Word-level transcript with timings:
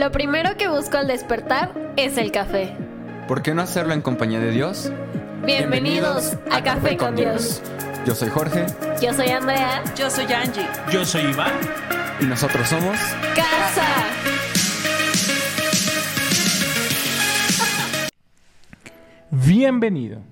Lo 0.00 0.10
primero 0.10 0.56
que 0.56 0.66
busco 0.66 0.96
al 0.96 1.08
despertar 1.08 1.92
es 1.98 2.16
el 2.16 2.32
café. 2.32 2.74
¿Por 3.28 3.42
qué 3.42 3.52
no 3.52 3.60
hacerlo 3.60 3.92
en 3.92 4.00
compañía 4.00 4.40
de 4.40 4.50
Dios? 4.50 4.90
Bienvenidos, 5.44 6.38
a, 6.50 6.62
Café 6.62 6.96
con 6.96 7.16
Dios. 7.16 7.60
Yo 8.06 8.14
soy 8.14 8.30
Jorge 8.30 8.64
Yo 9.02 9.12
soy 9.12 9.28
Andrea. 9.28 9.84
Yo 9.94 10.08
soy 10.08 10.24
Angie. 10.32 10.66
Yo 10.90 11.04
soy 11.04 11.24
Iván. 11.24 11.52
y 12.18 12.24
nosotros 12.24 12.66
somos... 12.66 12.96
Casa. 13.36 13.86
Bienvenido 19.30 20.22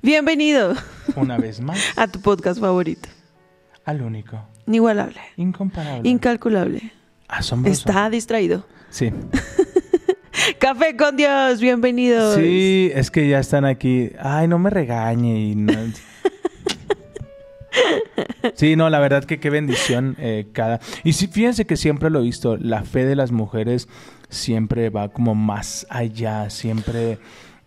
Bienvenido 0.00 0.74
una 1.16 1.36
vez 1.36 1.60
más 1.60 1.78
a 1.96 2.06
tu 2.08 2.18
podcast 2.22 2.58
favorito. 2.58 3.10
al 3.84 4.00
único, 4.00 4.42
Inigualable, 4.66 5.20
incomparable, 5.36 6.08
incalculable. 6.08 6.94
asombroso. 7.28 7.78
Está 7.90 8.08
distraído. 8.08 8.64
Sí. 8.92 9.10
Café 10.58 10.96
con 10.96 11.16
Dios, 11.16 11.60
bienvenidos. 11.60 12.34
Sí, 12.36 12.90
es 12.94 13.10
que 13.10 13.26
ya 13.28 13.38
están 13.38 13.64
aquí. 13.64 14.10
Ay, 14.18 14.48
no 14.48 14.58
me 14.58 14.68
regañe 14.70 15.38
y 15.40 15.54
no- 15.54 15.72
Sí, 18.54 18.76
no, 18.76 18.90
la 18.90 18.98
verdad 18.98 19.24
que 19.24 19.40
qué 19.40 19.50
bendición 19.50 20.16
eh, 20.18 20.48
cada... 20.52 20.80
Y 21.04 21.12
sí, 21.14 21.26
fíjense 21.28 21.64
que 21.64 21.76
siempre 21.76 22.10
lo 22.10 22.18
he 22.20 22.22
visto, 22.22 22.56
la 22.58 22.82
fe 22.84 23.04
de 23.06 23.16
las 23.16 23.30
mujeres 23.32 23.88
siempre 24.28 24.90
va 24.90 25.08
como 25.08 25.34
más 25.34 25.86
allá, 25.88 26.50
siempre... 26.50 27.18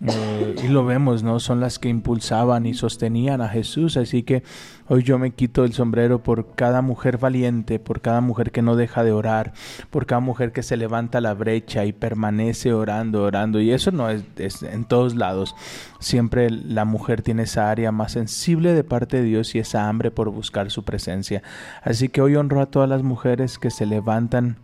eh, 0.05 0.55
y 0.64 0.67
lo 0.67 0.86
vemos, 0.86 1.23
¿no? 1.23 1.39
Son 1.39 1.59
las 1.59 1.80
que 1.80 1.89
impulsaban 1.89 2.66
y 2.66 2.73
sostenían 2.76 3.42
a 3.42 3.50
Jesús. 3.50 3.98
Así 3.98 4.23
que 4.23 4.44
hoy 4.88 5.03
yo 5.03 5.17
me 5.17 5.31
quito 5.31 5.63
el 5.63 5.73
sombrero 5.73 6.20
por 6.20 6.55
cada 6.55 6.81
mujer 6.81 7.17
valiente, 7.17 7.80
por 7.80 8.02
cada 8.02 8.21
mujer 8.21 8.52
que 8.52 8.62
no 8.62 8.75
deja 8.75 9.03
de 9.03 9.11
orar, 9.11 9.53
por 9.89 10.05
cada 10.05 10.20
mujer 10.20 10.52
que 10.52 10.63
se 10.63 10.77
levanta 10.77 11.21
la 11.21 11.34
brecha 11.34 11.85
y 11.85 11.94
permanece 11.94 12.73
orando, 12.73 13.23
orando. 13.23 13.59
Y 13.61 13.72
eso 13.72 13.92
no 13.92 14.09
es, 14.09 14.23
es 14.38 14.64
en 14.64 14.86
todos 14.86 15.16
lados. 15.16 15.55
Siempre 16.00 16.50
la 16.50 16.86
mujer 16.86 17.22
tiene 17.22 17.44
esa 17.44 17.69
área 17.69 17.92
más 17.92 18.14
sensible 18.14 18.73
de 18.73 18.83
parte 18.83 19.17
de 19.17 19.23
Dios 19.23 19.55
y 19.55 19.59
esa 19.59 19.88
hambre 19.88 20.11
por 20.11 20.30
buscar 20.30 20.72
su 20.72 20.83
presencia. 20.83 21.42
Así 21.83 22.09
que 22.09 22.22
hoy 22.22 22.36
honro 22.36 22.61
a 22.61 22.67
todas 22.67 22.89
las 22.89 23.03
mujeres 23.03 23.58
que 23.58 23.72
se 23.72 23.86
levantan 23.86 24.58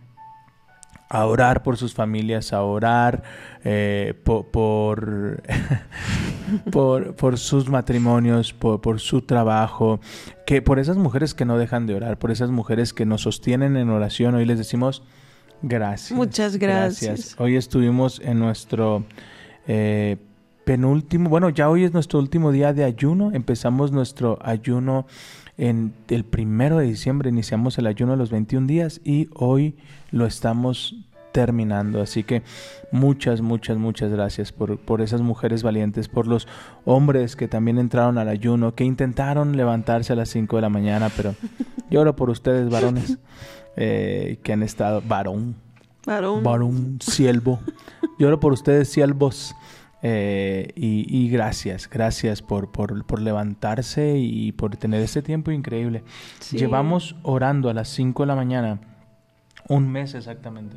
a 1.14 1.26
orar 1.26 1.62
por 1.62 1.76
sus 1.76 1.92
familias, 1.92 2.54
a 2.54 2.62
orar 2.62 3.22
eh, 3.64 4.14
po- 4.24 4.44
por, 4.50 5.42
por, 6.72 7.14
por 7.14 7.38
sus 7.38 7.68
matrimonios, 7.68 8.52
por, 8.54 8.80
por 8.80 8.98
su 8.98 9.20
trabajo, 9.22 10.00
que 10.46 10.62
por 10.62 10.78
esas 10.78 10.96
mujeres 10.96 11.34
que 11.34 11.44
no 11.44 11.58
dejan 11.58 11.86
de 11.86 11.94
orar, 11.94 12.18
por 12.18 12.30
esas 12.30 12.50
mujeres 12.50 12.92
que 12.94 13.04
nos 13.04 13.22
sostienen 13.22 13.76
en 13.76 13.90
oración, 13.90 14.34
hoy 14.34 14.46
les 14.46 14.56
decimos 14.58 15.02
gracias. 15.60 16.12
Muchas 16.16 16.56
gracias. 16.56 17.36
Hoy 17.38 17.56
estuvimos 17.56 18.18
en 18.24 18.38
nuestro 18.38 19.04
eh, 19.66 20.16
penúltimo, 20.64 21.28
bueno, 21.28 21.50
ya 21.50 21.68
hoy 21.68 21.84
es 21.84 21.92
nuestro 21.92 22.18
último 22.18 22.52
día 22.52 22.72
de 22.72 22.84
ayuno, 22.84 23.30
empezamos 23.32 23.92
nuestro 23.92 24.38
ayuno 24.42 25.06
en 25.58 25.92
el 26.08 26.24
primero 26.24 26.78
de 26.78 26.86
diciembre, 26.86 27.30
iniciamos 27.30 27.78
el 27.78 27.86
ayuno 27.86 28.12
de 28.12 28.18
los 28.18 28.30
21 28.30 28.66
días 28.66 29.00
y 29.04 29.28
hoy 29.34 29.76
lo 30.10 30.26
estamos 30.26 30.96
terminando. 31.32 32.00
Así 32.00 32.22
que 32.22 32.42
muchas, 32.92 33.40
muchas, 33.40 33.78
muchas 33.78 34.10
gracias 34.10 34.52
por, 34.52 34.78
por 34.78 35.00
esas 35.00 35.20
mujeres 35.22 35.62
valientes, 35.62 36.08
por 36.08 36.26
los 36.26 36.46
hombres 36.84 37.34
que 37.34 37.48
también 37.48 37.78
entraron 37.78 38.18
al 38.18 38.28
ayuno, 38.28 38.74
que 38.74 38.84
intentaron 38.84 39.56
levantarse 39.56 40.12
a 40.12 40.16
las 40.16 40.28
5 40.28 40.56
de 40.56 40.62
la 40.62 40.68
mañana, 40.68 41.10
pero 41.16 41.34
yo 41.90 42.00
oro 42.00 42.14
por 42.14 42.30
ustedes, 42.30 42.70
varones, 42.70 43.18
eh, 43.76 44.38
que 44.42 44.52
han 44.52 44.62
estado, 44.62 45.02
varón, 45.06 45.56
Varón. 46.06 46.42
varón, 46.42 46.98
siervo. 47.00 47.60
Yo 48.18 48.28
oro 48.28 48.38
por 48.38 48.52
ustedes, 48.52 48.88
siervos. 48.88 49.54
Eh, 50.02 50.72
y, 50.74 51.06
y 51.08 51.28
gracias, 51.28 51.88
gracias 51.88 52.42
por, 52.42 52.72
por, 52.72 53.04
por 53.06 53.20
levantarse 53.20 54.18
y 54.18 54.52
por 54.52 54.76
tener 54.76 55.00
este 55.02 55.22
tiempo 55.22 55.50
increíble. 55.52 56.02
Sí. 56.40 56.58
Llevamos 56.58 57.14
orando 57.22 57.70
a 57.70 57.74
las 57.74 57.88
5 57.88 58.24
de 58.24 58.26
la 58.26 58.34
mañana, 58.34 58.80
un 59.68 59.90
mes 59.90 60.14
exactamente. 60.14 60.76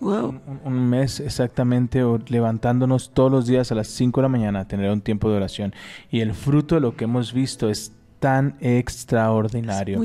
Wow. 0.00 0.28
Un, 0.28 0.40
un- 0.46 0.60
un 0.64 0.88
mes 0.88 1.20
exactamente 1.20 2.02
levantándonos 2.28 3.10
todos 3.12 3.30
los 3.30 3.46
días 3.46 3.70
a 3.72 3.74
las 3.74 3.88
5 3.88 4.20
de 4.20 4.22
la 4.22 4.28
mañana 4.28 4.60
a 4.60 4.68
tener 4.68 4.90
un 4.90 5.00
tiempo 5.02 5.28
de 5.30 5.36
oración. 5.36 5.74
Y 6.10 6.20
el 6.20 6.32
fruto 6.32 6.76
de 6.76 6.80
lo 6.80 6.96
que 6.96 7.04
hemos 7.04 7.32
visto 7.34 7.68
es 7.68 7.92
tan 8.20 8.56
extraordinario. 8.60 10.00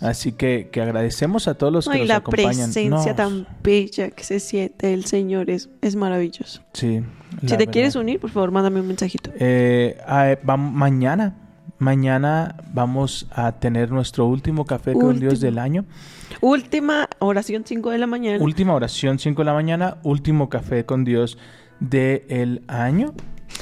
Así 0.00 0.32
que, 0.32 0.68
que 0.72 0.80
agradecemos 0.80 1.48
a 1.48 1.54
todos 1.54 1.72
los 1.72 1.86
No, 1.86 1.92
que 1.92 1.98
y 1.98 2.00
nos 2.02 2.08
la 2.08 2.16
acompañan. 2.16 2.54
presencia 2.72 2.88
No, 2.90 3.14
tan 3.16 3.46
bella 3.62 4.10
que 4.10 4.24
se 4.24 4.40
siente 4.40 4.92
el 4.94 5.04
Señor 5.04 5.50
es, 5.50 5.68
es 5.82 5.96
maravilloso. 5.96 6.62
Sí. 6.72 7.02
Si 7.46 7.56
te 7.56 7.66
quieres 7.66 7.94
verdad. 7.94 8.02
unir, 8.04 8.20
por 8.20 8.30
favor, 8.30 8.50
mándame 8.50 8.80
un 8.80 8.86
mensajito. 8.88 9.30
Eh, 9.38 9.98
ah, 10.06 10.30
eh, 10.30 10.38
vam- 10.42 10.72
mañana, 10.72 11.36
mañana 11.78 12.56
vamos 12.72 13.26
a 13.30 13.52
tener 13.52 13.90
nuestro 13.90 14.26
último 14.26 14.64
café 14.64 14.92
con 14.94 15.18
Dios 15.20 15.40
del 15.40 15.58
año. 15.58 15.84
Última 16.40 17.08
oración 17.20 17.62
5 17.66 17.90
de 17.90 17.98
la 17.98 18.06
mañana. 18.06 18.42
Última 18.42 18.74
oración, 18.74 19.18
5 19.18 19.42
de 19.42 19.46
la 19.46 19.54
mañana. 19.54 19.98
Último 20.02 20.48
café 20.48 20.84
con 20.84 21.04
Dios 21.04 21.38
del 21.80 22.62
año. 22.68 23.14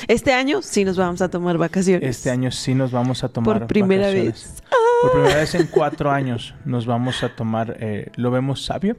Este 0.08 0.32
año 0.32 0.62
sí 0.62 0.84
nos 0.84 0.96
vamos 0.96 1.22
a 1.22 1.28
tomar 1.28 1.58
vacaciones. 1.58 2.08
Este 2.08 2.30
año 2.30 2.50
sí 2.50 2.74
nos 2.74 2.90
vamos 2.92 3.22
a 3.24 3.28
tomar 3.28 3.58
Por 3.60 3.66
primera 3.68 4.06
vacaciones. 4.06 4.32
vez. 4.34 4.62
Por 5.02 5.12
primera 5.12 5.36
vez 5.36 5.54
en 5.54 5.66
cuatro 5.66 6.10
años 6.10 6.54
nos 6.64 6.86
vamos 6.86 7.22
a 7.22 7.28
tomar, 7.34 7.76
eh, 7.80 8.10
lo 8.16 8.30
vemos 8.30 8.64
sabio, 8.64 8.96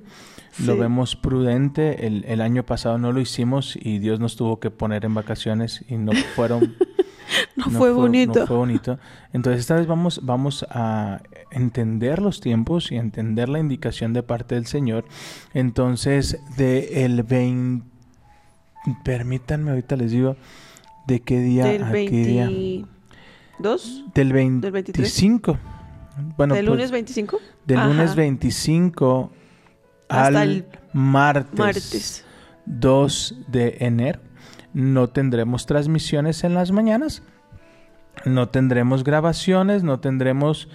lo 0.65 0.77
vemos 0.77 1.15
prudente. 1.15 2.07
El, 2.07 2.23
el 2.25 2.41
año 2.41 2.63
pasado 2.65 2.97
no 2.97 3.11
lo 3.11 3.19
hicimos 3.19 3.77
y 3.79 3.99
Dios 3.99 4.19
nos 4.19 4.35
tuvo 4.35 4.59
que 4.59 4.71
poner 4.71 5.05
en 5.05 5.13
vacaciones 5.13 5.83
y 5.87 5.97
no 5.97 6.11
fueron... 6.35 6.75
No, 7.57 7.65
fue 7.71 7.91
bonito. 7.91 8.39
No 8.39 8.47
fue 8.47 8.55
bonito. 8.55 8.99
Entonces 9.33 9.61
esta 9.61 9.75
vez 9.75 9.85
vamos, 9.87 10.21
vamos 10.23 10.65
a 10.69 11.21
entender 11.51 12.21
los 12.21 12.39
tiempos 12.39 12.91
y 12.91 12.95
entender 12.95 13.49
la 13.49 13.59
indicación 13.59 14.13
de 14.13 14.23
parte 14.23 14.55
del 14.55 14.65
Señor. 14.65 15.05
Entonces, 15.53 16.39
de 16.55 17.03
el 17.03 17.23
20... 17.23 17.85
Permítanme, 19.03 19.71
ahorita 19.71 19.97
les 19.97 20.11
digo 20.11 20.37
de 21.07 21.21
qué 21.21 21.39
día 21.39 21.65
Del 21.65 21.83
a 21.83 21.91
qué 21.91 22.09
día. 22.09 22.45
22. 22.45 24.05
Del 24.13 24.29
¿Del 24.29 24.33
23? 24.71 24.93
25. 24.93 25.57
Bueno, 26.37 26.55
¿Del 26.55 26.65
pues, 26.65 26.75
lunes 26.75 26.91
25? 26.91 27.39
del 27.65 27.77
Ajá. 27.77 27.87
lunes 27.87 28.15
25 28.15 29.31
Hasta 30.09 30.41
al 30.41 30.49
el 30.49 30.65
martes, 30.93 31.59
Martes. 31.59 32.25
2 32.65 33.35
de 33.47 33.77
enero. 33.79 34.19
No 34.73 35.09
tendremos 35.09 35.65
transmisiones 35.65 36.43
en 36.43 36.53
las 36.53 36.71
mañanas. 36.71 37.23
No 38.25 38.49
tendremos 38.49 39.03
grabaciones, 39.03 39.83
no 39.83 39.99
tendremos... 39.99 40.69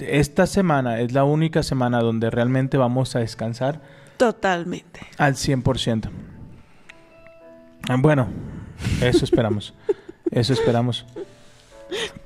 Esta 0.00 0.46
semana 0.46 1.00
es 1.00 1.12
la 1.12 1.24
única 1.24 1.62
semana 1.62 2.00
donde 2.00 2.28
realmente 2.30 2.76
vamos 2.76 3.14
a 3.14 3.20
descansar 3.20 3.80
Totalmente. 4.16 5.00
al 5.16 5.34
100%. 5.34 6.10
Ah, 7.88 7.96
Bueno, 7.98 8.28
eso 9.00 9.24
esperamos. 9.24 9.74
Eso 10.30 10.52
esperamos. 10.52 11.06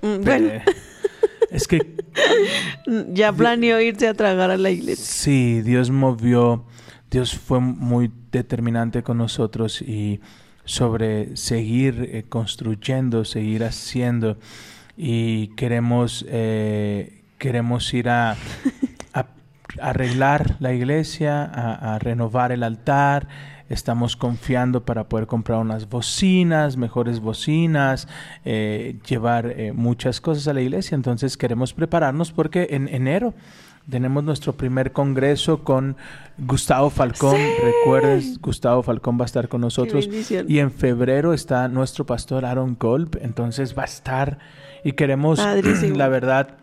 Bueno, 0.01 0.53
es 1.51 1.67
que 1.67 1.97
ya 3.13 3.33
planeó 3.33 3.81
irse 3.81 4.09
a 4.09 4.15
tragar 4.15 4.51
a 4.51 4.57
la 4.57 4.71
iglesia. 4.71 5.05
Sí, 5.05 5.63
Dios 5.63 5.91
movió, 5.91 6.65
Dios 7.11 7.35
fue 7.35 7.61
muy 7.61 8.11
determinante 8.31 9.03
con 9.03 9.19
nosotros 9.19 9.83
y 9.83 10.21
sobre 10.65 11.37
seguir 11.37 12.09
eh, 12.13 12.25
construyendo, 12.29 13.25
seguir 13.25 13.65
haciendo 13.65 14.39
y 14.97 15.49
queremos 15.57 16.25
eh, 16.29 17.23
queremos 17.39 17.93
ir 17.95 18.09
a, 18.09 18.37
a 19.15 19.27
arreglar 19.81 20.57
la 20.61 20.73
iglesia, 20.73 21.45
a, 21.45 21.95
a 21.95 21.99
renovar 21.99 22.53
el 22.53 22.63
altar. 22.63 23.27
Estamos 23.71 24.17
confiando 24.17 24.85
para 24.85 25.09
poder 25.09 25.27
comprar 25.27 25.61
unas 25.61 25.89
bocinas, 25.89 26.77
mejores 26.77 27.21
bocinas, 27.21 28.09
eh, 28.45 28.99
llevar 29.09 29.47
eh, 29.47 29.73
muchas 29.73 30.21
cosas 30.21 30.47
a 30.49 30.53
la 30.53 30.61
iglesia. 30.61 30.97
Entonces 30.97 31.37
queremos 31.37 31.73
prepararnos 31.73 32.33
porque 32.33 32.69
en 32.73 32.89
enero 32.89 33.33
tenemos 33.89 34.23
nuestro 34.25 34.53
primer 34.55 34.93
congreso 34.93 35.65
con 35.65 35.97
Gustavo 36.37 36.91
Falcón. 36.91 37.37
Recuerdes, 37.63 38.41
Gustavo 38.41 38.83
Falcón 38.83 39.19
va 39.19 39.23
a 39.23 39.27
estar 39.27 39.49
con 39.49 39.61
nosotros. 39.61 40.09
Y 40.49 40.59
en 40.59 40.71
febrero 40.71 41.33
está 41.33 41.69
nuestro 41.69 42.05
pastor 42.05 42.45
Aaron 42.45 42.75
Kolb. 42.75 43.19
Entonces 43.23 43.77
va 43.77 43.83
a 43.83 43.87
estar 43.87 44.39
y 44.85 44.93
queremos, 44.93 45.41
Padrísimo. 45.41 45.97
la 45.97 46.09
verdad, 46.09 46.57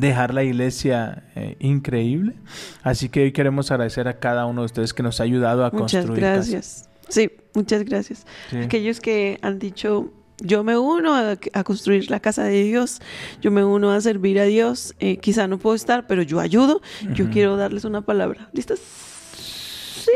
dejar 0.00 0.32
la 0.34 0.44
iglesia 0.44 1.24
eh, 1.34 1.56
increíble. 1.60 2.34
Así 2.82 3.08
que 3.08 3.22
hoy 3.24 3.32
queremos 3.32 3.70
agradecer 3.70 4.08
a 4.08 4.18
cada 4.18 4.46
uno 4.46 4.62
de 4.62 4.66
ustedes 4.66 4.92
que 4.94 5.02
nos 5.02 5.20
ha 5.20 5.24
ayudado 5.24 5.64
a 5.64 5.70
Muchas 5.70 6.02
construir. 6.04 6.22
casa. 6.22 6.34
gracias. 6.36 6.88
Sí, 7.08 7.30
muchas 7.54 7.84
gracias. 7.84 8.26
Sí. 8.50 8.56
Aquellos 8.58 9.00
que 9.00 9.38
han 9.42 9.58
dicho, 9.58 10.12
yo 10.38 10.64
me 10.64 10.76
uno 10.76 11.14
a, 11.14 11.36
a 11.52 11.64
construir 11.64 12.10
la 12.10 12.20
casa 12.20 12.44
de 12.44 12.64
Dios, 12.64 13.00
yo 13.40 13.50
me 13.50 13.64
uno 13.64 13.90
a 13.92 14.00
servir 14.00 14.38
a 14.38 14.44
Dios, 14.44 14.94
eh, 14.98 15.16
quizá 15.18 15.46
no 15.48 15.58
puedo 15.58 15.76
estar, 15.76 16.06
pero 16.06 16.22
yo 16.22 16.40
ayudo, 16.40 16.80
yo 17.14 17.30
quiero 17.30 17.56
darles 17.56 17.84
una 17.84 18.02
palabra. 18.02 18.50
¿Listas? 18.52 18.80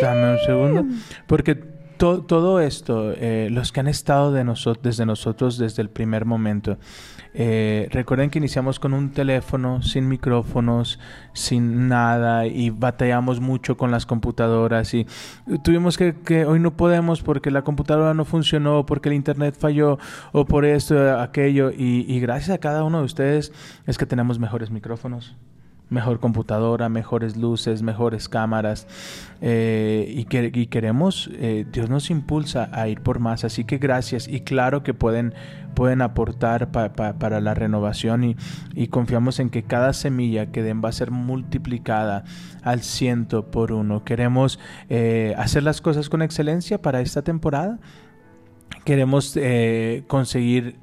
Dame 0.01 0.33
un 0.33 0.39
segundo. 0.47 0.85
Porque 1.27 1.55
to- 1.55 2.23
todo 2.23 2.61
esto, 2.61 3.13
eh, 3.17 3.49
los 3.51 3.73
que 3.73 3.81
han 3.81 3.89
estado 3.89 4.33
de 4.33 4.45
noso- 4.45 4.79
desde 4.83 5.05
nosotros 5.07 5.59
desde 5.59 5.83
el 5.83 5.91
primer 5.91 6.25
momento, 6.25 6.79
eh, 7.33 7.89
recuerden 7.91 8.31
que 8.31 8.39
iniciamos 8.39 8.81
con 8.81 8.93
un 8.93 9.11
teléfono, 9.11 9.83
sin 9.83 10.09
micrófonos, 10.09 10.99
sin 11.33 11.89
nada, 11.89 12.47
y 12.47 12.71
batallamos 12.71 13.41
mucho 13.41 13.77
con 13.77 13.91
las 13.91 14.07
computadoras. 14.07 14.93
Y 14.95 15.07
tuvimos 15.63 15.97
que, 15.97 16.15
que 16.15 16.45
hoy 16.45 16.61
no 16.61 16.77
podemos 16.77 17.23
porque 17.23 17.51
la 17.51 17.63
computadora 17.63 18.15
no 18.15 18.25
funcionó, 18.25 18.87
porque 18.87 19.09
el 19.09 19.15
internet 19.15 19.57
falló, 19.59 19.99
o 20.33 20.45
por 20.45 20.65
esto, 20.65 21.19
aquello. 21.21 21.71
Y, 21.71 22.05
y 22.09 22.21
gracias 22.21 22.51
a 22.51 22.59
cada 22.59 22.85
uno 22.85 22.99
de 22.99 23.05
ustedes 23.05 23.53
es 23.87 23.99
que 23.99 24.07
tenemos 24.07 24.39
mejores 24.39 24.71
micrófonos 24.71 25.37
mejor 25.91 26.21
computadora, 26.21 26.89
mejores 26.89 27.37
luces, 27.37 27.83
mejores 27.83 28.29
cámaras 28.29 28.87
eh, 29.41 30.07
y, 30.17 30.25
que- 30.25 30.51
y 30.55 30.67
queremos, 30.67 31.29
eh, 31.35 31.67
Dios 31.71 31.91
nos 31.91 32.11
impulsa 32.11 32.69
a 32.73 32.89
ir 32.89 33.01
por 33.01 33.19
más, 33.19 33.45
así 33.45 33.65
que 33.65 33.79
gracias 33.79 34.29
y 34.29 34.41
claro 34.41 34.83
que 34.83 34.95
pueden, 34.95 35.35
pueden 35.75 36.01
aportar 36.01 36.71
pa- 36.71 36.93
pa- 36.93 37.15
para 37.15 37.41
la 37.41 37.55
renovación 37.55 38.23
y, 38.25 38.37
y 38.75 38.87
confiamos 38.87 39.41
en 39.41 39.51
que 39.51 39.63
cada 39.65 39.93
semilla 39.93 40.47
que 40.53 40.63
den 40.63 40.81
va 40.83 40.91
a 40.91 40.93
ser 40.93 41.11
multiplicada 41.11 42.25
al 42.63 42.83
ciento 42.83 43.51
por 43.51 43.73
uno. 43.73 44.05
Queremos 44.05 44.59
eh, 44.89 45.35
hacer 45.39 45.63
las 45.65 45.81
cosas 45.81 46.09
con 46.09 46.23
excelencia 46.23 46.81
para 46.81 47.01
esta 47.01 47.23
temporada. 47.23 47.79
Queremos 48.85 49.37
conseguir 50.07 50.77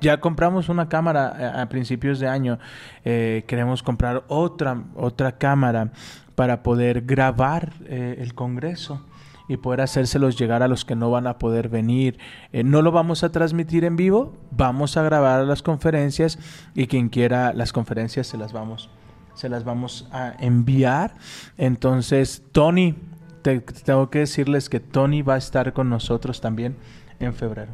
ya 0.00 0.20
compramos 0.20 0.68
una 0.68 0.88
cámara 0.88 1.28
a, 1.56 1.62
a 1.62 1.68
principios 1.68 2.18
de 2.20 2.28
año. 2.28 2.58
eh, 3.04 3.44
queremos 3.46 3.82
comprar 3.82 4.24
otra, 4.28 4.82
otra 4.96 5.32
cámara 5.38 5.92
para 6.34 6.62
poder 6.62 7.02
grabar 7.02 7.72
eh, 7.86 8.16
el 8.18 8.34
Congreso 8.34 9.04
y 9.48 9.56
poder 9.56 9.80
hacérselos 9.80 10.38
llegar 10.38 10.62
a 10.62 10.68
los 10.68 10.84
que 10.84 10.94
no 10.94 11.10
van 11.10 11.26
a 11.26 11.38
poder 11.38 11.68
venir. 11.68 12.18
Eh, 12.52 12.62
no 12.62 12.82
lo 12.82 12.92
vamos 12.92 13.24
a 13.24 13.32
transmitir 13.32 13.84
en 13.84 13.96
vivo, 13.96 14.36
vamos 14.52 14.96
a 14.96 15.02
grabar 15.02 15.44
las 15.44 15.62
conferencias 15.62 16.38
y 16.74 16.86
quien 16.86 17.08
quiera 17.08 17.52
las 17.52 17.72
conferencias 17.72 18.28
se 18.28 18.38
las 18.38 18.52
vamos, 18.52 18.88
se 19.34 19.48
las 19.48 19.64
vamos 19.64 20.08
a 20.12 20.34
enviar. 20.38 21.14
Entonces, 21.58 22.42
Tony, 22.52 22.94
te- 23.42 23.60
tengo 23.60 24.08
que 24.08 24.20
decirles 24.20 24.68
que 24.68 24.78
Tony 24.80 25.22
va 25.22 25.34
a 25.34 25.38
estar 25.38 25.72
con 25.72 25.90
nosotros 25.90 26.40
también 26.40 26.76
en 27.18 27.34
febrero. 27.34 27.72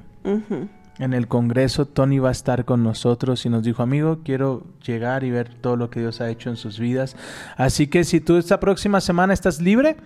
En 0.98 1.12
el 1.12 1.28
Congreso, 1.28 1.84
Tony 1.84 2.18
va 2.18 2.30
a 2.30 2.32
estar 2.32 2.64
con 2.64 2.82
nosotros 2.82 3.44
y 3.44 3.50
nos 3.50 3.62
dijo, 3.62 3.82
amigo, 3.82 4.20
quiero 4.24 4.64
llegar 4.86 5.24
y 5.24 5.30
ver 5.30 5.52
todo 5.52 5.76
lo 5.76 5.90
que 5.90 6.00
Dios 6.00 6.22
ha 6.22 6.30
hecho 6.30 6.48
en 6.48 6.56
sus 6.56 6.78
vidas. 6.78 7.16
Así 7.56 7.86
que 7.86 8.04
si 8.04 8.20
tú 8.20 8.38
esta 8.38 8.60
próxima 8.60 9.02
semana 9.02 9.34
estás 9.34 9.60
libre 9.60 9.96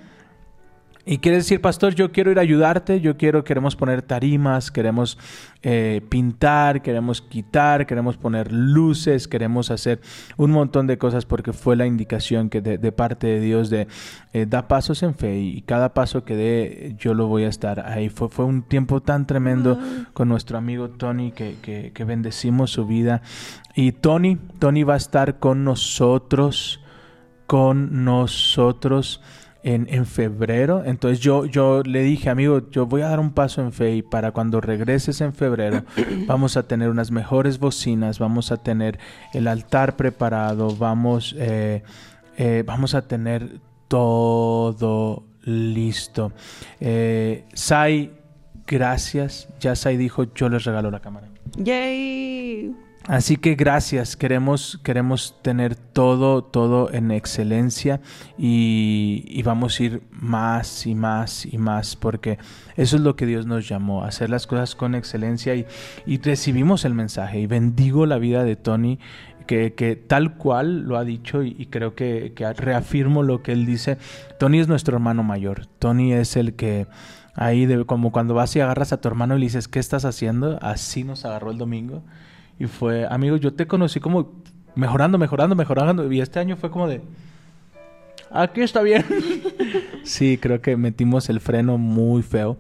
y 1.07 1.19
quieres 1.19 1.45
decir, 1.45 1.63
pastor, 1.63 1.95
yo 1.95 2.13
quiero 2.13 2.31
ir 2.31 2.39
a 2.39 2.43
ayudarte, 2.43 3.01
yo 3.01 3.17
quiero, 3.17 3.43
queremos 3.43 3.75
poner 3.75 4.03
tarimas, 4.03 4.71
queremos 4.71 5.19
eh, 5.63 6.03
pintar, 6.11 6.83
queremos 6.83 7.23
quitar, 7.23 7.87
queremos 7.87 8.19
poner 8.19 8.53
luces, 8.53 9.27
queremos 9.27 9.71
hacer 9.71 10.01
un 10.37 10.51
montón 10.51 10.87
de 10.87 10.99
cosas 10.99 11.25
porque 11.25 11.55
fue 11.55 11.75
la 11.75 11.87
indicación 11.87 12.51
que 12.51 12.61
de, 12.61 12.77
de 12.77 12.93
parte 12.93 13.29
de 13.29 13.41
Dios 13.41 13.71
de 13.71 13.89
eh, 14.35 14.45
da 14.47 14.69
pasos 14.69 15.03
en 15.03 15.15
fe 15.15 15.39
y 15.39 15.63
cada 15.63 15.95
paso 15.95 16.25
que 16.25 16.37
dé 16.37 16.95
yo 16.99 17.15
lo 17.15 17.29
voy 17.29 17.45
a 17.45 17.49
estar 17.49 17.81
ahí. 17.81 18.11
Fue, 18.11 18.29
fue 18.29 18.45
un 18.45 18.63
tiempo 18.63 19.01
tan 19.01 19.27
tremendo 19.27 19.79
con 20.13 20.29
nuestro 20.29 20.59
amigo 20.59 20.91
Tony 20.91 21.33
que, 21.33 21.57
que, 21.63 21.93
que 21.95 22.05
bendecimos 22.05 22.73
su 22.73 22.87
vida. 22.87 23.23
Y 23.75 23.93
Tony, 23.93 24.37
Tony 24.59 24.83
va 24.83 24.95
a 24.95 24.99
estar 24.99 25.39
con 25.39 25.65
nosotros, 25.65 26.81
con 27.47 28.05
nosotros 28.05 29.23
en, 29.63 29.87
en 29.91 30.07
febrero. 30.07 30.83
Entonces 30.85 31.21
yo, 31.21 31.45
yo 31.47 31.83
le 31.83 32.03
dije, 32.03 32.31
amigo, 32.31 32.71
yo 32.71 32.87
voy 32.87 33.03
a 33.03 33.09
dar 33.09 33.21
un 33.21 33.33
paso 33.33 33.63
en 33.63 33.73
fe 33.73 33.97
y 33.97 34.03
para 34.03 34.33
cuando 34.33 34.61
regreses 34.61 35.21
en 35.21 35.33
febrero 35.33 35.85
vamos 36.27 36.57
a 36.57 36.67
tener 36.67 36.89
unas 36.89 37.11
mejores 37.11 37.59
bocinas, 37.59 38.19
vamos 38.19 38.53
a 38.53 38.57
tener 38.59 38.99
el 39.33 39.49
altar 39.49 39.97
preparado, 39.97 40.75
vamos, 40.77 41.35
eh, 41.39 41.83
eh, 42.37 42.63
vamos 42.67 42.95
a 42.95 43.07
tener 43.07 43.61
todo 43.89 45.25
listo. 45.43 46.33
Eh, 46.81 47.45
Sai, 47.55 48.13
gracias. 48.67 49.49
Ya 49.61 49.75
Sai 49.75 49.97
dijo, 49.97 50.33
yo 50.35 50.49
les 50.49 50.65
regalo 50.65 50.91
la 50.91 51.01
cámara. 51.01 51.29
Yay. 51.57 52.75
Así 53.09 53.39
que 53.39 53.55
gracias, 53.55 54.15
queremos, 54.15 54.79
queremos 54.85 55.35
tener 55.43 55.75
todo, 55.75 56.45
todo 56.45 56.93
en 56.93 57.11
excelencia 57.11 58.01
y, 58.37 59.43
vamos 59.43 59.81
a 59.81 59.83
ir 59.83 60.03
más 60.11 60.87
y 60.87 60.95
más 60.95 61.47
y 61.47 61.57
más 61.57 61.97
porque 61.97 62.39
eso 62.77 62.97
es 62.97 63.03
lo 63.03 63.17
que 63.17 63.25
Dios 63.25 63.47
nos 63.47 63.67
llamó, 63.67 64.05
hacer 64.05 64.29
las 64.29 64.47
cosas 64.47 64.75
con 64.75 64.95
excelencia 64.95 65.55
y, 65.57 65.67
recibimos 66.19 66.85
el 66.85 66.95
mensaje 66.95 67.41
y 67.41 67.47
bendigo 67.47 68.05
la 68.05 68.19
vida 68.19 68.45
de 68.45 68.57
Tony 68.57 68.99
que, 69.47 69.73
que 69.73 69.97
tal 69.97 70.37
cual 70.37 70.83
lo 70.83 70.99
ha 70.99 71.05
dicho 71.05 71.43
y, 71.43 71.67
creo 71.67 71.95
que, 71.95 72.35
que 72.37 72.53
reafirmo 72.53 73.23
lo 73.23 73.43
que 73.43 73.53
él 73.53 73.65
dice. 73.65 73.97
Tony 74.39 74.61
es 74.61 74.69
nuestro 74.69 74.95
hermano 74.95 75.23
mayor, 75.23 75.67
Tony 75.79 76.13
es 76.13 76.37
el 76.37 76.55
que 76.55 76.87
ahí 77.35 77.65
de, 77.65 77.87
como 77.87 78.13
cuando 78.13 78.35
vas 78.35 78.55
y 78.57 78.61
agarras 78.61 78.93
a 78.93 79.01
tu 79.01 79.09
hermano 79.09 79.37
y 79.37 79.41
le 79.41 79.47
dices, 79.47 79.69
¿qué 79.69 79.79
estás 79.79 80.05
haciendo? 80.05 80.59
Así 80.61 81.03
nos 81.03 81.25
agarró 81.25 81.51
el 81.51 81.59
domingo. 81.59 82.03
Y 82.61 82.67
fue, 82.67 83.07
amigo, 83.07 83.39
yo 83.39 83.55
te 83.55 83.67
conocí 83.67 84.01
como 84.01 84.33
mejorando, 84.75 85.17
mejorando, 85.17 85.57
mejorando. 85.57 86.13
Y 86.13 86.21
este 86.21 86.41
año 86.41 86.59
fue 86.59 86.71
como 86.71 86.87
de, 86.87 87.01
aquí 88.31 88.61
está 88.61 88.83
bien. 88.83 89.03
sí, 90.05 90.37
creo 90.37 90.61
que 90.61 90.77
metimos 90.77 91.31
el 91.31 91.41
freno 91.41 91.79
muy 91.79 92.23
feo. 92.23 92.59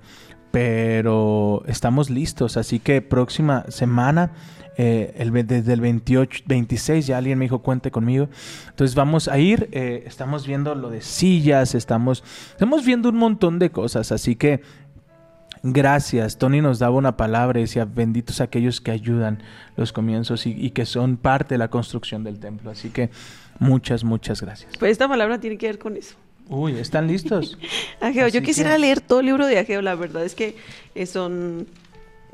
Pero 0.50 1.62
estamos 1.66 2.08
listos. 2.08 2.56
Así 2.56 2.78
que 2.78 3.02
próxima 3.02 3.66
semana, 3.68 4.32
eh, 4.78 5.12
desde 5.46 5.74
el 5.74 5.82
28, 5.82 6.44
26, 6.46 7.06
ya 7.06 7.18
alguien 7.18 7.38
me 7.38 7.44
dijo, 7.44 7.58
cuente 7.58 7.90
conmigo. 7.90 8.30
Entonces 8.70 8.94
vamos 8.94 9.28
a 9.28 9.38
ir. 9.38 9.68
eh, 9.70 10.04
estamos 10.06 10.46
viendo 10.46 10.74
lo 10.74 10.88
de 10.88 11.02
sillas, 11.02 11.74
estamos, 11.74 12.24
estamos 12.52 12.86
viendo 12.86 13.10
un 13.10 13.16
montón 13.16 13.58
de 13.58 13.68
cosas. 13.68 14.12
Así 14.12 14.34
que 14.34 14.62
Gracias. 15.62 16.38
Tony 16.38 16.60
nos 16.60 16.78
daba 16.78 16.96
una 16.96 17.16
palabra 17.16 17.58
y 17.60 17.64
decía, 17.64 17.84
benditos 17.84 18.40
aquellos 18.40 18.80
que 18.80 18.90
ayudan 18.90 19.42
los 19.76 19.92
comienzos 19.92 20.46
y, 20.46 20.50
y 20.52 20.70
que 20.70 20.86
son 20.86 21.16
parte 21.16 21.54
de 21.54 21.58
la 21.58 21.68
construcción 21.68 22.24
del 22.24 22.38
templo. 22.38 22.70
Así 22.70 22.90
que 22.90 23.10
muchas, 23.58 24.04
muchas 24.04 24.40
gracias. 24.40 24.72
Pues 24.78 24.92
esta 24.92 25.06
palabra 25.08 25.38
tiene 25.38 25.58
que 25.58 25.66
ver 25.66 25.78
con 25.78 25.96
eso. 25.96 26.14
Uy, 26.48 26.72
¿están 26.78 27.06
listos? 27.06 27.58
Ageo, 28.00 28.28
yo 28.28 28.42
quisiera 28.42 28.72
que- 28.72 28.78
leer 28.80 29.00
todo 29.00 29.20
el 29.20 29.26
libro 29.26 29.46
de 29.46 29.58
Ageo, 29.58 29.82
la 29.82 29.94
verdad 29.94 30.24
es 30.24 30.34
que 30.34 30.56
eh, 30.94 31.06
son 31.06 31.66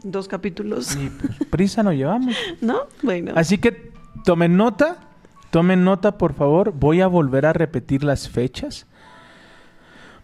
dos 0.03 0.29
capítulos, 0.29 0.97
pues, 1.21 1.49
prisa 1.51 1.83
no 1.83 1.93
llevamos. 1.93 2.35
¿no? 2.61 2.83
Bueno. 3.03 3.33
Así 3.35 3.59
que 3.59 3.91
tomen 4.25 4.57
nota, 4.57 4.99
tomen 5.51 5.85
nota 5.85 6.17
por 6.17 6.33
favor. 6.35 6.73
Voy 6.73 7.01
a 7.01 7.09
volver 7.09 7.45
a 7.45 7.53
repetir 7.53 8.05
las 8.05 8.29
fechas. 8.29 8.87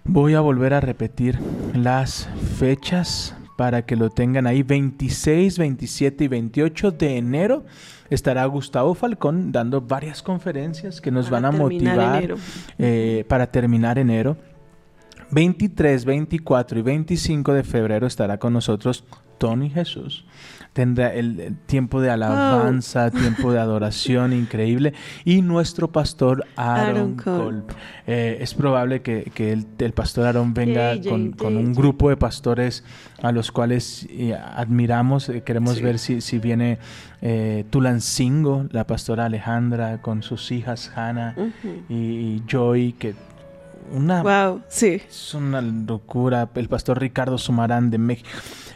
Voy 0.05 0.35
a 0.35 0.41
volver 0.41 0.75
a 0.75 0.81
repetir 0.81 1.39
las 1.75 2.29
fechas 2.59 3.37
para 3.57 3.87
que 3.87 3.95
lo 3.95 4.11
tengan 4.11 4.47
ahí. 4.47 4.63
26, 4.63 5.59
27 5.59 6.25
y 6.25 6.29
28 6.29 6.91
de 6.91 7.19
enero 7.19 7.65
estará 8.11 8.45
Gustavo 8.47 8.95
Falcón 8.95 9.53
dando 9.53 9.81
varias 9.81 10.23
conferencias 10.23 11.01
que 11.01 11.13
nos 11.13 11.31
Para 11.31 11.49
van 11.49 11.55
a 11.55 11.59
motivar 11.59 12.35
eh, 12.79 13.25
para 13.29 13.47
terminar 13.47 13.99
enero. 13.99 14.37
23, 15.31 16.05
24 16.05 16.79
y 16.81 16.83
25 16.83 17.53
de 17.55 17.63
febrero 17.63 18.07
estará 18.07 18.39
con 18.39 18.53
nosotros 18.53 19.05
Tony 19.39 19.71
Jesús. 19.71 20.27
Tendrá 20.73 21.13
el, 21.13 21.39
el 21.39 21.57
tiempo 21.59 22.01
de 22.01 22.09
alabanza, 22.11 23.11
tiempo 23.11 23.53
de 23.53 23.59
adoración 23.59 24.33
increíble. 24.45 24.95
Y 25.25 25.43
nuestro 25.43 25.93
pastor 25.93 26.47
Aaron, 26.57 26.89
Aaron 26.89 27.15
Cole. 27.17 27.37
Kolb. 27.45 27.65
Eh, 28.07 28.39
es 28.41 28.55
probable 28.55 29.03
que, 29.03 29.31
que 29.35 29.53
el, 29.53 29.67
el 29.79 29.93
pastor 29.93 30.27
Aaron 30.27 30.55
venga 30.55 30.99
con, 31.03 31.33
con 31.33 31.57
un 31.59 31.75
grupo 31.75 32.09
de 32.09 32.17
pastores 32.17 32.85
a 33.23 33.33
los 33.33 33.53
cuales 33.53 34.07
eh, 34.11 34.35
admiramos. 34.35 35.29
Eh, 35.29 35.43
queremos 35.43 35.77
Sí. 35.77 35.83
ver 35.83 35.99
si, 35.99 36.21
si 36.23 36.39
viene 36.39 36.79
Tulancingo, 37.71 38.67
la 38.71 38.87
pastora 38.87 39.27
Alejandra, 39.27 40.01
con 40.03 40.23
sus 40.23 40.51
hijas 40.53 40.91
Hannah 40.95 41.35
y 41.89 42.43
Joy, 42.47 42.95
que 42.95 43.15
una 43.93 44.23
Wow, 44.23 44.63
sí. 44.69 45.03
es 45.09 45.35
una 45.35 45.61
locura. 45.61 46.49
El 46.55 46.69
pastor 46.69 46.99
Ricardo 47.01 47.37
Sumarán 47.39 47.91
de 47.91 47.99
México. 47.99 48.29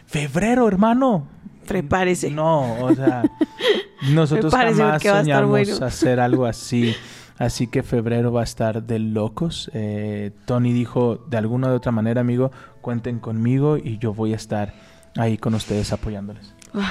Febrero, 0.07 0.69
hermano. 0.69 1.27
Prepárese. 1.67 2.31
No, 2.31 2.85
o 2.85 2.95
sea, 2.95 3.23
nosotros 4.13 4.53
Prepárese 4.53 4.83
jamás 4.83 5.03
soñamos 5.03 5.51
bueno. 5.51 5.77
hacer 5.85 6.21
algo 6.21 6.47
así. 6.47 6.95
Así 7.39 7.67
que 7.67 7.83
febrero 7.83 8.33
va 8.33 8.41
a 8.41 8.45
estar 8.45 8.83
de 8.83 8.99
locos. 8.99 9.71
Eh, 9.75 10.31
Tony 10.47 10.73
dijo 10.73 11.17
de 11.29 11.37
alguna 11.37 11.69
u 11.69 11.75
otra 11.75 11.93
manera, 11.93 12.23
amigo, 12.23 12.51
cuenten 12.81 13.19
conmigo 13.19 13.77
y 13.77 13.99
yo 13.99 14.15
voy 14.15 14.33
a 14.33 14.37
estar 14.37 14.73
ahí 15.17 15.37
con 15.37 15.55
ustedes 15.55 15.93
apoyándoles. 15.93 16.55
Wow. 16.73 16.83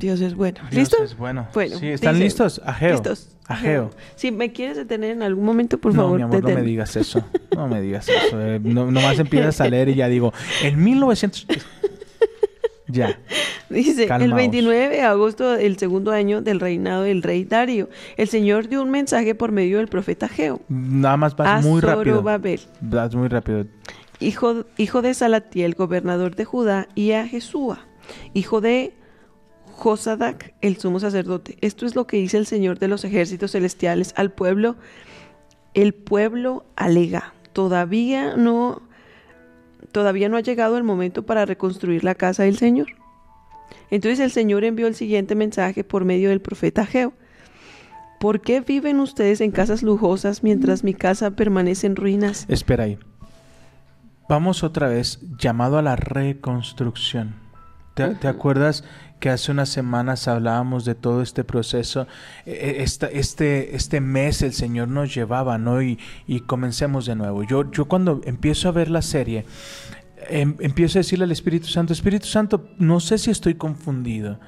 Dios 0.00 0.20
es 0.20 0.34
bueno. 0.34 0.58
Dios 0.70 0.74
¿Listo? 0.90 1.04
es 1.04 1.16
bueno. 1.16 1.46
Bueno, 1.54 1.76
Sí, 1.78 1.88
¿están 1.88 2.14
dice- 2.14 2.24
listos? 2.24 2.60
Ajeo. 2.64 2.92
Listos. 2.92 3.28
Ajeo. 3.46 3.90
Si 4.16 4.30
me 4.32 4.52
quieres 4.52 4.76
detener 4.76 5.10
en 5.10 5.22
algún 5.22 5.44
momento, 5.44 5.78
por 5.78 5.92
no, 5.94 6.02
favor, 6.02 6.16
mi 6.16 6.22
amor, 6.22 6.42
no 6.42 6.48
me 6.54 6.62
digas 6.62 6.96
eso. 6.96 7.22
No 7.54 7.68
me 7.68 7.80
digas 7.80 8.08
eso. 8.08 8.40
eh. 8.40 8.60
No, 8.62 8.90
nomás 8.90 9.18
empiezas 9.18 9.60
a 9.60 9.68
leer 9.68 9.88
y 9.90 9.94
ya 9.96 10.08
digo, 10.08 10.32
en 10.62 10.82
1900... 10.82 11.46
Ya. 12.90 13.18
Dice, 13.70 14.02
el 14.02 14.08
Calmaos. 14.08 14.36
29 14.36 14.88
de 14.88 15.02
agosto 15.02 15.50
del 15.52 15.78
segundo 15.78 16.10
año 16.10 16.42
del 16.42 16.58
reinado 16.58 17.04
del 17.04 17.22
rey 17.22 17.44
Darío, 17.44 17.88
el 18.16 18.28
Señor 18.28 18.68
dio 18.68 18.82
un 18.82 18.90
mensaje 18.90 19.34
por 19.36 19.52
medio 19.52 19.78
del 19.78 19.86
profeta 19.86 20.28
Geo 20.28 20.60
Nada 20.68 21.16
más 21.16 21.36
vas 21.36 21.64
a 21.64 21.68
muy 21.68 21.80
rápido. 21.80 22.22
Vas 22.80 23.14
muy 23.14 23.28
rápido. 23.28 23.66
hijo, 24.18 24.64
hijo 24.76 25.02
de 25.02 25.14
Salatiel, 25.14 25.74
gobernador 25.74 26.34
de 26.34 26.44
Judá, 26.44 26.88
y 26.96 27.12
a 27.12 27.26
Jesúa, 27.26 27.86
hijo 28.34 28.60
de 28.60 28.92
Josadac, 29.80 30.52
el 30.60 30.76
sumo 30.76 31.00
sacerdote. 31.00 31.56
Esto 31.60 31.86
es 31.86 31.94
lo 31.94 32.06
que 32.06 32.18
dice 32.18 32.36
el 32.36 32.46
Señor 32.46 32.78
de 32.78 32.88
los 32.88 33.04
ejércitos 33.04 33.52
celestiales 33.52 34.12
al 34.16 34.30
pueblo. 34.30 34.76
El 35.72 35.94
pueblo 35.94 36.66
alega, 36.76 37.32
todavía 37.52 38.36
no, 38.36 38.82
todavía 39.92 40.28
no 40.28 40.36
ha 40.36 40.40
llegado 40.40 40.76
el 40.76 40.84
momento 40.84 41.24
para 41.24 41.46
reconstruir 41.46 42.04
la 42.04 42.14
casa 42.14 42.44
del 42.44 42.56
Señor. 42.56 42.88
Entonces 43.90 44.20
el 44.20 44.30
Señor 44.30 44.64
envió 44.64 44.86
el 44.86 44.94
siguiente 44.94 45.34
mensaje 45.34 45.84
por 45.84 46.04
medio 46.04 46.30
del 46.30 46.40
profeta 46.40 46.86
Geo. 46.86 47.12
¿Por 48.20 48.40
qué 48.40 48.60
viven 48.60 49.00
ustedes 49.00 49.40
en 49.40 49.50
casas 49.50 49.82
lujosas 49.82 50.42
mientras 50.42 50.84
mi 50.84 50.94
casa 50.94 51.30
permanece 51.32 51.86
en 51.86 51.96
ruinas? 51.96 52.44
Espera 52.48 52.84
ahí. 52.84 52.98
Vamos 54.28 54.62
otra 54.62 54.88
vez, 54.88 55.20
llamado 55.38 55.78
a 55.78 55.82
la 55.82 55.96
reconstrucción. 55.96 57.34
¿Te, 57.94 58.14
te 58.14 58.28
acuerdas 58.28 58.84
que 59.20 59.30
hace 59.30 59.52
unas 59.52 59.68
semanas 59.68 60.26
hablábamos 60.26 60.84
de 60.84 60.94
todo 60.96 61.22
este 61.22 61.44
proceso? 61.44 62.08
Eh, 62.46 62.52
eh, 62.52 62.82
esta- 62.82 63.06
este, 63.08 63.76
este 63.76 64.00
mes 64.00 64.42
el 64.42 64.52
Señor 64.52 64.88
nos 64.88 65.14
llevaba, 65.14 65.58
¿no? 65.58 65.80
Y, 65.82 65.98
y 66.26 66.40
comencemos 66.40 67.06
de 67.06 67.14
nuevo. 67.14 67.44
Yo, 67.44 67.70
yo 67.70 67.84
cuando 67.84 68.20
empiezo 68.24 68.68
a 68.68 68.72
ver 68.72 68.90
la 68.90 69.02
serie, 69.02 69.44
em- 70.28 70.56
empiezo 70.60 70.98
a 70.98 71.00
decirle 71.00 71.24
al 71.24 71.32
Espíritu 71.32 71.66
Santo, 71.68 71.92
Espíritu 71.92 72.26
Santo, 72.26 72.68
no 72.78 73.00
sé 73.00 73.18
si 73.18 73.30
estoy 73.30 73.54
confundido. 73.54 74.38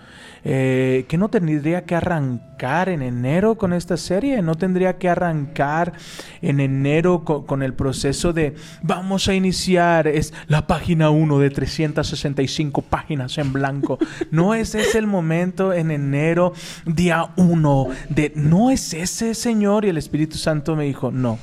Eh, 0.44 1.04
que 1.08 1.18
no 1.18 1.28
tendría 1.28 1.84
que 1.84 1.94
arrancar 1.94 2.88
en 2.88 3.00
enero 3.02 3.54
con 3.56 3.72
esta 3.72 3.96
serie, 3.96 4.42
no 4.42 4.56
tendría 4.56 4.98
que 4.98 5.08
arrancar 5.08 5.92
en 6.40 6.58
enero 6.58 7.22
co- 7.22 7.46
con, 7.46 7.62
el 7.62 7.74
proceso 7.74 8.32
de 8.32 8.56
vamos 8.82 9.28
a 9.28 9.34
iniciar, 9.36 10.08
es 10.08 10.34
la 10.48 10.66
página 10.66 11.10
1 11.10 11.38
de 11.38 11.50
365 11.50 12.82
páginas 12.82 13.38
en 13.38 13.52
blanco. 13.52 13.98
No 14.32 14.54
es 14.54 14.74
ese 14.74 14.98
el 14.98 15.06
momento 15.06 15.72
en 15.72 15.92
enero, 15.92 16.54
día 16.86 17.30
1, 17.36 17.86
de 18.08 18.32
no 18.34 18.72
es 18.72 18.94
ese 18.94 19.34
Señor. 19.34 19.84
Y 19.84 19.90
el 19.90 19.96
Espíritu 19.98 20.38
Santo 20.38 20.74
me 20.74 20.84
dijo, 20.86 21.12
no, 21.12 21.38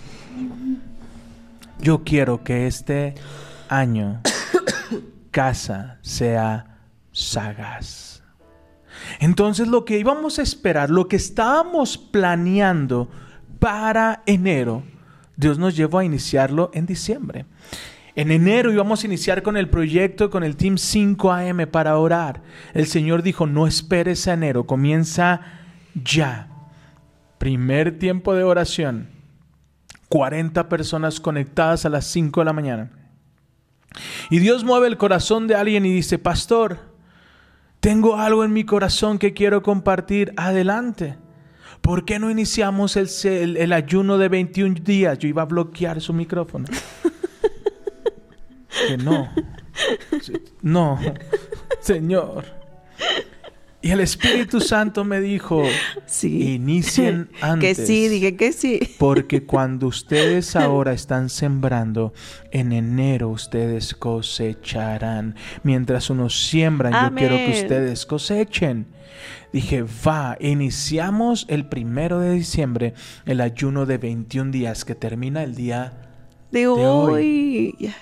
yo 1.81 2.03
quiero 2.03 2.43
que 2.43 2.67
este 2.67 3.15
año 3.69 4.21
casa 5.31 5.99
sea 6.01 6.79
sagaz. 7.11 8.21
Entonces 9.19 9.67
lo 9.67 9.85
que 9.85 9.99
íbamos 9.99 10.39
a 10.39 10.41
esperar, 10.41 10.89
lo 10.89 11.07
que 11.07 11.15
estábamos 11.15 11.97
planeando 11.97 13.09
para 13.59 14.23
enero, 14.25 14.83
Dios 15.35 15.57
nos 15.57 15.75
llevó 15.75 15.99
a 15.99 16.05
iniciarlo 16.05 16.71
en 16.73 16.85
diciembre. 16.85 17.45
En 18.15 18.31
enero 18.31 18.71
íbamos 18.71 19.03
a 19.03 19.07
iniciar 19.07 19.43
con 19.43 19.55
el 19.55 19.69
proyecto, 19.69 20.29
con 20.29 20.43
el 20.43 20.57
Team 20.57 20.75
5am 20.75 21.67
para 21.67 21.97
orar. 21.97 22.41
El 22.73 22.87
Señor 22.87 23.23
dijo, 23.23 23.47
no 23.47 23.67
esperes 23.67 24.27
a 24.27 24.33
enero, 24.33 24.65
comienza 24.65 25.41
ya. 25.93 26.49
Primer 27.37 27.97
tiempo 27.97 28.33
de 28.33 28.43
oración. 28.43 29.09
40 30.09 30.67
personas 30.67 31.19
conectadas 31.19 31.85
a 31.85 31.89
las 31.89 32.05
5 32.05 32.41
de 32.41 32.45
la 32.45 32.53
mañana. 32.53 32.98
Y 34.29 34.39
Dios 34.39 34.63
mueve 34.63 34.87
el 34.87 34.97
corazón 34.97 35.47
de 35.47 35.55
alguien 35.55 35.85
y 35.85 35.93
dice, 35.93 36.19
pastor, 36.19 36.79
tengo 37.79 38.17
algo 38.17 38.43
en 38.43 38.53
mi 38.53 38.65
corazón 38.65 39.19
que 39.19 39.33
quiero 39.33 39.63
compartir. 39.63 40.33
Adelante. 40.37 41.17
¿Por 41.81 42.05
qué 42.05 42.19
no 42.19 42.29
iniciamos 42.29 42.97
el, 42.97 43.73
ayuno 43.73 44.17
de 44.17 44.27
21 44.27 44.75
días? 44.81 45.17
Yo 45.17 45.27
iba 45.27 45.43
a 45.43 45.45
bloquear 45.45 46.01
su 46.01 46.13
micrófono. 46.13 46.65
que 48.87 48.97
no. 48.97 49.29
No. 50.61 50.99
Señor. 51.79 52.45
Y 53.81 53.91
el 53.91 54.01
Espíritu 54.01 54.59
Santo 54.61 55.05
me 55.05 55.21
dijo, 55.21 55.63
Sí. 56.05 56.55
inicien 56.55 57.29
antes. 57.41 57.77
Que 57.79 57.85
sí, 57.85 58.07
dije 58.09 58.35
que 58.35 58.51
sí. 58.51 58.79
Porque 58.97 59.45
cuando 59.45 59.87
ustedes 59.95 60.55
ahora 60.55 60.91
están 60.93 61.29
sembrando, 61.29 62.13
en 62.51 62.71
enero 62.73 63.29
ustedes 63.29 63.93
cosecharán. 63.95 65.35
Mientras 65.63 66.09
unos 66.09 66.47
siembran, 66.47 66.91
yo 66.91 67.15
quiero 67.15 67.35
que 67.35 67.45
Amén. 67.45 67.63
ustedes 67.63 68.05
cosechen. 68.05 68.87
Dije, 69.53 69.83
va, 70.07 70.37
iniciamos 70.39 71.45
el 71.49 71.65
primero 71.67 72.19
de 72.19 72.33
diciembre 72.33 72.93
el 73.25 73.41
ayuno 73.41 73.85
de 73.85 73.97
21 73.97 74.51
días 74.51 74.85
que 74.85 74.93
termina 74.95 75.43
el 75.43 75.55
día. 75.55 75.93
De 76.51 76.67
hoy. 76.67 77.73
hoy. 77.79 77.93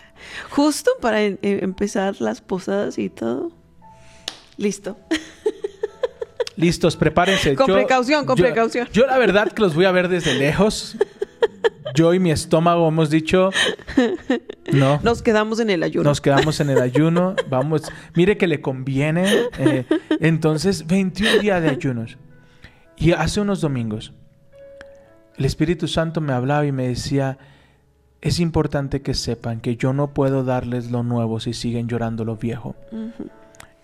Justo 0.49 0.91
para 1.01 1.21
em- 1.23 1.37
em- 1.41 1.59
empezar 1.63 2.15
las 2.19 2.41
posadas 2.41 2.97
y 2.97 3.09
todo. 3.09 3.51
Listo. 4.57 4.97
Listos, 6.57 6.97
prepárense. 6.97 7.55
Con 7.55 7.67
precaución, 7.67 8.25
con 8.25 8.35
yo- 8.35 8.43
precaución. 8.43 8.87
Yo 8.91 9.05
la 9.05 9.17
verdad 9.17 9.51
que 9.51 9.61
los 9.61 9.73
voy 9.75 9.85
a 9.85 9.91
ver 9.91 10.09
desde 10.09 10.33
lejos. 10.33 10.97
Yo 11.95 12.13
y 12.13 12.19
mi 12.19 12.31
estómago 12.31 12.87
hemos 12.87 13.09
dicho, 13.09 13.49
no. 14.73 14.99
Nos 15.03 15.21
quedamos 15.21 15.59
en 15.59 15.69
el 15.69 15.81
ayuno. 15.83 16.09
Nos 16.09 16.19
quedamos 16.21 16.59
en 16.59 16.69
el 16.69 16.81
ayuno. 16.81 17.35
Vamos, 17.49 17.83
mire 18.15 18.37
que 18.37 18.45
le 18.47 18.59
conviene. 18.61 19.25
eh, 19.57 19.85
entonces, 20.19 20.85
21 20.85 21.39
días 21.39 21.61
de 21.63 21.69
ayunos. 21.69 22.17
Y 22.97 23.13
hace 23.13 23.39
unos 23.41 23.61
domingos, 23.61 24.11
el 25.37 25.45
Espíritu 25.45 25.87
Santo 25.87 26.19
me 26.21 26.33
hablaba 26.33 26.65
y 26.65 26.71
me 26.71 26.87
decía, 26.87 27.37
es 28.21 28.39
importante 28.39 29.01
que 29.01 29.13
sepan 29.13 29.59
que 29.61 29.75
yo 29.77 29.93
no 29.93 30.13
puedo 30.13 30.43
darles 30.43 30.91
lo 30.91 31.03
nuevo 31.03 31.39
si 31.39 31.53
siguen 31.53 31.87
llorando 31.87 32.25
lo 32.25 32.35
viejo. 32.35 32.75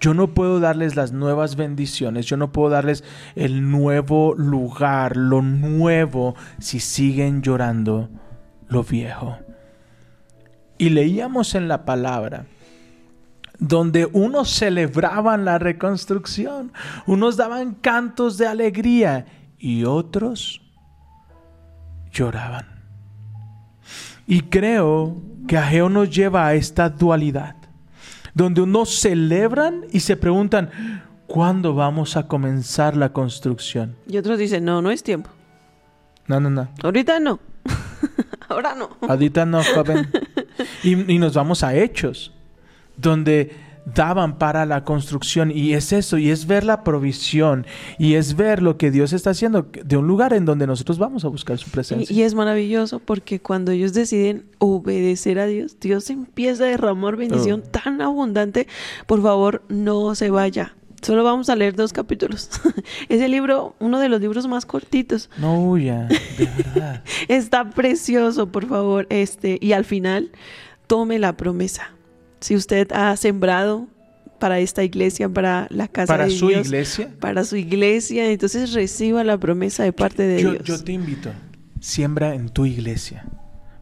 Yo 0.03 0.13
no 0.13 0.33
puedo 0.33 0.59
darles 0.59 0.97
las 0.97 1.13
nuevas 1.13 1.55
bendiciones, 1.55 2.25
yo 2.25 2.35
no 2.35 2.51
puedo 2.51 2.69
darles 2.71 3.05
el 3.35 3.71
nuevo 3.71 4.35
lugar, 4.35 5.15
lo 5.15 5.41
nuevo, 5.41 6.35
si 6.59 6.81
siguen 6.81 7.41
llorando 7.41 8.09
lo 8.67 8.83
viejo. 8.83 9.37
Y 10.77 10.89
leíamos 10.89 11.55
en 11.55 11.69
la 11.69 11.85
palabra 11.85 12.47
donde 13.59 14.09
unos 14.11 14.49
celebraban 14.49 15.45
la 15.45 15.57
reconstrucción, 15.57 16.73
unos 17.07 17.37
daban 17.37 17.73
cantos 17.73 18.37
de 18.37 18.47
alegría 18.47 19.25
y 19.57 19.85
otros 19.85 20.61
lloraban. 22.11 22.65
Y 24.27 24.41
creo 24.41 25.15
que 25.47 25.57
Ageo 25.57 25.87
nos 25.87 26.13
lleva 26.13 26.45
a 26.45 26.55
esta 26.55 26.89
dualidad, 26.89 27.55
donde 28.33 28.61
unos 28.61 28.99
celebran 28.99 29.85
y 29.91 29.99
se 29.99 30.17
preguntan, 30.17 30.69
¿cuándo 31.27 31.73
vamos 31.75 32.17
a 32.17 32.27
comenzar 32.27 32.95
la 32.95 33.13
construcción? 33.13 33.95
Y 34.07 34.17
otros 34.17 34.39
dicen, 34.39 34.65
no, 34.65 34.81
no 34.81 34.91
es 34.91 35.03
tiempo. 35.03 35.29
No, 36.27 36.39
no, 36.39 36.49
no. 36.49 36.69
Ahorita 36.81 37.19
no. 37.19 37.39
Ahora 38.49 38.75
no. 38.75 38.89
Ahorita 39.01 39.45
no, 39.45 39.63
joven. 39.63 40.09
Y, 40.83 41.13
y 41.13 41.17
nos 41.17 41.33
vamos 41.33 41.63
a 41.63 41.73
hechos, 41.75 42.31
donde 42.95 43.55
daban 43.85 44.37
para 44.37 44.65
la 44.65 44.83
construcción. 44.83 45.51
Y 45.51 45.73
es 45.73 45.91
eso, 45.93 46.17
y 46.17 46.29
es 46.29 46.47
ver 46.47 46.63
la 46.63 46.83
provisión, 46.83 47.65
y 47.97 48.13
es 48.15 48.35
ver 48.35 48.61
lo 48.61 48.77
que 48.77 48.91
Dios 48.91 49.13
está 49.13 49.31
haciendo 49.31 49.67
de 49.83 49.97
un 49.97 50.07
lugar 50.07 50.33
en 50.33 50.45
donde 50.45 50.67
nosotros 50.67 50.97
vamos 50.97 51.25
a 51.25 51.27
buscar 51.27 51.57
su 51.57 51.69
presencia. 51.69 52.13
Y, 52.15 52.19
y 52.19 52.23
es 52.23 52.33
maravilloso 52.35 52.99
porque 52.99 53.39
cuando 53.39 53.71
ellos 53.71 53.93
deciden 53.93 54.45
obedecer 54.59 55.39
a 55.39 55.45
Dios, 55.45 55.77
Dios 55.79 56.09
empieza 56.09 56.63
a 56.63 56.67
derramar 56.67 57.15
bendición 57.17 57.63
Oh. 57.65 57.69
tan 57.69 58.01
abundante. 58.01 58.67
Por 59.05 59.21
favor, 59.21 59.63
no 59.69 60.15
se 60.15 60.29
vaya. 60.29 60.75
Solo 61.01 61.25
vamos 61.25 61.49
a 61.49 61.55
leer 61.57 61.75
dos 61.75 61.91
capítulos. 61.91 62.49
es 63.09 63.21
el 63.21 63.31
libro, 63.31 63.75
uno 63.79 63.99
de 63.99 64.07
los 64.07 64.21
libros 64.21 64.47
más 64.47 64.65
cortitos. 64.65 65.29
No 65.37 65.61
huya, 65.61 66.07
de 66.37 66.47
verdad. 66.57 67.03
Está 67.27 67.69
precioso, 67.69 68.47
por 68.47 68.65
favor. 68.67 69.05
Este, 69.09 69.57
y 69.59 69.73
al 69.73 69.83
final, 69.83 70.31
tome 70.87 71.19
la 71.19 71.35
promesa. 71.35 71.89
Si 72.43 72.57
usted 72.57 72.91
ha 72.91 73.15
sembrado 73.15 73.87
para 74.37 74.59
esta 74.59 74.83
iglesia, 74.83 75.29
para 75.29 75.65
la 75.69 75.87
casa 75.87 76.11
Para 76.11 76.25
de 76.25 76.31
su 76.31 76.49
Dios, 76.49 76.67
iglesia, 76.67 77.09
para 77.21 77.45
su 77.45 77.55
iglesia, 77.55 78.29
entonces 78.29 78.73
reciba 78.73 79.23
la 79.23 79.37
promesa 79.37 79.83
de 79.83 79.93
parte 79.93 80.23
de 80.23 80.41
yo, 80.41 80.51
Dios. 80.51 80.63
yo 80.65 80.83
te 80.83 80.91
invito, 80.91 81.29
siembra 81.79 82.35
en 82.35 82.49
tu 82.49 82.65
iglesia. 82.65 83.23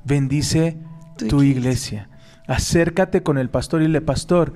Bendice 0.06 0.77
Tu 1.18 1.27
tu, 1.27 1.41
iglesia. 1.41 2.08
iglesia. 2.08 2.10
Acércate 2.46 3.24
con 3.24 3.39
el 3.39 3.50
pastor 3.50 3.82
y 3.82 3.88
le 3.88 4.00
pastor, 4.00 4.53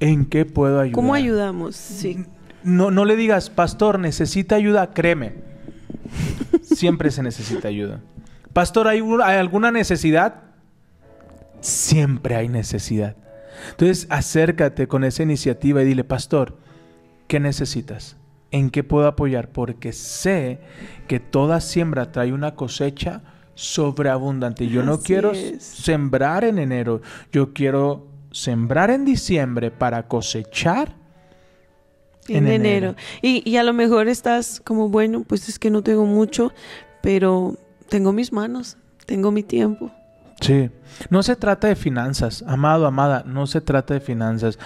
¿en 0.00 0.24
qué 0.26 0.46
puedo 0.46 0.80
ayudar? 0.80 0.94
¿Cómo 0.96 1.14
ayudamos? 1.14 1.76
Sí. 1.76 2.24
No, 2.64 2.90
no 2.90 3.04
le 3.04 3.14
digas, 3.14 3.50
pastor, 3.50 4.00
necesita 4.00 4.56
ayuda, 4.56 4.90
créeme. 4.92 5.34
Siempre 6.62 7.12
se 7.12 7.22
necesita 7.22 7.68
ayuda. 7.68 8.00
Pastor, 8.52 8.88
¿hay, 8.88 9.00
hay 9.22 9.36
alguna 9.36 9.70
necesidad? 9.70 10.40
siempre 11.60 12.34
hay 12.36 12.48
necesidad. 12.48 13.16
Entonces 13.70 14.06
acércate 14.10 14.86
con 14.88 15.04
esa 15.04 15.22
iniciativa 15.22 15.82
y 15.82 15.86
dile, 15.86 16.04
pastor, 16.04 16.56
¿qué 17.28 17.40
necesitas? 17.40 18.16
¿En 18.50 18.70
qué 18.70 18.84
puedo 18.84 19.06
apoyar? 19.08 19.50
Porque 19.50 19.92
sé 19.92 20.60
que 21.08 21.20
toda 21.20 21.60
siembra 21.60 22.12
trae 22.12 22.32
una 22.32 22.54
cosecha 22.54 23.22
sobreabundante. 23.54 24.68
Yo 24.68 24.82
no 24.82 24.94
Así 24.94 25.04
quiero 25.04 25.32
es. 25.32 25.62
sembrar 25.62 26.44
en 26.44 26.58
enero, 26.58 27.02
yo 27.32 27.52
quiero 27.52 28.06
sembrar 28.30 28.90
en 28.90 29.04
diciembre 29.04 29.70
para 29.70 30.08
cosechar 30.08 30.96
En, 32.28 32.46
En 32.46 32.48
enero. 32.48 32.90
enero. 32.90 32.96
Y, 33.22 33.48
y 33.48 33.56
a 33.58 33.62
lo 33.64 33.72
mejor 33.74 34.08
estás 34.08 34.60
como, 34.64 34.88
bueno, 34.88 35.24
pues 35.24 35.48
es 35.48 35.58
que 35.58 35.70
no 35.70 35.82
tengo 35.82 36.06
mucho, 36.06 36.52
pero 37.02 37.56
tengo 37.88 38.12
mis 38.12 38.32
manos, 38.32 38.76
tengo 39.06 39.30
mi 39.30 39.42
tiempo. 39.42 39.92
Sí, 40.46 40.70
no 41.10 41.22
se 41.22 41.36
trata 41.36 41.68
de 41.68 41.74
finanzas, 41.76 42.44
amado, 42.46 42.86
amada, 42.86 43.24
no 43.26 43.46
se 43.46 43.60
trata 43.60 43.94
de 43.94 44.00
finanzas. 44.00 44.58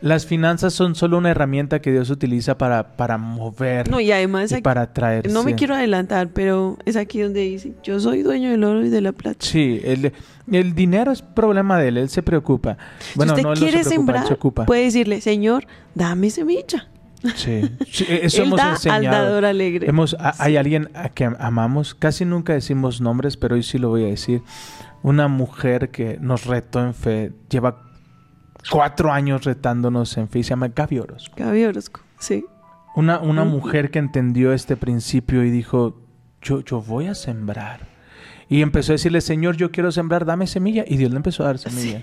Las 0.00 0.24
finanzas 0.26 0.72
son 0.72 0.94
solo 0.94 1.18
una 1.18 1.30
herramienta 1.30 1.80
que 1.80 1.92
Dios 1.92 2.10
utiliza 2.10 2.56
para, 2.58 2.96
para 2.96 3.18
mover 3.18 3.90
No, 3.90 4.00
y 4.00 4.10
además, 4.12 4.50
y 4.50 4.54
aquí- 4.54 4.62
para 4.62 4.92
traer. 4.92 5.30
no 5.30 5.44
me 5.44 5.50
sí. 5.52 5.56
quiero 5.56 5.74
adelantar, 5.74 6.28
pero 6.28 6.76
es 6.86 6.96
aquí 6.96 7.20
donde 7.20 7.40
dice, 7.40 7.74
yo 7.82 8.00
soy 8.00 8.22
dueño 8.22 8.50
del 8.50 8.64
oro 8.64 8.84
y 8.84 8.88
de 8.88 9.00
la 9.00 9.12
plata. 9.12 9.38
Sí, 9.40 9.80
el, 9.84 10.12
el 10.50 10.74
dinero 10.74 11.12
es 11.12 11.22
problema 11.22 11.78
de 11.78 11.88
él, 11.88 11.98
él 11.98 12.08
se 12.08 12.22
preocupa. 12.22 12.78
Bueno, 13.14 13.34
si 13.34 13.40
usted 13.42 13.48
no, 13.50 13.54
quiere 13.54 13.84
se 13.84 13.90
preocupa, 13.90 13.94
sembrar, 13.94 14.26
se 14.26 14.34
ocupa. 14.34 14.64
puede 14.66 14.84
decirle, 14.84 15.20
Señor, 15.20 15.66
dame 15.94 16.30
semilla. 16.30 16.88
Sí, 17.34 17.62
sí, 17.90 18.06
eso 18.08 18.42
Él 18.42 18.48
hemos 18.48 18.58
da 18.58 18.64
al 18.66 18.72
enseñado. 18.72 19.24
dador 19.24 19.44
alegre. 19.46 19.88
Hemos, 19.88 20.14
a- 20.18 20.34
Hay 20.38 20.56
alguien 20.56 20.90
a 20.94 21.08
que 21.08 21.24
amamos, 21.38 21.94
casi 21.94 22.24
nunca 22.24 22.52
decimos 22.52 23.00
nombres, 23.00 23.36
pero 23.36 23.54
hoy 23.56 23.62
sí 23.62 23.78
lo 23.78 23.88
voy 23.88 24.04
a 24.04 24.06
decir. 24.08 24.42
Una 25.06 25.28
mujer 25.28 25.90
que 25.90 26.18
nos 26.20 26.46
retó 26.46 26.84
en 26.84 26.92
fe, 26.92 27.30
lleva 27.48 27.80
cuatro 28.68 29.12
años 29.12 29.44
retándonos 29.44 30.16
en 30.16 30.28
fe, 30.28 30.40
y 30.40 30.42
se 30.42 30.50
llama 30.50 30.66
Gaby 30.74 30.98
Orozco. 30.98 31.32
Gaby 31.36 31.64
Orozco, 31.66 32.00
sí. 32.18 32.44
Una, 32.96 33.20
una 33.20 33.44
mujer 33.44 33.92
que 33.92 34.00
entendió 34.00 34.52
este 34.52 34.76
principio 34.76 35.44
y 35.44 35.50
dijo, 35.52 36.00
yo, 36.42 36.58
yo 36.64 36.82
voy 36.82 37.06
a 37.06 37.14
sembrar. 37.14 37.86
Y 38.48 38.62
empezó 38.62 38.90
a 38.90 38.94
decirle, 38.94 39.20
Señor, 39.20 39.56
yo 39.56 39.70
quiero 39.70 39.92
sembrar, 39.92 40.24
dame 40.24 40.48
semilla. 40.48 40.84
Y 40.84 40.96
Dios 40.96 41.12
le 41.12 41.18
empezó 41.18 41.44
a 41.44 41.46
dar 41.46 41.58
semilla. 41.58 42.02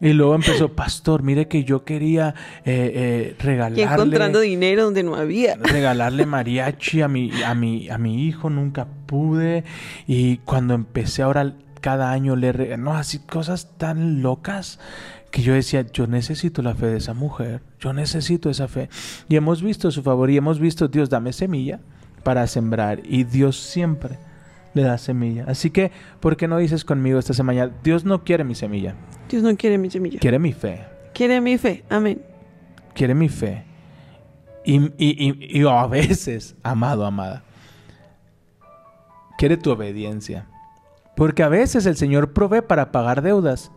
Y 0.00 0.12
luego 0.12 0.34
empezó, 0.34 0.74
pastor, 0.74 1.22
mire 1.22 1.48
que 1.48 1.64
yo 1.64 1.84
quería 1.84 2.34
eh, 2.64 2.92
eh, 2.94 3.36
Y 3.36 3.42
regalarle 3.42 3.82
encontrando 3.82 4.40
dinero 4.40 4.84
donde 4.84 5.02
no 5.02 5.16
había. 5.16 5.56
regalarle 5.60 6.24
mariachi 6.24 7.00
a 7.00 7.08
mi, 7.08 7.30
a 7.42 7.54
mi, 7.54 7.88
a 7.88 7.98
mi 7.98 8.26
hijo, 8.26 8.48
nunca 8.48 8.86
pude. 9.06 9.64
Y 10.06 10.36
cuando 10.38 10.74
empecé 10.74 11.22
ahora 11.22 11.54
cada 11.88 12.10
año 12.10 12.36
le 12.36 12.52
re- 12.52 12.76
no, 12.76 12.92
así 12.92 13.18
cosas 13.18 13.70
tan 13.78 14.20
locas 14.20 14.78
que 15.30 15.40
yo 15.40 15.54
decía, 15.54 15.86
yo 15.90 16.06
necesito 16.06 16.60
la 16.60 16.74
fe 16.74 16.84
de 16.84 16.98
esa 16.98 17.14
mujer, 17.14 17.62
yo 17.80 17.94
necesito 17.94 18.50
esa 18.50 18.68
fe. 18.68 18.90
Y 19.30 19.36
hemos 19.36 19.62
visto 19.62 19.90
su 19.90 20.02
favor 20.02 20.28
y 20.28 20.36
hemos 20.36 20.60
visto, 20.60 20.86
Dios, 20.88 21.08
dame 21.08 21.32
semilla 21.32 21.80
para 22.24 22.46
sembrar. 22.46 23.00
Y 23.06 23.24
Dios 23.24 23.56
siempre 23.58 24.18
le 24.74 24.82
da 24.82 24.98
semilla. 24.98 25.46
Así 25.48 25.70
que, 25.70 25.90
¿por 26.20 26.36
qué 26.36 26.46
no 26.46 26.58
dices 26.58 26.84
conmigo 26.84 27.18
esta 27.18 27.32
semana? 27.32 27.70
Dios 27.82 28.04
no 28.04 28.22
quiere 28.22 28.44
mi 28.44 28.54
semilla, 28.54 28.94
Dios 29.30 29.42
no 29.42 29.56
quiere 29.56 29.78
mi 29.78 29.88
semilla. 29.88 30.18
quiere 30.20 30.38
mi 30.38 30.52
fe. 30.52 30.84
Quiere 31.14 31.40
mi 31.40 31.56
fe. 31.56 31.84
Amén. 31.88 32.20
quiere 32.92 33.14
mi 33.14 33.30
fe. 33.30 33.64
Y, 34.62 34.76
y- 34.76 34.90
y- 34.98 35.58
y 35.60 35.66
a 35.66 35.86
veces, 35.86 36.54
amado, 36.62 37.06
amada, 37.06 37.44
quiere 39.38 39.56
tu 39.56 39.70
obediencia. 39.70 40.46
Porque 41.18 41.42
a 41.42 41.48
veces 41.48 41.84
el 41.86 41.96
Señor 41.96 42.32
provee 42.32 42.62
para 42.62 42.92
pagar 42.92 43.22
deudas. 43.22 43.72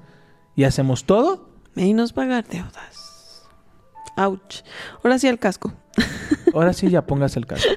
Y 0.55 0.63
hacemos 0.63 1.05
todo. 1.05 1.49
Menos 1.73 2.13
pagar 2.13 2.45
deudas. 2.47 3.49
Ouch. 4.15 4.61
Ahora 5.03 5.17
sí 5.17 5.27
al 5.27 5.39
casco. 5.39 5.73
Ahora 6.53 6.71
sí 6.71 6.87
ya 6.91 7.03
pongas 7.07 7.35
el 7.37 7.47
caso. 7.47 7.67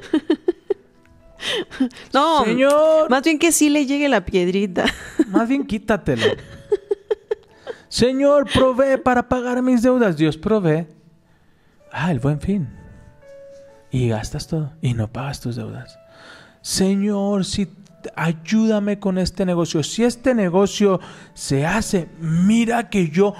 No, 2.12 2.44
Señor, 2.44 3.09
más 3.09 3.22
bien 3.22 3.38
que 3.38 3.53
sí 3.53 3.70
le 3.70 3.87
llegue 3.87 4.11
la 4.11 4.27
piedrita. 4.27 4.85
más 5.29 5.48
bien 5.48 5.66
quítatelo. 5.66 6.27
Señor, 7.88 8.46
provee 8.53 8.98
para 8.98 9.31
pagar 9.31 9.62
mis 9.62 9.81
deudas. 9.81 10.18
Dios 10.18 10.37
provee. 10.37 10.87
Ah, 11.90 12.11
el 12.11 12.20
buen 12.20 12.38
fin. 12.38 12.68
Y 13.90 14.09
gastas 14.09 14.46
todo 14.46 14.72
y 14.83 14.92
no 14.92 15.11
pagas 15.11 15.40
tus 15.40 15.57
deudas. 15.57 15.98
Señor, 16.61 17.46
si 17.46 17.66
ayúdame 18.17 18.99
con 18.99 19.19
este 19.19 19.45
negocio. 19.45 19.83
Si 19.83 20.05
este 20.05 20.35
negocio 20.35 21.01
se 21.35 21.67
hace, 21.67 22.09
mira 22.19 22.88
que 22.90 23.09
yo 23.09 23.35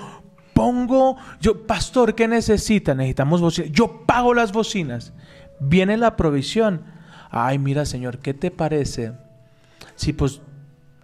pongo, 0.55 1.16
yo, 1.40 1.66
pastor, 1.66 2.14
¿qué 2.14 2.29
necesita? 2.29 2.94
Necesitamos 2.94 3.40
bocinas. 3.40 3.72
Yo 3.72 4.05
pago 4.07 4.35
las 4.35 4.53
bocinas. 4.53 5.12
Viene 5.61 5.96
la 5.96 6.16
provisión. 6.16 6.85
Ay, 7.31 7.59
mira, 7.59 7.85
Señor, 7.85 8.18
¿qué 8.18 8.33
te 8.35 8.50
parece? 8.50 9.12
Si 9.96 10.12
pues 10.12 10.40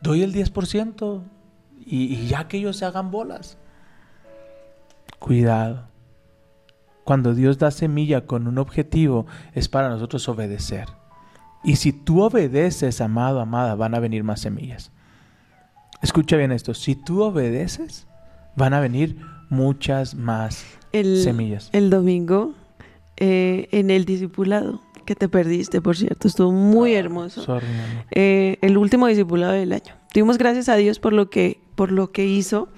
doy 0.01 0.23
el 0.23 0.33
10% 0.33 1.23
y, 1.85 2.15
y 2.15 2.27
ya 2.29 2.49
que 2.49 2.59
ellos 2.59 2.77
se 2.77 2.85
hagan 2.85 3.11
bolas. 3.11 3.59
Cuidado. 5.19 5.89
Cuando 7.05 7.35
Dios 7.35 7.59
da 7.59 7.71
semilla 7.71 8.27
con 8.27 8.47
un 8.47 8.59
objetivo, 8.59 9.27
es 9.53 9.69
para 9.69 9.89
nosotros 9.89 10.29
obedecer. 10.29 11.00
Y 11.63 11.77
si 11.77 11.93
tú 11.93 12.23
obedeces, 12.23 13.01
amado, 13.01 13.41
amada, 13.41 13.75
van 13.75 13.95
a 13.95 14.01
venir 14.01 14.25
más 14.25 14.41
semillas. 14.41 14.91
Escucha 16.03 16.37
bien 16.37 16.53
esto. 16.53 16.73
Si 16.75 16.95
tú 16.95 17.23
obedeces, 17.23 18.07
van 18.57 18.73
a 18.75 18.81
venir 18.81 19.17
muchas 19.51 20.15
más 20.15 20.65
El, 20.93 21.23
semillas. 21.23 21.69
el 21.73 21.91
domingo 21.91 22.55
eh, 23.17 23.69
en 23.73 23.91
el 23.91 24.05
discipulado, 24.07 24.81
que 25.05 25.15
te 25.15 25.29
perdiste, 25.29 25.83
por 25.83 25.97
cierto, 25.97 26.29
estuvo 26.29 26.53
muy 26.53 26.95
hermoso. 26.95 27.43
Sorry, 27.43 27.67
mami. 27.67 28.05
Eh, 28.13 28.59
el 28.63 28.79
último 28.79 29.07
discipulado 29.09 29.53
del 29.53 29.73
año. 29.73 29.95
Dimos 30.15 30.39
gracias 30.39 30.69
a 30.69 30.77
Dios 30.77 30.99
por 30.99 31.13
lo 31.13 31.29
que, 31.29 31.61
por 31.75 31.93
lo 31.93 32.13
que 32.13 32.25
hizo 32.27 32.69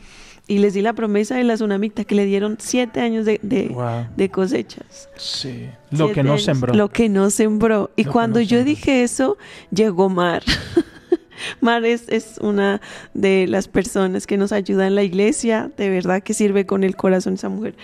y 0.49 0.59
les 0.59 0.75
di 0.75 0.83
la 0.83 0.93
promesa 0.93 1.37
de 1.37 1.45
la 1.45 1.55
tsunamita 1.55 2.05
que 2.05 2.15
le 2.15 2.25
dieron 2.25 2.57
siete 2.59 3.01
años 3.01 3.25
de, 3.25 3.39
de- 3.43 3.69
Wow. 3.69 4.07
de 4.17 4.29
cosechas. 4.31 5.09
Sí. 5.17 5.69
Lo 5.91 6.07
Siete 6.07 6.13
que 6.15 6.23
no 6.25 6.33
años. 6.33 6.45
sembró. 6.45 6.75
Lo 6.75 6.89
que 6.91 7.09
no 7.09 7.31
sembró. 7.31 7.91
Y 7.97 8.05
Lo 8.05 8.13
cuando 8.13 8.39
no 8.41 8.45
yo 8.45 8.59
sembró. 8.59 8.65
dije 8.71 9.03
eso, 9.03 9.39
llegó 9.71 10.09
Mar. 10.09 10.43
Mar 11.61 11.85
es, 11.85 12.09
es 12.09 12.39
una 12.41 12.81
de 13.15 13.47
las 13.49 13.67
personas 13.69 14.27
que 14.27 14.37
nos 14.37 14.53
ayuda 14.53 14.87
en 14.87 14.95
la 14.95 15.03
iglesia. 15.03 15.71
De 15.77 15.89
verdad 15.91 16.23
que 16.23 16.35
sirve 16.35 16.67
con 16.67 16.85
el 16.85 16.97
corazón 16.97 17.35
esa 17.35 17.49
mujer. 17.49 17.75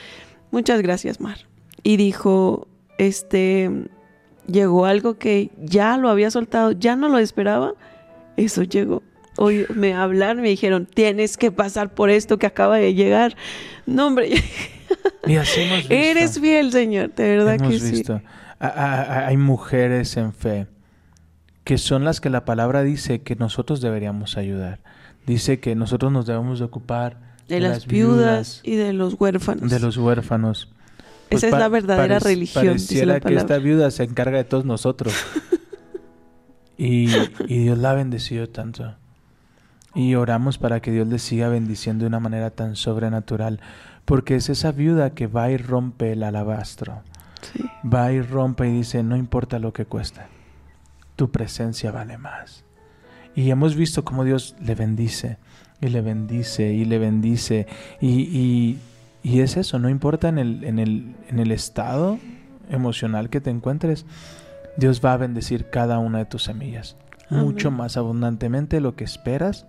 Muchas 0.51 0.81
gracias, 0.83 1.21
Mar. 1.21 1.38
Y 1.83 1.97
dijo, 1.97 2.66
este, 2.99 3.71
llegó 4.47 4.87
algo 4.87 5.18
que 5.18 5.51
ya 5.62 5.97
lo 5.97 6.09
había 6.09 6.31
soltado, 6.31 6.73
ya 6.73 6.97
no 6.97 7.09
lo 7.09 7.18
esperaba. 7.18 7.75
Eso 8.37 8.62
llegó. 8.62 9.03
Hoy 9.40 9.66
me 9.74 9.94
hablaron, 9.94 10.42
me 10.42 10.48
dijeron, 10.48 10.85
tienes 10.87 11.37
que 11.37 11.53
pasar 11.53 11.94
por 11.94 12.11
esto 12.11 12.38
que 12.38 12.46
acaba 12.46 12.77
de 12.77 12.92
llegar. 12.94 13.37
No, 13.87 14.09
hombre, 14.09 14.31
Y 15.27 15.37
así 15.37 15.61
hemos 15.61 15.79
visto. 15.88 15.94
eres 15.94 16.40
fiel, 16.40 16.72
Señor, 16.72 17.14
de 17.14 17.37
verdad 17.37 17.55
Hemos 17.55 17.72
que 17.72 17.79
sí. 17.79 17.90
visto. 17.92 18.20
A- 18.59 18.66
a- 18.66 19.27
Hay 19.29 19.37
mujeres 19.37 20.16
en 20.16 20.33
fe 20.33 20.66
que 21.64 21.79
son 21.79 22.03
las 22.05 22.20
que 22.20 22.31
la 22.31 22.44
palabra 22.44 22.83
dice 22.83 23.20
que 23.20 23.37
nosotros 23.37 23.81
deberíamos 23.81 24.37
ayudar. 24.37 24.81
Dice 25.27 25.61
que 25.61 25.74
nosotros 25.77 26.11
nos 26.11 26.27
debemos 26.27 26.59
de 26.59 26.64
ocupar 26.64 27.18
de 27.46 27.61
las 27.61 27.87
viudas 27.87 28.61
y 28.64 28.74
de 28.77 28.92
los 28.92 29.14
huérfanos. 29.20 29.70
de 29.70 29.79
los 29.79 29.96
huérfanos. 29.98 30.68
Pues 31.29 31.42
Esa 31.44 31.48
es 31.48 31.53
pa- 31.53 31.59
la 31.61 31.68
verdadera 31.68 32.18
religión, 32.18 32.72
dice 32.72 32.87
Pareciera 32.87 33.12
la 33.14 33.20
que 33.20 33.35
esta 33.35 33.59
viuda 33.59 33.90
se 33.90 34.03
encarga 34.05 34.38
de 34.38 34.44
todos 34.44 34.64
nosotros. 34.64 35.12
y, 36.79 37.09
y 37.46 37.59
Dios 37.64 37.79
la 37.79 37.90
ha 37.90 37.94
bendecido 37.94 38.48
tanto. 38.48 38.96
Y 39.99 40.15
oramos 40.15 40.59
para 40.59 40.81
que 40.81 40.93
Dios 40.93 41.09
le 41.09 41.19
siga 41.19 41.49
bendiciendo 41.49 42.05
de 42.05 42.09
una 42.09 42.21
manera 42.21 42.51
tan 42.51 42.77
sobrenatural. 42.77 43.61
Porque 44.05 44.37
es 44.37 44.49
esa 44.49 44.73
viuda 44.73 45.11
que 45.11 45.27
va 45.27 45.51
y 45.51 45.57
rompe 45.57 46.13
el 46.13 46.23
alabastro. 46.23 47.03
Sí. 47.43 47.65
Va 47.87 48.13
y 48.13 48.21
rompe 48.23 48.69
y 48.69 48.73
dice, 48.73 49.03
no 49.03 49.17
importa 49.17 49.59
lo 49.59 49.73
que 49.73 49.85
cueste, 49.87 50.21
tu 51.17 51.31
presencia 51.31 51.91
vale 51.93 52.17
más. 52.17 52.65
Y 53.35 53.51
hemos 53.51 53.77
visto 53.77 54.05
cómo 54.05 54.25
Dios 54.25 54.57
le 54.61 54.75
bendice, 54.75 55.37
y 55.81 55.89
le 55.89 56.01
bendice, 56.01 56.73
y 56.73 56.85
le 56.85 56.99
bendice. 56.99 57.67
Y, 58.01 58.09
y- 58.23 58.79
y 59.23 59.41
es 59.41 59.57
eso, 59.57 59.79
no 59.79 59.89
importa 59.89 60.29
en 60.29 60.39
el, 60.39 60.65
en, 60.65 60.79
el, 60.79 61.15
en 61.29 61.39
el 61.41 61.51
estado 61.53 62.19
emocional 62.71 63.31
que 63.31 63.41
te 63.41 63.51
encuentres, 63.51 64.07
Dios 64.77 65.01
va 65.05 65.13
a 65.13 65.17
bendecir 65.17 65.71
cada 65.71 65.99
una 65.99 66.19
de 66.19 66.25
tus 66.25 66.45
semillas. 66.45 66.97
Amén. 67.31 67.45
Mucho 67.45 67.71
más 67.71 67.97
abundantemente 67.97 68.77
de 68.77 68.81
lo 68.81 68.95
que 68.97 69.05
esperas 69.05 69.67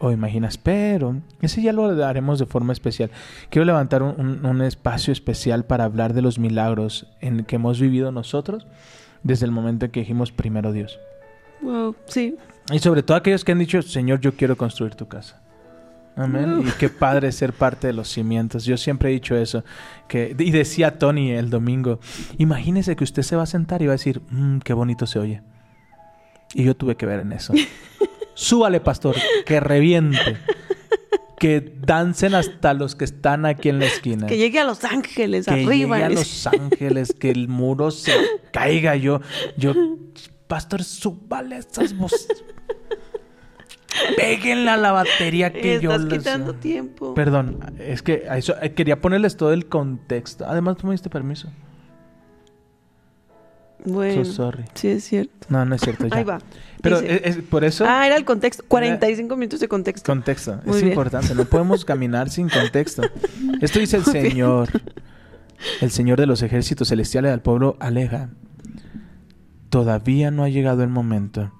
o 0.00 0.10
imaginas. 0.12 0.58
Pero 0.58 1.16
ese 1.42 1.62
ya 1.62 1.72
lo 1.72 1.84
haremos 2.04 2.38
de 2.38 2.46
forma 2.46 2.72
especial. 2.72 3.10
Quiero 3.50 3.64
levantar 3.66 4.02
un, 4.02 4.18
un- 4.18 4.44
un 4.46 4.62
espacio 4.62 5.12
especial 5.12 5.64
para 5.64 5.84
hablar 5.84 6.14
de 6.14 6.22
los 6.22 6.38
milagros 6.38 7.06
en 7.20 7.44
que 7.44 7.56
hemos 7.56 7.78
vivido 7.80 8.10
nosotros 8.12 8.66
desde 9.22 9.44
el 9.46 9.52
momento 9.52 9.84
en 9.84 9.90
que 9.92 10.00
dijimos 10.00 10.32
primero 10.32 10.72
Dios. 10.72 10.98
Wow, 11.62 11.94
sí. 12.06 12.36
Y 12.72 12.78
sobre 12.78 13.02
todo 13.02 13.16
aquellos 13.16 13.44
que 13.44 13.52
han 13.52 13.58
dicho, 13.58 13.82
Señor, 13.82 14.20
yo 14.20 14.32
quiero 14.34 14.56
construir 14.56 14.94
tu 14.94 15.06
casa. 15.08 15.42
Amén. 16.16 16.62
Y 16.66 16.70
qué 16.78 16.88
padre 16.88 17.30
ser 17.32 17.52
parte 17.52 17.86
de 17.86 17.92
los 17.92 18.08
cimientos. 18.08 18.64
Yo 18.64 18.76
siempre 18.76 19.10
he 19.10 19.12
dicho 19.12 19.36
eso. 19.36 19.64
Que, 20.08 20.34
y 20.38 20.50
decía 20.50 20.98
Tony 20.98 21.30
el 21.32 21.50
domingo, 21.50 22.00
imagínese 22.38 22.96
que 22.96 23.04
usted 23.04 23.22
se 23.22 23.36
va 23.36 23.42
a 23.42 23.46
sentar 23.46 23.82
y 23.82 23.86
va 23.86 23.92
a 23.92 23.96
decir, 23.96 24.20
"Mm, 24.30 24.58
qué 24.58 24.72
bonito 24.72 25.06
se 25.06 25.18
oye. 25.18 25.42
Y 26.54 26.64
yo 26.64 26.74
tuve 26.74 26.96
que 26.96 27.06
ver 27.06 27.20
en 27.20 27.32
eso. 27.32 27.52
Súbale, 28.34 28.80
pastor, 28.80 29.14
que 29.46 29.60
reviente. 29.60 30.36
Que 31.38 31.72
dancen 31.80 32.34
hasta 32.34 32.74
los 32.74 32.94
que 32.96 33.04
están 33.06 33.46
aquí 33.46 33.70
en 33.70 33.78
la 33.78 33.86
esquina. 33.86 34.26
Que 34.26 34.36
llegue 34.36 34.58
a 34.60 34.64
Los 34.64 34.84
Ángeles, 34.84 35.46
que 35.46 35.52
arriba. 35.52 35.96
llegue 35.96 36.04
a 36.04 36.10
Los 36.10 36.46
Ángeles, 36.46 37.14
que 37.18 37.30
el 37.30 37.48
muro 37.48 37.90
se 37.90 38.12
caiga. 38.52 38.94
Yo, 38.96 39.20
yo, 39.56 39.72
pastor, 40.46 40.84
súbale 40.84 41.56
esas 41.56 41.96
voces. 41.96 42.44
Péguenle 44.16 44.70
a 44.70 44.76
la 44.76 44.92
batería 44.92 45.52
que 45.52 45.80
yo 45.80 45.96
les... 45.98 46.18
quitando 46.18 46.54
tiempo. 46.54 47.14
Perdón, 47.14 47.58
es 47.78 48.02
que 48.02 48.26
a 48.28 48.36
eso, 48.38 48.54
eh, 48.62 48.72
quería 48.72 49.00
ponerles 49.00 49.36
todo 49.36 49.52
el 49.52 49.66
contexto. 49.66 50.44
Además, 50.46 50.76
tú 50.76 50.86
me 50.86 50.92
diste 50.92 51.10
permiso. 51.10 51.48
bueno, 53.84 54.24
So 54.24 54.32
sorry. 54.32 54.64
sí 54.74 54.88
es 54.88 55.04
cierto. 55.04 55.46
No, 55.48 55.64
no 55.64 55.74
es 55.74 55.80
cierto. 55.80 56.06
Ya. 56.06 56.16
Ahí 56.16 56.24
va. 56.24 56.38
Pero 56.82 57.00
Dice- 57.00 57.20
es, 57.28 57.36
es- 57.36 57.42
por 57.44 57.64
eso, 57.64 57.84
Ah, 57.86 58.06
era 58.06 58.16
el 58.16 58.24
contexto. 58.24 58.64
45 58.68 59.36
minutos 59.36 59.60
de 59.60 59.68
contexto. 59.68 60.06
contexto. 60.10 60.60
Muy 60.64 60.76
es 60.76 60.82
bien. 60.82 60.92
importante. 60.92 61.34
No 61.34 61.44
podemos 61.44 61.84
caminar 61.84 62.30
sin 62.30 62.48
contexto. 62.48 63.02
Esto 63.60 63.78
dice 63.78 63.96
el 63.98 64.02
Muy 64.06 64.12
bien. 64.14 64.30
Señor. 64.30 64.68
El 65.82 65.90
Señor 65.90 66.18
de 66.18 66.26
los 66.26 66.42
ejércitos 66.42 66.88
celestiales 66.88 67.32
al 67.32 67.42
pueblo 67.42 67.76
aleja. 67.80 68.30
Todavía 69.68 70.30
no 70.30 70.42
ha 70.42 70.48
llegado 70.48 70.82
el 70.82 70.88
momento 70.88 71.52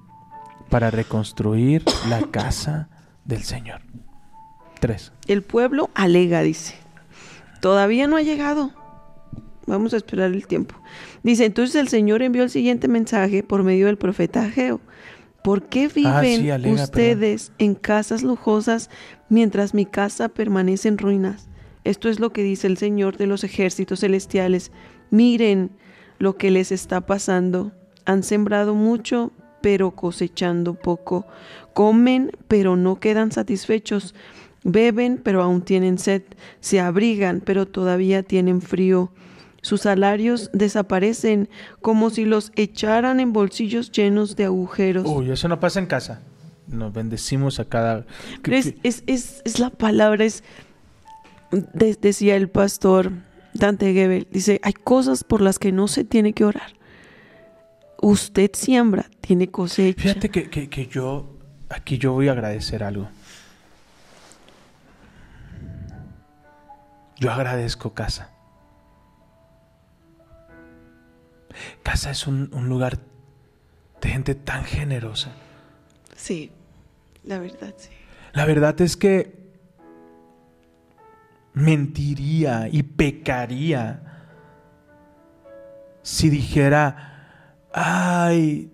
para 0.68 0.90
reconstruir 0.90 1.84
la 2.08 2.22
casa 2.30 2.88
del 3.24 3.42
Señor. 3.42 3.82
Tres. 4.80 5.12
El 5.26 5.42
pueblo 5.42 5.90
alega, 5.94 6.40
dice. 6.40 6.74
Todavía 7.60 8.06
no 8.06 8.16
ha 8.16 8.22
llegado. 8.22 8.72
Vamos 9.70 9.94
a 9.94 9.96
esperar 9.96 10.32
el 10.32 10.46
tiempo. 10.46 10.74
Dice, 11.22 11.44
entonces 11.44 11.76
el 11.76 11.88
Señor 11.88 12.22
envió 12.22 12.42
el 12.42 12.50
siguiente 12.50 12.88
mensaje 12.88 13.42
por 13.42 13.62
medio 13.62 13.86
del 13.86 13.98
profeta 13.98 14.42
Ageo. 14.42 14.80
¿Por 15.42 15.68
qué 15.68 15.88
viven 15.88 16.12
Ah, 16.12 16.22
sí, 16.22 16.50
alega, 16.50 16.82
ustedes 16.82 17.52
en 17.58 17.74
casas 17.74 18.22
lujosas 18.22 18.90
mientras 19.28 19.72
mi 19.72 19.86
casa 19.86 20.28
permanece 20.28 20.88
en 20.88 20.98
ruinas? 20.98 21.48
Esto 21.84 22.08
es 22.08 22.20
lo 22.20 22.32
que 22.32 22.42
dice 22.42 22.66
el 22.66 22.76
Señor 22.76 23.16
de 23.16 23.26
los 23.26 23.42
ejércitos 23.44 24.00
celestiales. 24.00 24.70
Miren 25.10 25.70
lo 26.18 26.36
que 26.36 26.50
les 26.50 26.72
está 26.72 27.00
pasando. 27.00 27.72
Han 28.04 28.22
sembrado 28.22 28.74
mucho, 28.74 29.32
pero 29.62 29.92
cosechando 29.92 30.74
poco. 30.74 31.26
Comen, 31.72 32.32
pero 32.48 32.76
no 32.76 33.00
quedan 33.00 33.32
satisfechos. 33.32 34.14
Beben, 34.62 35.18
pero 35.22 35.42
aún 35.42 35.62
tienen 35.62 35.98
sed. 35.98 36.22
Se 36.60 36.80
abrigan, 36.80 37.40
pero 37.40 37.66
todavía 37.66 38.22
tienen 38.22 38.60
frío. 38.60 39.10
Sus 39.62 39.82
salarios 39.82 40.50
desaparecen 40.52 41.48
como 41.82 42.10
si 42.10 42.24
los 42.24 42.50
echaran 42.56 43.20
en 43.20 43.32
bolsillos 43.32 43.90
llenos 43.92 44.34
de 44.36 44.44
agujeros. 44.46 45.04
Uy, 45.06 45.30
eso 45.30 45.48
no 45.48 45.60
pasa 45.60 45.78
en 45.80 45.86
casa. 45.86 46.22
Nos 46.66 46.92
bendecimos 46.92 47.60
a 47.60 47.64
cada... 47.64 48.06
Pero 48.42 48.56
es, 48.56 48.74
es, 48.82 49.02
es- 49.06 49.42
es 49.44 49.58
la 49.58 49.70
palabra, 49.70 50.24
es, 50.24 50.44
de- 51.50 51.98
decía 52.00 52.36
el 52.36 52.48
pastor 52.48 53.12
Dante 53.52 53.92
Gebel, 53.92 54.28
dice, 54.30 54.60
hay 54.62 54.72
cosas 54.72 55.24
por 55.24 55.40
las 55.42 55.58
que 55.58 55.72
no 55.72 55.88
se 55.88 56.04
tiene 56.04 56.32
que 56.32 56.44
orar. 56.44 56.72
Usted 58.00 58.50
siembra, 58.54 59.10
tiene 59.20 59.48
cosecha. 59.48 60.00
Fíjate 60.00 60.30
que, 60.30 60.48
que- 60.48 60.70
que 60.70 60.86
yo, 60.86 61.36
aquí 61.68 61.98
yo 61.98 62.12
voy 62.12 62.28
a 62.28 62.32
agradecer 62.32 62.82
algo. 62.82 63.08
Yo 67.18 67.30
agradezco 67.30 67.92
casa. 67.92 68.30
Casa 71.82 72.10
es 72.10 72.26
un, 72.26 72.50
un 72.52 72.68
lugar 72.68 72.98
de 74.00 74.08
gente 74.08 74.34
tan 74.34 74.64
generosa. 74.64 75.30
Sí, 76.16 76.50
la 77.24 77.38
verdad, 77.38 77.74
sí. 77.76 77.90
La 78.32 78.44
verdad 78.46 78.80
es 78.80 78.96
que 78.96 79.38
mentiría 81.52 82.68
y 82.70 82.82
pecaría 82.82 84.02
si 86.02 86.30
dijera, 86.30 87.56
ay, 87.72 88.70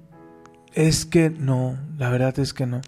es 0.74 1.06
que 1.06 1.30
no, 1.30 1.78
la 1.98 2.10
verdad 2.10 2.38
es 2.38 2.52
que 2.52 2.66
no. 2.66 2.80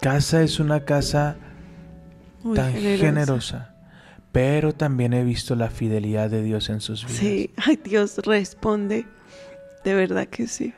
Casa 0.00 0.42
es 0.42 0.60
una 0.60 0.84
casa 0.84 1.36
Muy 2.42 2.56
tan 2.56 2.72
generosa. 2.72 2.98
generosa, 3.06 3.74
pero 4.32 4.74
también 4.74 5.12
he 5.12 5.24
visto 5.24 5.54
la 5.54 5.70
fidelidad 5.70 6.30
de 6.30 6.42
Dios 6.42 6.68
en 6.68 6.80
sus 6.80 7.04
vidas. 7.04 7.18
Sí, 7.18 7.50
ay 7.56 7.76
Dios, 7.76 8.18
responde. 8.18 9.06
De 9.84 9.94
verdad 9.94 10.26
que 10.26 10.46
sí. 10.46 10.74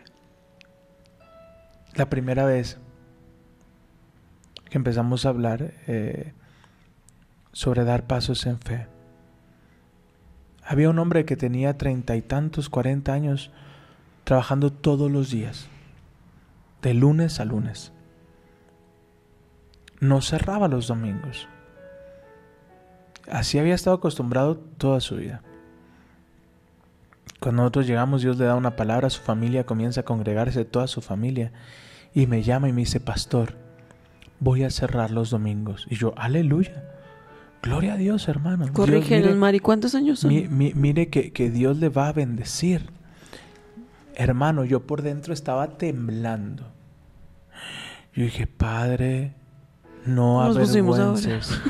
La 1.95 2.09
primera 2.09 2.45
vez 2.45 2.79
que 4.69 4.79
empezamos 4.79 5.27
a 5.27 5.31
hablar 5.31 5.75
eh, 5.89 6.33
sobre 7.53 7.85
dar 7.85 8.07
pasos 8.07 8.47
en 8.47 8.61
fe, 8.61 8.87
había 10.65 10.89
un 10.89 11.01
hombre 11.01 11.25
que 11.25 11.37
tenía 11.37 11.77
treinta 11.77 12.15
y 12.15 12.23
tantos, 12.23 12.69
cuarenta 12.69 13.13
años, 13.13 13.51
trabajando 14.23 14.73
todos 14.73 15.11
los 15.11 15.31
días, 15.31 15.67
de 16.83 16.95
lunes 16.95 17.41
a 17.41 17.45
lunes. 17.45 17.93
No 19.99 20.21
cerraba 20.23 20.69
los 20.69 20.87
domingos. 20.87 21.49
Así 23.29 23.59
había 23.59 23.75
estado 23.75 23.97
acostumbrado 23.97 24.57
toda 24.57 25.01
su 25.01 25.17
vida. 25.17 25.43
Cuando 27.41 27.63
nosotros 27.63 27.87
llegamos, 27.87 28.23
Dios 28.23 28.37
le 28.39 28.45
da 28.45 28.55
una 28.55 28.77
palabra 28.77 29.07
a 29.07 29.11
su 29.11 29.23
familia, 29.23 29.65
comienza 29.65 30.03
a 30.03 30.05
congregarse 30.05 30.65
toda 30.65 30.87
su 30.87 31.01
familia 31.01 31.53
y 32.15 32.27
me 32.27 32.43
llama 32.43 32.69
y 32.69 32.73
me 32.73 32.81
dice, 32.83 33.01
pastor, 33.01 33.55
voy 34.41 34.65
a 34.65 34.71
cerrar 34.71 35.11
los 35.11 35.31
domingos. 35.31 35.87
Y 35.89 35.97
yo, 35.97 36.13
aleluya, 36.19 36.85
gloria 37.63 37.95
a 37.95 37.97
Dios, 37.97 38.29
hermano. 38.29 38.71
Corrígenos, 38.73 39.37
Mari, 39.37 39.59
¿cuántos 39.61 39.95
años 39.95 40.21
son? 40.21 40.31
mi- 40.35 40.49
mi- 40.49 40.75
mire 40.75 41.09
que, 41.09 41.33
que 41.33 41.51
Dios 41.51 41.79
le 41.79 41.89
va 41.89 42.09
a 42.09 42.13
bendecir. 42.13 42.91
Hermano, 44.15 44.65
yo 44.67 44.87
por 44.87 45.01
dentro 45.01 45.33
estaba 45.33 45.79
temblando. 45.79 46.67
Yo 48.15 48.25
dije, 48.25 48.47
Padre, 48.47 49.33
no 50.07 50.45
Nos 50.45 50.59
pusimos 50.59 50.99
a 50.99 51.03
avergüences 51.11 51.61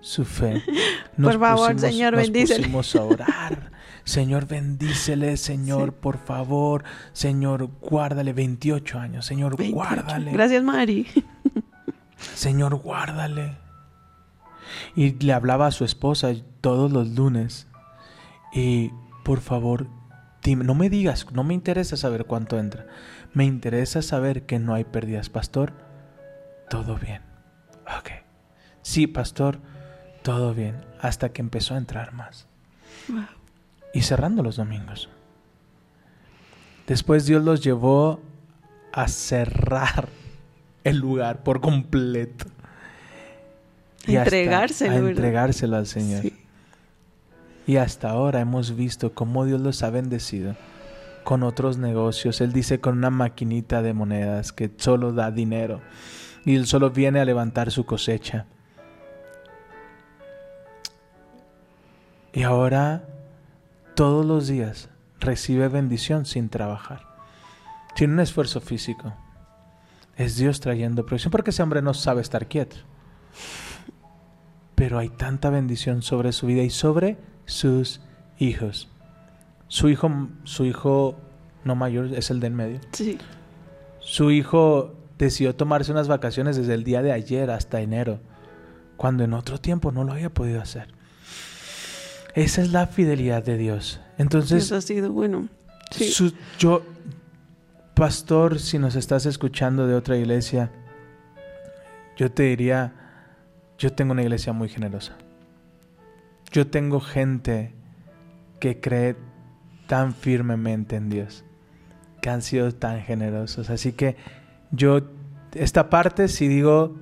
su 0.00 0.24
fe. 0.24 0.62
Por 1.22 1.38
favor, 1.38 1.78
Señor, 1.78 2.14
nos 2.14 2.22
bendícele. 2.22 2.60
pusimos 2.60 2.96
a 2.96 3.02
orar. 3.02 3.72
Señor, 4.04 4.46
bendícele, 4.48 5.36
Señor, 5.36 5.90
Sí. 5.90 5.96
por 6.00 6.18
favor. 6.18 6.82
Señor, 7.12 7.70
guárdale 7.80 8.32
28 8.32 8.98
años. 8.98 9.24
Señor, 9.24 9.56
28. 9.56 9.74
guárdale. 9.76 10.32
Gracias, 10.32 10.64
Mari. 10.64 11.06
Señor, 12.34 12.74
guárdale. 12.76 13.58
Y 14.96 15.12
le 15.24 15.32
hablaba 15.32 15.66
a 15.68 15.70
su 15.70 15.84
esposa 15.84 16.32
todos 16.60 16.90
los 16.90 17.10
lunes. 17.10 17.68
Y 18.52 18.90
por 19.24 19.40
favor, 19.40 19.86
dime, 20.42 20.64
no 20.64 20.74
me 20.74 20.90
digas, 20.90 21.26
no 21.32 21.44
me 21.44 21.54
interesa 21.54 21.96
saber 21.96 22.24
cuánto 22.24 22.58
entra. 22.58 22.86
Me 23.34 23.44
interesa 23.44 24.02
saber 24.02 24.46
que 24.46 24.58
no 24.58 24.74
hay 24.74 24.82
pérdidas, 24.84 25.28
pastor. 25.30 25.72
Todo 26.68 26.96
bien. 26.96 27.22
Ok. 27.86 28.10
Sí, 28.82 29.06
pastor, 29.06 29.58
todo 30.22 30.54
bien. 30.54 30.84
Hasta 31.00 31.30
que 31.30 31.42
empezó 31.42 31.74
a 31.74 31.78
entrar 31.78 32.12
más. 32.12 32.46
Wow. 33.08 33.24
Y 33.94 34.02
cerrando 34.02 34.42
los 34.42 34.56
domingos. 34.56 35.08
Después 36.86 37.26
Dios 37.26 37.42
los 37.44 37.62
llevó 37.62 38.20
a 38.92 39.08
cerrar 39.08 40.08
el 40.84 40.98
lugar 40.98 41.42
por 41.42 41.60
completo. 41.60 42.46
Y 44.06 44.16
Entregárselo, 44.16 44.92
a 44.92 45.10
entregárselo 45.10 45.76
al 45.76 45.86
Señor. 45.86 46.22
Sí. 46.22 46.36
Y 47.66 47.76
hasta 47.76 48.10
ahora 48.10 48.40
hemos 48.40 48.74
visto 48.74 49.14
cómo 49.14 49.44
Dios 49.44 49.60
los 49.60 49.84
ha 49.84 49.90
bendecido 49.90 50.56
con 51.22 51.44
otros 51.44 51.78
negocios. 51.78 52.40
Él 52.40 52.52
dice 52.52 52.80
con 52.80 52.98
una 52.98 53.10
maquinita 53.10 53.82
de 53.82 53.92
monedas 53.92 54.52
que 54.52 54.70
solo 54.76 55.12
da 55.12 55.30
dinero 55.30 55.80
y 56.44 56.56
él 56.56 56.66
solo 56.66 56.90
viene 56.90 57.20
a 57.20 57.24
levantar 57.24 57.70
su 57.70 57.84
cosecha. 57.84 58.46
Y 62.32 62.42
ahora 62.42 63.04
todos 63.94 64.24
los 64.24 64.46
días 64.46 64.88
recibe 65.20 65.68
bendición 65.68 66.24
sin 66.24 66.48
trabajar, 66.48 67.06
sin 67.94 68.12
un 68.12 68.20
esfuerzo 68.20 68.60
físico. 68.60 69.12
Es 70.16 70.36
Dios 70.36 70.60
trayendo 70.60 71.06
provisión 71.06 71.30
porque 71.30 71.50
ese 71.50 71.62
hombre 71.62 71.82
no 71.82 71.94
sabe 71.94 72.22
estar 72.22 72.46
quieto. 72.46 72.76
Pero 74.74 74.98
hay 74.98 75.10
tanta 75.10 75.50
bendición 75.50 76.02
sobre 76.02 76.32
su 76.32 76.46
vida 76.46 76.62
y 76.62 76.70
sobre 76.70 77.18
sus 77.44 78.00
hijos. 78.38 78.88
Su 79.68 79.88
hijo, 79.88 80.10
su 80.44 80.64
hijo 80.64 81.16
no 81.64 81.76
mayor 81.76 82.12
es 82.14 82.30
el 82.30 82.40
de 82.40 82.46
en 82.48 82.54
medio. 82.56 82.80
Sí. 82.92 83.18
Su 84.00 84.30
hijo 84.30 84.94
decidió 85.24 85.54
tomarse 85.54 85.92
unas 85.92 86.08
vacaciones 86.08 86.56
desde 86.56 86.74
el 86.74 86.84
día 86.84 87.00
de 87.02 87.12
ayer 87.12 87.50
hasta 87.50 87.80
enero 87.80 88.20
cuando 88.96 89.24
en 89.24 89.32
otro 89.34 89.58
tiempo 89.58 89.92
no 89.92 90.04
lo 90.04 90.12
había 90.12 90.30
podido 90.30 90.60
hacer. 90.60 90.88
Esa 92.34 92.62
es 92.62 92.72
la 92.72 92.86
fidelidad 92.86 93.42
de 93.44 93.56
Dios. 93.56 94.00
Entonces, 94.18 94.68
Dios 94.68 94.72
ha 94.72 94.80
sido 94.80 95.12
bueno. 95.12 95.48
Sí. 95.90 96.10
su- 96.10 96.32
yo, 96.58 96.82
pastor, 97.94 98.58
si 98.58 98.78
nos 98.78 98.94
estás 98.96 99.26
escuchando 99.26 99.86
de 99.86 99.94
otra 99.94 100.16
iglesia, 100.16 100.70
yo 102.16 102.30
te 102.32 102.44
diría, 102.44 102.92
yo 103.78 103.92
tengo 103.92 104.12
una 104.12 104.22
iglesia 104.22 104.52
muy 104.52 104.68
generosa. 104.68 105.16
Yo 106.50 106.66
tengo 106.66 107.00
gente 107.00 107.74
que 108.60 108.80
cree 108.80 109.16
tan 109.86 110.14
firmemente 110.14 110.96
en 110.96 111.10
Dios, 111.10 111.44
que 112.20 112.30
han 112.30 112.42
sido 112.42 112.72
tan 112.72 113.00
generosos. 113.02 113.68
Así 113.70 113.92
que 113.92 114.16
yo, 114.72 115.00
esta 115.54 115.88
parte, 115.88 116.28
si 116.28 116.48
digo, 116.48 116.96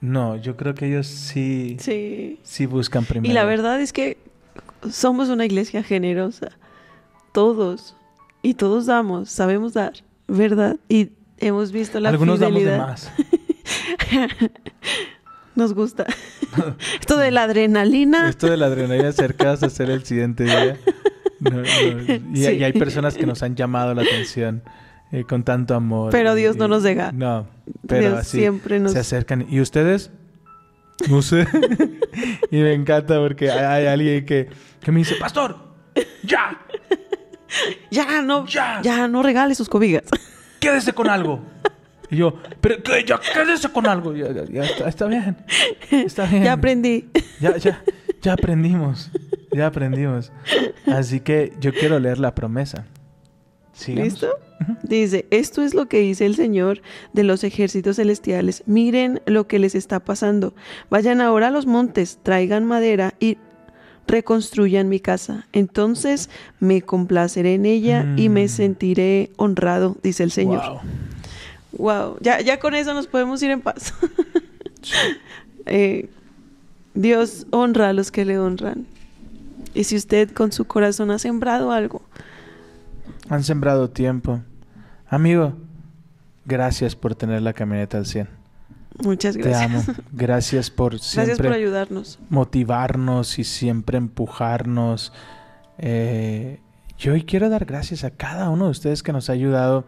no, 0.00 0.36
yo 0.36 0.56
creo 0.56 0.74
que 0.74 0.86
ellos 0.86 1.06
sí, 1.06 1.76
sí, 1.80 2.38
Sí. 2.42 2.66
buscan 2.66 3.04
primero. 3.04 3.30
Y 3.30 3.34
la 3.34 3.44
verdad 3.44 3.80
es 3.80 3.92
que 3.92 4.18
somos 4.90 5.28
una 5.30 5.44
iglesia 5.46 5.82
generosa. 5.82 6.50
Todos. 7.32 7.96
Y 8.42 8.54
todos 8.54 8.86
damos, 8.86 9.30
sabemos 9.30 9.72
dar, 9.72 9.92
¿verdad? 10.28 10.76
Y 10.88 11.10
hemos 11.38 11.72
visto 11.72 11.98
la 11.98 12.10
Algunos 12.10 12.38
damos 12.38 12.62
de 12.62 12.76
más. 12.78 13.10
Nos 15.54 15.72
gusta. 15.72 16.04
Esto 17.00 17.16
de 17.16 17.30
la 17.30 17.44
adrenalina. 17.44 18.28
Esto 18.28 18.48
de 18.48 18.56
la 18.56 18.66
adrenalina 18.66 19.12
cercadas 19.12 19.62
a 19.62 19.70
ser 19.70 19.88
el 19.90 20.04
siguiente 20.04 20.44
día. 20.44 20.78
No, 21.40 21.50
no, 21.50 21.62
Y, 22.32 22.36
Sí. 22.36 22.50
y 22.56 22.64
hay 22.64 22.72
personas 22.72 23.16
que 23.16 23.24
nos 23.26 23.42
han 23.42 23.54
llamado 23.54 23.94
la 23.94 24.02
atención 24.02 24.62
eh, 25.14 25.24
con 25.24 25.44
tanto 25.44 25.74
amor. 25.74 26.10
Pero 26.10 26.34
Dios 26.34 26.56
no 26.56 26.68
nos 26.68 26.82
deja. 26.82 27.12
No, 27.12 27.46
pero 27.86 28.08
Dios 28.08 28.18
así 28.20 28.38
siempre 28.38 28.80
nos... 28.80 28.92
se 28.92 28.98
acercan. 28.98 29.46
¿Y 29.48 29.60
ustedes? 29.60 30.10
No 31.10 31.22
sé. 31.22 31.44
y 32.52 32.56
me 32.58 32.72
encanta 32.72 33.18
porque 33.18 33.50
hay, 33.50 33.64
hay 33.64 33.86
alguien 33.86 34.24
que, 34.24 34.48
que 34.80 34.92
me 34.92 34.98
dice, 34.98 35.16
Pastor, 35.16 35.56
ya, 36.22 36.60
Ya, 37.90 38.22
no, 38.22 38.46
Ya. 38.46 38.80
ya, 38.82 39.08
no 39.08 39.22
regale 39.22 39.54
sus 39.54 39.68
cobijas. 39.68 40.04
quédese 40.60 40.92
con 40.92 41.08
algo. 41.08 41.40
Y 42.10 42.16
yo, 42.16 42.38
pero 42.60 42.82
que 42.82 43.04
ya 43.04 43.18
quédese 43.20 43.68
con 43.70 43.86
algo. 43.88 44.14
Ya, 44.14 44.30
ya- 44.32 44.44
ya 44.44 44.62
está, 44.64 44.88
está 44.88 45.06
bien. 45.06 45.36
Está 45.90 46.26
bien. 46.26 46.44
ya 46.44 46.52
aprendí. 46.52 47.08
Ya, 47.40 47.56
ya, 47.56 47.82
ya 48.22 48.32
aprendimos. 48.34 49.10
Ya 49.52 49.66
aprendimos. 49.66 50.32
Así 50.86 51.20
que 51.20 51.52
yo 51.60 51.72
quiero 51.72 51.98
leer 51.98 52.18
la 52.18 52.34
promesa. 52.34 52.86
¿Sigamos? 53.74 54.12
¿Listo? 54.12 54.28
Dice, 54.82 55.26
esto 55.30 55.62
es 55.62 55.74
lo 55.74 55.86
que 55.86 55.98
dice 56.00 56.24
el 56.26 56.36
Señor 56.36 56.80
de 57.12 57.24
los 57.24 57.44
ejércitos 57.44 57.96
celestiales. 57.96 58.62
Miren 58.66 59.20
lo 59.26 59.46
que 59.46 59.58
les 59.58 59.74
está 59.74 60.00
pasando. 60.00 60.54
Vayan 60.90 61.20
ahora 61.20 61.48
a 61.48 61.50
los 61.50 61.66
montes, 61.66 62.18
traigan 62.22 62.64
madera 62.64 63.14
y 63.20 63.36
reconstruyan 64.06 64.88
mi 64.88 65.00
casa. 65.00 65.46
Entonces 65.52 66.30
me 66.60 66.82
complaceré 66.82 67.54
en 67.54 67.66
ella 67.66 68.06
y 68.16 68.28
me 68.28 68.44
Mm. 68.44 68.48
sentiré 68.48 69.30
honrado, 69.36 69.96
dice 70.02 70.22
el 70.22 70.30
Señor. 70.30 70.62
Wow. 70.66 70.80
Wow, 71.76 72.16
ya, 72.20 72.40
ya 72.40 72.60
con 72.60 72.74
eso 72.74 72.94
nos 72.94 73.06
podemos 73.08 73.42
ir 73.42 73.50
en 73.50 73.60
paz. 73.60 73.92
Eh, 75.66 76.10
Dios 76.92 77.46
honra 77.50 77.88
a 77.88 77.92
los 77.94 78.10
que 78.10 78.24
le 78.26 78.38
honran. 78.38 78.86
Y 79.72 79.84
si 79.84 79.96
usted 79.96 80.30
con 80.30 80.52
su 80.52 80.66
corazón 80.66 81.10
ha 81.10 81.18
sembrado 81.18 81.72
algo, 81.72 82.02
Han 83.28 83.42
sembrado 83.44 83.90
tiempo. 83.90 84.40
Amigo, 85.08 85.54
gracias 86.44 86.96
por 86.96 87.14
tener 87.14 87.42
la 87.42 87.52
camioneta 87.52 87.98
al 87.98 88.06
100. 88.06 88.28
muchas 89.02 89.34
Te 89.34 89.42
gracias. 89.42 89.88
amo. 89.88 89.98
Gracias 90.12 90.70
por 90.70 90.92
Gracias 90.92 91.24
siempre 91.26 91.48
por 91.48 91.56
ayudarnos. 91.56 92.18
motivarnos 92.30 93.38
y 93.38 93.44
siempre 93.44 93.98
empujarnos. 93.98 95.12
Eh, 95.78 96.60
yo 96.98 97.12
hoy 97.12 97.24
quiero 97.24 97.48
dar 97.48 97.64
gracias 97.64 98.04
a 98.04 98.10
cada 98.10 98.48
uno 98.50 98.66
de 98.66 98.70
ustedes 98.70 99.02
que 99.02 99.12
nos 99.12 99.28
ha 99.28 99.32
ayudado 99.32 99.84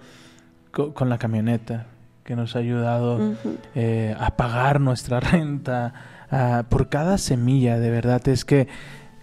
co- 0.72 0.92
con 0.94 1.08
la 1.08 1.18
camioneta, 1.18 1.86
que 2.24 2.34
nos 2.34 2.56
ha 2.56 2.58
ayudado 2.58 3.34
eh, 3.76 4.16
a 4.18 4.36
pagar 4.36 4.80
nuestra 4.80 5.20
renta, 5.32 5.94
a- 6.30 6.64
por 6.68 6.88
cada 6.88 7.18
semilla, 7.18 7.78
de 7.78 7.90
verdad 7.90 8.26
es 8.28 8.44
que 8.44 8.66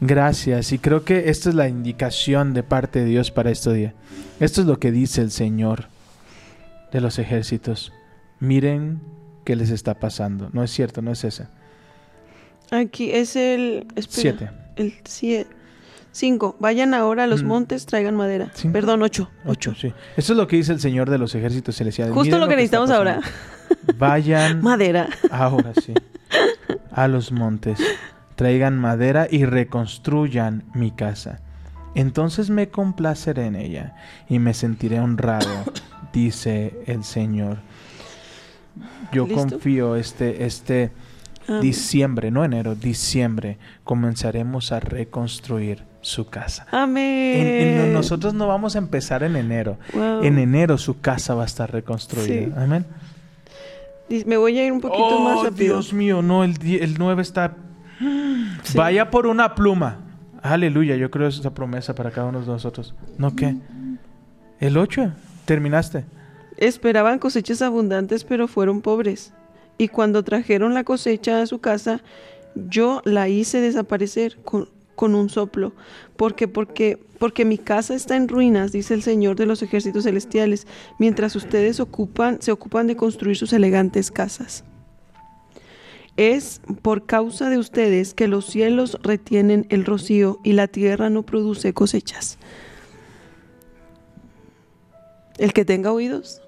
gracias 0.08 0.72
y 0.72 0.80
creo 0.80 1.04
que 1.04 1.30
esta 1.30 1.50
es 1.50 1.56
la 1.56 1.68
indicación 1.68 2.54
de 2.54 2.64
parte 2.64 3.00
de 3.00 3.06
Dios 3.06 3.32
para 3.32 3.52
este 3.52 3.74
día. 3.74 3.94
Esto 4.40 4.62
es 4.62 4.68
lo 4.68 4.80
que 4.80 4.92
dice 4.92 5.22
el 5.22 5.32
Señor 5.32 5.86
de 6.92 7.02
los 7.02 7.20
ejércitos. 7.20 7.92
Miren 8.40 9.02
qué 9.46 9.56
les 9.56 9.70
está 9.70 9.96
pasando. 9.96 10.50
No 10.54 10.64
es 10.64 10.72
cierto, 10.72 11.02
no 11.02 11.12
es 11.12 11.24
ese. 11.24 11.48
Aquí 12.72 13.12
es 13.12 13.36
el... 13.36 13.88
espera, 13.96 14.08
Siete. 14.10 14.50
El 14.76 14.94
7. 15.04 15.48
5. 16.12 16.58
Vayan 16.60 16.94
ahora 16.94 17.24
a 17.24 17.28
los 17.28 17.44
Mm. 17.44 17.48
montes, 17.48 17.86
traigan 17.88 18.16
madera. 18.16 18.52
Cinco. 18.54 18.74
Perdón, 18.74 19.02
8. 19.02 19.30
Ocho, 19.46 19.72
8. 19.72 19.76
sí. 19.80 19.94
Esto 20.16 20.34
es 20.34 20.38
lo 20.38 20.48
que 20.48 20.58
dice 20.58 20.72
el 20.72 20.80
Señor 20.80 21.10
de 21.10 21.18
los 21.18 21.34
ejércitos 21.36 21.76
celestiales. 21.76 22.14
Justo 22.14 22.38
lo 22.38 22.48
que 22.48 22.54
está 22.54 22.78
necesitamos 22.78 22.90
ahora. 22.92 23.20
Vayan 23.98 24.62
Madera. 24.64 25.10
ahora 25.32 25.74
sí 25.84 25.94
a 26.92 27.08
los 27.08 27.32
montes, 27.32 27.80
traigan 28.44 28.78
madera 28.78 29.26
y 29.32 29.46
reconstruyan 29.46 30.64
mi 30.74 30.92
casa. 30.92 31.40
Entonces 31.96 32.50
me 32.50 32.68
complaceré 32.68 33.46
en 33.46 33.56
ella 33.56 33.96
y 34.28 34.40
me 34.40 34.54
sentiré 34.54 35.00
honrado, 35.00 35.48
dice 36.14 36.74
el 36.86 37.06
Señor. 37.06 37.60
Yo 39.14 39.26
¿Listo? 39.28 39.48
confío 39.50 39.96
este 39.96 40.44
este 40.46 40.92
Amén. 41.48 41.62
diciembre, 41.62 42.32
no 42.32 42.44
enero, 42.44 42.76
diciembre 42.76 43.58
comenzaremos 43.86 44.74
a 44.74 44.82
reconstruir 44.82 45.86
su 46.02 46.26
casa. 46.26 46.66
Amén. 46.72 47.38
En- 47.38 47.80
en- 47.86 47.94
nosotros 47.94 48.34
no 48.34 48.46
vamos 48.48 48.76
a 48.76 48.80
empezar 48.80 49.24
en 49.24 49.38
enero. 49.38 49.78
Wow. 49.94 50.24
En 50.24 50.38
enero 50.38 50.78
su 50.78 51.00
casa 51.00 51.34
va 51.34 51.44
a 51.44 51.46
estar 51.46 51.72
reconstruida. 51.72 52.28
Sí. 52.48 52.52
Amén. 52.58 52.86
Me 54.26 54.36
voy 54.36 54.60
a 54.60 54.66
ir 54.66 54.74
un 54.74 54.82
poquito 54.82 55.18
más 55.22 55.38
Oh, 55.38 55.44
rápido. 55.46 55.76
Dios 55.76 55.94
mío, 55.94 56.22
no, 56.22 56.44
el, 56.44 56.56
el 56.62 56.96
9 57.00 57.22
está... 57.22 57.56
Sí. 58.00 58.78
Vaya 58.78 59.10
por 59.10 59.28
una 59.28 59.56
pluma. 59.56 60.00
Aleluya, 60.42 60.96
yo 60.96 61.10
creo 61.10 61.28
que 61.28 61.34
es 61.34 61.40
esa 61.40 61.54
promesa 61.54 61.96
para 61.96 62.12
cada 62.12 62.28
uno 62.28 62.42
de 62.42 62.48
nosotros. 62.48 62.94
¿No 63.18 63.36
qué? 63.36 63.56
El 64.60 64.78
8, 64.78 65.12
terminaste. 65.46 66.06
Esperaban 66.58 67.20
cosechas 67.20 67.62
abundantes, 67.62 68.24
pero 68.24 68.48
fueron 68.48 68.82
pobres. 68.82 69.34
Y 69.78 69.88
cuando 69.88 70.24
trajeron 70.24 70.74
la 70.74 70.84
cosecha 70.84 71.42
a 71.42 71.48
su 71.48 71.60
casa, 71.60 72.02
yo 72.56 73.02
la 73.06 73.30
hice 73.30 73.62
desaparecer 73.62 74.38
con, 74.44 74.70
con 74.96 75.16
un 75.16 75.30
soplo. 75.30 75.74
Porque, 76.16 76.48
porque, 76.48 77.00
porque 77.20 77.46
mi 77.46 77.58
casa 77.58 77.96
está 77.96 78.16
en 78.16 78.28
ruinas, 78.28 78.72
dice 78.72 78.94
el 78.94 79.02
Señor 79.02 79.36
de 79.36 79.46
los 79.46 79.62
ejércitos 79.64 80.04
celestiales, 80.04 80.68
mientras 81.00 81.36
ustedes 81.36 81.80
ocupan, 81.80 82.42
se 82.42 82.52
ocupan 82.52 82.88
de 82.88 82.96
construir 82.96 83.38
sus 83.38 83.54
elegantes 83.54 84.12
casas. 84.12 84.64
Es 86.16 86.62
por 86.84 87.06
causa 87.06 87.50
de 87.50 87.58
ustedes 87.58 88.14
que 88.14 88.28
los 88.28 88.46
cielos 88.46 88.98
retienen 89.02 89.66
el 89.70 89.84
rocío 89.86 90.40
y 90.44 90.54
la 90.54 90.68
tierra 90.68 91.10
no 91.10 91.24
produce 91.24 91.74
cosechas. 91.74 92.38
El 95.38 95.54
que 95.54 95.66
tenga 95.66 95.92
oídos, 95.92 96.42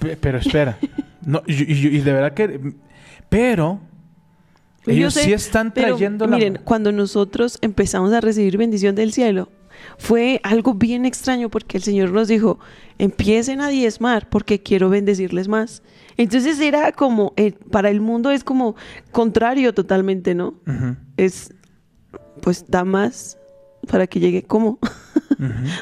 Pe- 0.00 0.16
Pero 0.16 0.38
espera. 0.38 0.78
No, 1.26 1.42
y, 1.46 1.54
y- 1.72 1.96
y 1.96 2.00
de 2.00 2.12
verdad 2.12 2.34
que... 2.34 2.74
Pero... 3.30 3.80
Pues 4.84 4.94
Ellos 4.98 5.14
sé, 5.14 5.22
sí 5.24 5.32
están 5.32 5.72
Pero, 5.72 5.88
trayendo 5.96 6.26
la... 6.26 6.36
miren, 6.36 6.60
cuando 6.62 6.92
nosotros 6.92 7.58
empezamos 7.62 8.12
a 8.12 8.20
recibir 8.20 8.58
bendición 8.58 8.94
del 8.94 9.10
cielo, 9.14 9.48
fue 9.98 10.40
algo 10.42 10.74
bien 10.74 11.04
extraño 11.04 11.48
porque 11.50 11.76
el 11.76 11.82
Señor 11.82 12.10
nos 12.10 12.28
dijo, 12.28 12.58
empiecen 12.98 13.60
a 13.60 13.68
diezmar 13.68 14.28
porque 14.28 14.62
quiero 14.62 14.90
bendecirles 14.90 15.48
más. 15.48 15.82
Entonces 16.16 16.60
era 16.60 16.92
como, 16.92 17.32
eh, 17.36 17.52
para 17.70 17.90
el 17.90 18.00
mundo 18.00 18.30
es 18.30 18.44
como 18.44 18.76
contrario 19.10 19.74
totalmente, 19.74 20.34
¿no? 20.34 20.54
Es, 21.16 21.52
pues 22.40 22.64
da 22.68 22.84
más 22.84 23.38
para 23.86 24.06
que 24.06 24.20
llegue 24.20 24.42
como. 24.42 24.78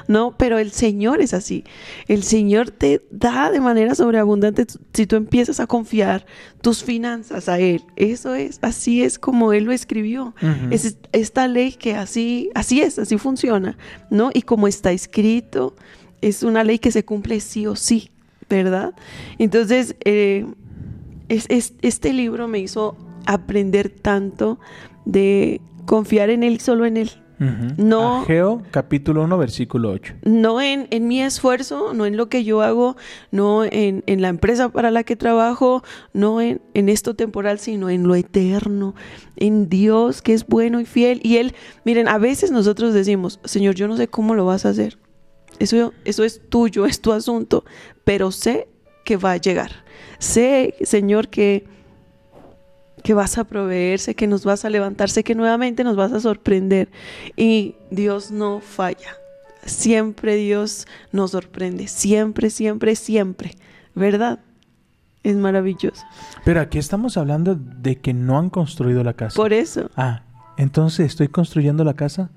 No, 0.08 0.34
pero 0.38 0.58
el 0.58 0.70
Señor 0.72 1.20
es 1.20 1.34
así. 1.34 1.64
El 2.08 2.22
Señor 2.22 2.70
te 2.70 3.02
da 3.10 3.50
de 3.50 3.60
manera 3.60 3.94
sobreabundante 3.94 4.66
si 4.94 5.06
tú 5.06 5.16
empiezas 5.16 5.60
a 5.60 5.66
confiar 5.66 6.24
tus 6.62 6.82
finanzas 6.82 7.48
a 7.48 7.58
Él. 7.58 7.82
Eso 7.96 8.34
es, 8.34 8.58
así 8.62 9.02
es 9.02 9.18
como 9.18 9.52
Él 9.52 9.64
lo 9.64 9.72
escribió. 9.72 10.34
Es 10.72 10.84
est- 10.86 11.06
esta 11.12 11.48
ley 11.48 11.72
que 11.72 11.94
así, 11.94 12.50
así 12.54 12.80
es, 12.80 12.98
así 12.98 13.18
funciona, 13.18 13.76
¿no? 14.10 14.30
Y 14.32 14.42
como 14.42 14.68
está 14.68 14.90
escrito, 14.92 15.76
es 16.22 16.42
una 16.42 16.64
ley 16.64 16.78
que 16.78 16.90
se 16.90 17.04
cumple 17.04 17.38
sí 17.40 17.66
o 17.66 17.76
sí, 17.76 18.10
¿verdad? 18.48 18.94
Entonces, 19.38 19.96
eh, 20.04 20.46
es, 21.28 21.44
es- 21.50 21.74
este 21.82 22.12
libro 22.12 22.48
me 22.48 22.58
hizo 22.58 22.96
aprender 23.26 23.90
tanto 23.90 24.58
de 25.04 25.60
confiar 25.84 26.30
en 26.30 26.42
Él 26.42 26.58
solo 26.60 26.86
en 26.86 26.96
Él. 26.96 27.10
No. 27.76 28.22
Ageo, 28.22 28.62
capítulo 28.70 29.22
1, 29.22 29.38
versículo 29.38 29.90
8. 29.90 30.14
no 30.24 30.60
en, 30.60 30.86
en 30.90 31.08
mi 31.08 31.20
esfuerzo, 31.20 31.92
no 31.94 32.06
en 32.06 32.16
lo 32.16 32.28
que 32.28 32.44
yo 32.44 32.62
hago, 32.62 32.96
no 33.30 33.64
en, 33.64 34.04
en 34.06 34.22
la 34.22 34.28
empresa 34.28 34.68
para 34.68 34.90
la 34.90 35.02
que 35.02 35.16
trabajo, 35.16 35.82
no 36.12 36.40
en, 36.40 36.60
en 36.74 36.88
esto 36.88 37.14
temporal, 37.14 37.58
sino 37.58 37.90
en 37.90 38.06
lo 38.06 38.14
eterno, 38.14 38.94
en 39.36 39.68
Dios 39.68 40.22
que 40.22 40.34
es 40.34 40.46
bueno 40.46 40.80
y 40.80 40.84
fiel. 40.84 41.20
Y 41.24 41.38
Él, 41.38 41.54
miren, 41.84 42.08
a 42.08 42.18
veces 42.18 42.50
nosotros 42.50 42.94
decimos, 42.94 43.40
Señor, 43.44 43.74
yo 43.74 43.88
no 43.88 43.96
sé 43.96 44.08
cómo 44.08 44.34
lo 44.34 44.46
vas 44.46 44.64
a 44.64 44.70
hacer. 44.70 44.98
Eso, 45.58 45.92
eso 46.04 46.24
es 46.24 46.40
tuyo, 46.48 46.86
es 46.86 47.00
tu 47.00 47.12
asunto, 47.12 47.64
pero 48.04 48.30
sé 48.30 48.68
que 49.04 49.16
va 49.16 49.32
a 49.32 49.36
llegar. 49.36 49.84
Sé, 50.18 50.74
Señor, 50.82 51.28
que, 51.28 51.64
que 53.02 53.14
vas 53.14 53.38
a 53.38 53.44
proveer, 53.44 53.98
sé 53.98 54.14
que 54.14 54.26
nos 54.26 54.44
vas 54.44 54.64
a 54.64 54.70
levantar, 54.70 55.10
sé 55.10 55.24
que 55.24 55.34
nuevamente 55.34 55.84
nos 55.84 55.96
vas 55.96 56.12
a 56.12 56.20
sorprender. 56.20 56.88
Y 57.36 57.74
Dios 57.90 58.30
no 58.30 58.60
falla. 58.60 59.16
Siempre 59.64 60.36
Dios 60.36 60.86
nos 61.12 61.32
sorprende. 61.32 61.88
Siempre, 61.88 62.50
siempre, 62.50 62.96
siempre. 62.96 63.52
¿Verdad? 63.94 64.40
Es 65.22 65.36
maravilloso. 65.36 66.02
Pero 66.44 66.60
aquí 66.60 66.78
estamos 66.78 67.16
hablando 67.16 67.54
de 67.54 67.96
que 67.96 68.12
no 68.12 68.38
han 68.38 68.50
construido 68.50 69.04
la 69.04 69.14
casa. 69.14 69.36
Por 69.36 69.52
eso. 69.52 69.90
Ah, 69.96 70.22
entonces 70.56 71.06
estoy 71.06 71.28
construyendo 71.28 71.84
la 71.84 71.94
casa. 71.94 72.30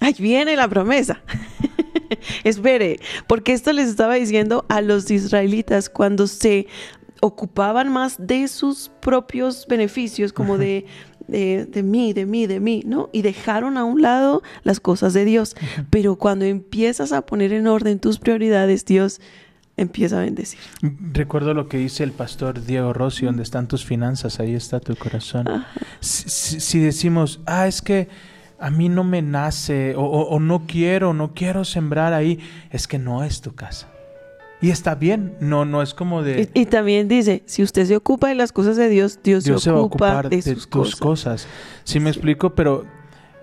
Ahí 0.00 0.14
viene 0.18 0.56
la 0.56 0.66
promesa. 0.66 1.20
Espere, 2.44 2.98
porque 3.26 3.52
esto 3.52 3.72
les 3.72 3.88
estaba 3.88 4.14
diciendo 4.14 4.64
a 4.68 4.80
los 4.80 5.10
israelitas 5.10 5.88
cuando 5.88 6.26
se 6.26 6.66
ocupaban 7.24 7.88
más 7.92 8.16
de 8.18 8.48
sus 8.48 8.90
propios 9.00 9.66
beneficios, 9.68 10.32
como 10.32 10.58
de, 10.58 10.86
de, 11.28 11.66
de 11.66 11.82
mí, 11.84 12.12
de 12.12 12.26
mí, 12.26 12.48
de 12.48 12.58
mí, 12.58 12.82
¿no? 12.84 13.10
Y 13.12 13.22
dejaron 13.22 13.76
a 13.78 13.84
un 13.84 14.02
lado 14.02 14.42
las 14.64 14.80
cosas 14.80 15.14
de 15.14 15.24
Dios. 15.24 15.54
Pero 15.88 16.16
cuando 16.16 16.44
empiezas 16.44 17.12
a 17.12 17.24
poner 17.24 17.52
en 17.52 17.68
orden 17.68 18.00
tus 18.00 18.18
prioridades, 18.18 18.84
Dios 18.84 19.20
empieza 19.76 20.18
a 20.18 20.24
bendecir. 20.24 20.58
Recuerdo 21.12 21.54
lo 21.54 21.68
que 21.68 21.78
dice 21.78 22.02
el 22.02 22.10
pastor 22.10 22.64
Diego 22.66 22.92
Rossi, 22.92 23.24
donde 23.26 23.44
están 23.44 23.68
tus 23.68 23.84
finanzas, 23.86 24.40
ahí 24.40 24.54
está 24.56 24.80
tu 24.80 24.96
corazón. 24.96 25.46
Si, 26.00 26.80
decimos, 26.80 27.40
ah, 27.46 27.68
es 27.68 27.82
que 27.82 28.08
a 28.58 28.70
mí 28.70 28.88
no 28.88 29.04
me 29.04 29.22
nace, 29.22 29.94
o, 29.94 30.02
o- 30.02 30.28
o 30.28 30.40
no 30.40 30.66
quiero, 30.66 31.14
no 31.14 31.34
quiero 31.34 31.64
sembrar 31.64 32.12
ahí, 32.14 32.40
es 32.70 32.88
que 32.88 32.98
no 32.98 33.22
es 33.24 33.40
tu 33.40 33.54
casa. 33.54 33.88
Y 34.62 34.70
está 34.70 34.94
bien, 34.94 35.34
no, 35.40 35.64
no 35.64 35.82
es 35.82 35.92
como 35.92 36.22
de... 36.22 36.48
Y, 36.54 36.60
y 36.62 36.66
también 36.66 37.08
dice, 37.08 37.42
si 37.46 37.64
usted 37.64 37.84
se 37.84 37.96
ocupa 37.96 38.28
de 38.28 38.36
las 38.36 38.52
cosas 38.52 38.76
de 38.76 38.88
Dios, 38.88 39.18
Dios, 39.22 39.42
Dios 39.42 39.60
se, 39.60 39.64
se 39.64 39.70
va 39.72 39.78
a 39.78 39.82
ocupa 39.82 40.06
ocupar 40.06 40.30
de, 40.30 40.36
de, 40.36 40.42
sus 40.42 40.68
tus 40.68 40.94
cosas. 40.94 41.00
cosas. 41.00 41.48
Sí 41.82 41.98
me 41.98 42.10
explico, 42.10 42.54
pero 42.54 42.86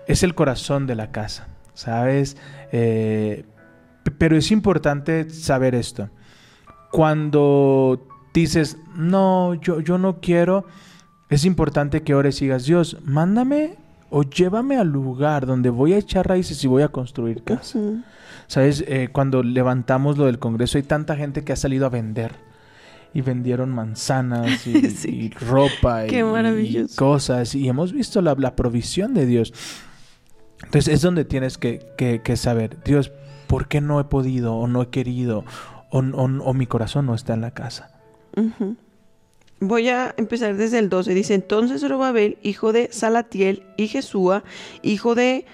es 0.08 0.22
el 0.22 0.34
corazón 0.34 0.86
de 0.86 0.94
la 0.94 1.12
casa, 1.12 1.48
¿sabes? 1.74 2.38
Eh, 2.72 3.44
pero 4.16 4.36
es 4.36 4.50
importante 4.50 5.28
saber 5.28 5.74
esto. 5.74 6.08
Cuando 6.90 8.06
dices, 8.32 8.78
no, 8.96 9.54
yo, 9.54 9.80
yo 9.80 9.98
no 9.98 10.20
quiero, 10.20 10.64
es 11.28 11.44
importante 11.44 12.02
que 12.02 12.14
ores 12.14 12.40
y 12.40 12.46
digas, 12.46 12.64
Dios, 12.64 12.96
mándame 13.04 13.76
o 14.08 14.22
llévame 14.22 14.78
al 14.78 14.88
lugar 14.88 15.46
donde 15.46 15.68
voy 15.70 15.92
a 15.92 15.98
echar 15.98 16.26
raíces 16.26 16.64
y 16.64 16.66
voy 16.66 16.82
a 16.82 16.88
construir 16.88 17.44
casa. 17.44 17.78
Ujú. 17.78 18.02
¿Sabes? 18.50 18.82
Eh, 18.88 19.10
cuando 19.12 19.44
levantamos 19.44 20.18
lo 20.18 20.26
del 20.26 20.40
Congreso, 20.40 20.76
hay 20.76 20.82
tanta 20.82 21.14
gente 21.14 21.44
que 21.44 21.52
ha 21.52 21.56
salido 21.56 21.86
a 21.86 21.88
vender. 21.88 22.32
Y 23.14 23.20
vendieron 23.20 23.70
manzanas 23.70 24.66
y, 24.66 24.90
Sí. 24.90 25.08
y 25.08 25.30
ropa 25.30 26.04
y, 26.06 26.08
cosas. 26.96 27.54
Y 27.54 27.68
hemos 27.68 27.92
visto 27.92 28.20
la, 28.22 28.34
la 28.36 28.56
provisión 28.56 29.14
de 29.14 29.24
Dios. 29.26 29.52
Entonces 30.64 30.92
es 30.92 31.00
donde 31.02 31.24
tienes 31.24 31.58
que, 31.58 31.78
que- 31.96 32.22
que 32.22 32.36
saber, 32.36 32.82
Dios, 32.84 33.12
¿por 33.46 33.68
qué 33.68 33.80
no 33.80 34.00
he 34.00 34.04
podido 34.04 34.56
o 34.56 34.66
no 34.66 34.82
he 34.82 34.88
querido 34.88 35.44
o, 35.92 36.00
o- 36.00 36.24
o 36.42 36.52
mi 36.54 36.66
corazón 36.66 37.06
no 37.06 37.14
está 37.14 37.34
en 37.34 37.42
la 37.42 37.52
casa? 37.52 37.92
Voy 39.60 39.88
a 39.90 40.12
empezar 40.16 40.56
desde 40.56 40.78
el 40.80 40.88
12. 40.88 41.14
Dice, 41.14 41.34
entonces 41.34 41.82
Zorobabel, 41.82 42.38
hijo 42.42 42.72
de 42.72 42.88
Salatiel, 42.92 43.62
y 43.76 43.86
Jesúa, 43.88 44.42
hijo 44.82 45.14
de 45.14 45.44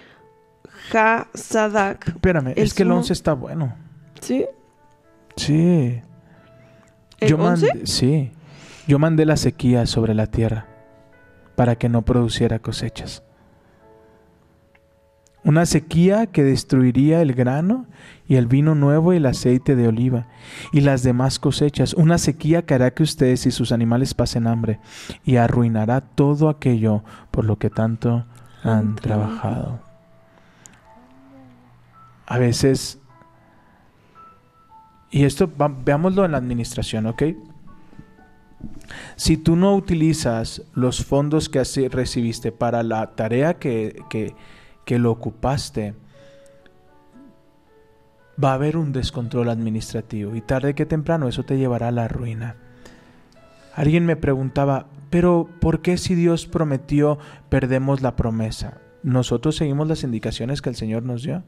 Jasadac. 0.91 2.09
Espérame, 2.09 2.53
es 2.57 2.75
que 2.75 2.83
el 2.83 2.89
sumo- 2.89 2.99
11 2.99 3.13
está 3.13 3.33
bueno. 3.35 3.75
¿Sí? 4.21 4.47
Sí. 5.37 6.01
¿El 7.21 7.29
Yo 7.29 7.37
11? 7.37 7.67
mandé, 7.67 7.87
sí. 7.87 8.31
Yo 8.87 8.99
mandé 8.99 9.25
la 9.27 9.37
sequía 9.37 9.87
sobre 9.87 10.15
la 10.15 10.27
tierra 10.27 10.67
para 11.57 11.77
que 11.77 11.89
no 11.89 12.03
produciera 12.03 12.59
cosechas. 12.59 13.23
Una 15.45 15.65
sequía 15.65 16.27
que 16.27 16.43
destruiría 16.43 17.23
el 17.23 17.33
grano 17.33 17.87
y 18.27 18.35
el 18.35 18.47
vino 18.49 18.75
nuevo 18.75 19.13
y 19.13 19.19
el 19.19 19.27
aceite 19.27 19.77
de 19.77 19.87
oliva 19.87 20.27
y 20.73 20.81
las 20.81 21.05
demás 21.05 21.39
cosechas. 21.39 21.95
Una 21.95 22.19
sequía 22.19 22.63
que 22.63 22.75
hará 22.75 22.91
que 22.93 23.05
ustedes 23.05 23.47
y 23.47 23.53
sus 23.53 23.71
animales 23.71 24.13
pasen 24.13 24.49
hambre 24.49 24.81
y 25.25 25.37
arruinará 25.37 26.01
todo 26.01 26.49
aquello 26.49 27.05
por 27.31 27.45
lo 27.45 27.59
que 27.59 27.71
tanto 27.71 28.27
han 28.65 28.79
Han 28.79 28.95
trabajado. 28.97 29.81
A 32.27 32.39
veces, 32.39 32.99
y 35.11 35.25
esto 35.25 35.51
veámoslo 35.85 36.25
en 36.25 36.33
la 36.33 36.39
administración, 36.39 37.07
¿ok? 37.07 37.23
Si 39.17 39.37
tú 39.37 39.57
no 39.57 39.75
utilizas 39.75 40.63
los 40.75 41.05
fondos 41.05 41.49
que 41.49 41.63
recibiste 41.89 42.53
para 42.53 42.83
la 42.83 43.15
tarea 43.15 43.55
que, 43.55 44.03
que, 44.11 44.35
que 44.85 44.99
lo 44.99 45.13
ocupaste, 45.13 45.95
va 48.43 48.51
a 48.51 48.55
haber 48.55 48.77
un 48.77 48.93
descontrol 48.93 49.49
administrativo 49.49 50.35
y 50.37 50.41
tarde 50.41 50.75
que 50.75 50.87
temprano 50.87 51.29
eso 51.29 51.45
te 51.45 51.59
llevará 51.59 51.89
a 51.89 51.93
la 51.93 52.09
ruina. 52.09 52.57
Alguien 53.75 54.07
me 54.07 54.17
preguntaba, 54.17 54.87
pero 55.11 55.49
¿por 55.61 55.83
qué 55.83 55.99
si 55.99 56.15
Dios 56.15 56.47
prometió 56.47 57.19
perdemos 57.49 58.03
la 58.03 58.17
promesa? 58.17 58.81
¿Nosotros 59.03 59.57
seguimos 59.57 59.89
las 59.89 60.03
indicaciones 60.03 60.63
que 60.63 60.71
el 60.71 60.77
Señor 60.77 61.03
nos 61.03 61.23
dio? 61.23 61.45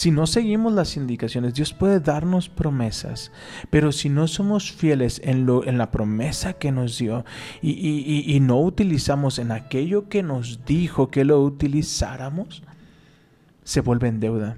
Si 0.00 0.10
no 0.10 0.26
seguimos 0.26 0.72
las 0.72 0.96
indicaciones, 0.96 1.52
Dios 1.52 1.74
puede 1.74 2.00
darnos 2.00 2.48
promesas, 2.48 3.30
pero 3.68 3.92
si 3.92 4.08
no 4.08 4.28
somos 4.28 4.72
fieles 4.72 5.20
en, 5.22 5.44
lo, 5.44 5.62
en 5.66 5.76
la 5.76 5.90
promesa 5.90 6.54
que 6.54 6.72
nos 6.72 6.96
dio 6.96 7.26
y, 7.60 8.38
no 8.40 8.58
utilizamos 8.62 9.38
en 9.38 9.52
aquello 9.52 10.08
que 10.08 10.22
nos 10.22 10.64
dijo 10.64 11.10
que 11.10 11.26
lo 11.26 11.42
utilizáramos, 11.42 12.62
se 13.62 13.82
vuelve 13.82 14.08
en 14.08 14.20
deuda. 14.20 14.56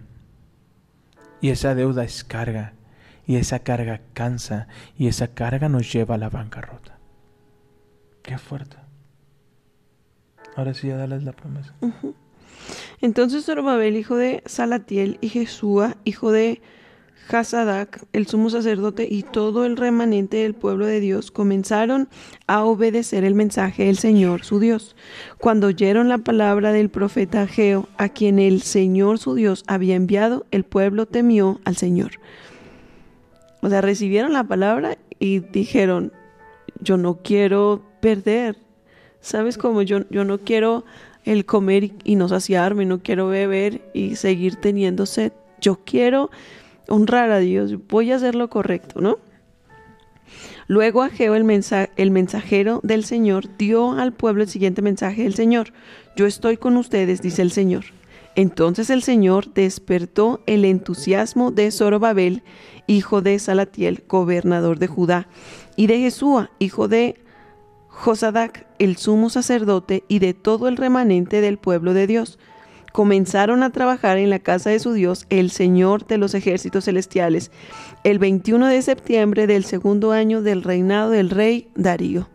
Y 1.41 1.49
esa 1.49 1.75
deuda 1.75 2.05
es 2.05 2.23
carga, 2.23 2.75
y 3.27 3.35
esa 3.35 3.59
carga 3.65 4.01
cansa, 4.13 4.69
y 4.97 5.09
esa 5.09 5.27
carga 5.27 5.69
nos 5.69 5.93
lleva 5.93 6.15
a 6.15 6.19
la 6.19 6.31
bancarrota. 6.31 7.01
Qué 8.23 8.39
fuerte. 8.39 8.77
Ahora 10.55 10.73
sí, 10.73 10.87
ya 10.87 10.97
dales 10.97 11.25
la 11.25 11.33
promesa. 11.33 11.75
Entonces 13.01 13.45
Zorobabel, 13.45 13.97
hijo 13.97 14.17
de 14.17 14.43
Salatiel, 14.47 15.19
y 15.21 15.29
Jesúa, 15.29 15.97
hijo 16.05 16.33
de 16.33 16.61
Hasadac, 17.31 18.05
el 18.13 18.27
sumo 18.27 18.51
sacerdote, 18.51 19.07
y 19.11 19.23
todo 19.23 19.65
el 19.65 19.77
remanente 19.77 20.39
del 20.39 20.55
pueblo 20.55 20.87
de 20.87 21.01
Dios 21.01 21.31
comenzaron 21.31 22.09
a 22.47 22.65
obedecer 22.65 23.25
el 23.25 23.35
mensaje 23.35 23.85
del 23.85 23.97
Señor 23.97 24.45
su 24.45 24.61
Dios. 24.61 24.97
Cuando 25.39 25.69
oyeron 25.69 26.09
la 26.09 26.19
palabra 26.19 26.73
del 26.73 26.91
profeta 26.91 27.43
Ageo, 27.43 27.89
a 27.97 28.09
quien 28.09 28.39
el 28.39 28.63
Señor 28.63 29.19
su 29.19 29.35
Dios 29.35 29.65
había 29.67 29.95
enviado, 29.95 30.47
el 30.51 30.65
pueblo 30.65 31.07
temió 31.07 31.61
al 31.65 31.77
Señor. 31.77 32.13
O 33.61 33.69
sea, 33.69 33.81
recibieron 33.81 34.33
la 34.33 34.45
palabra 34.45 34.99
y 35.21 35.39
dijeron, 35.39 36.13
yo 36.81 36.97
no 36.97 37.21
quiero 37.23 37.83
perder. 38.01 38.59
¿Sabes 39.21 39.57
cómo? 39.57 39.83
Yo, 39.83 40.01
yo 40.11 40.25
no 40.25 40.39
quiero 40.39 40.85
el 41.25 41.45
comer 41.45 41.93
y, 42.05 42.17
no 42.17 42.29
saciarme, 42.29 42.85
no 42.85 43.01
quiero 43.03 43.29
beber 43.29 43.83
y 43.95 44.17
seguir 44.17 44.57
teniendo 44.57 45.07
sed. 45.07 45.33
Yo 45.61 45.81
quiero 45.85 46.31
honrar 46.89 47.31
a 47.31 47.39
Dios, 47.39 47.75
voy 47.89 48.13
a 48.13 48.17
hacer 48.17 48.35
lo 48.35 48.51
correcto, 48.51 49.01
¿no? 49.01 49.19
Luego 50.67 51.03
Ageo, 51.03 51.35
el, 51.35 51.45
mensa- 51.45 51.91
el 51.97 52.11
mensajero 52.11 52.81
del 52.83 53.05
Señor, 53.05 53.57
dio 53.59 53.93
al 53.93 54.13
pueblo 54.13 54.43
el 54.43 54.49
siguiente 54.49 54.81
mensaje 54.83 55.25
del 55.25 55.35
Señor. 55.35 55.73
Yo 56.17 56.27
estoy 56.27 56.57
con 56.57 56.77
ustedes, 56.77 57.21
dice 57.21 57.43
el 57.43 57.53
Señor. 57.53 57.85
Entonces 58.35 58.89
el 58.89 59.03
Señor 59.03 59.53
despertó 59.53 60.41
el 60.47 60.65
entusiasmo 60.65 61.51
de 61.51 61.71
Zorobabel, 61.71 62.43
hijo 62.87 63.21
de 63.21 63.39
Salatiel, 63.39 64.05
gobernador 64.09 64.79
de 64.79 64.87
Judá, 64.87 65.29
y 65.77 65.87
de 65.87 65.99
Jesúa, 65.99 66.51
hijo 66.59 66.89
de 66.89 67.17
Josadac, 68.03 68.67
el 68.81 68.97
sumo 68.97 69.31
sacerdote, 69.31 70.03
y 70.09 70.19
de 70.19 70.35
todo 70.35 70.67
el 70.67 70.77
remanente 70.77 71.41
del 71.41 71.57
pueblo 71.57 71.95
de 71.95 72.09
Dios. 72.09 72.41
Comenzaron 72.93 73.63
a 73.63 73.71
trabajar 73.71 74.19
en 74.19 74.29
la 74.29 74.41
casa 74.41 74.71
de 74.71 74.81
su 74.81 74.93
Dios, 74.93 75.25
el 75.31 75.53
Señor 75.53 76.05
de 76.09 76.19
los 76.19 76.35
ejércitos 76.35 76.87
celestiales, 76.87 77.53
el 78.03 78.19
21 78.19 78.67
de 78.67 78.83
septiembre 78.83 79.47
del 79.47 79.65
segundo 79.65 80.11
año 80.11 80.43
del 80.43 80.65
reinado 80.65 81.11
del 81.11 81.31
rey 81.31 81.69
Darío. 81.77 82.29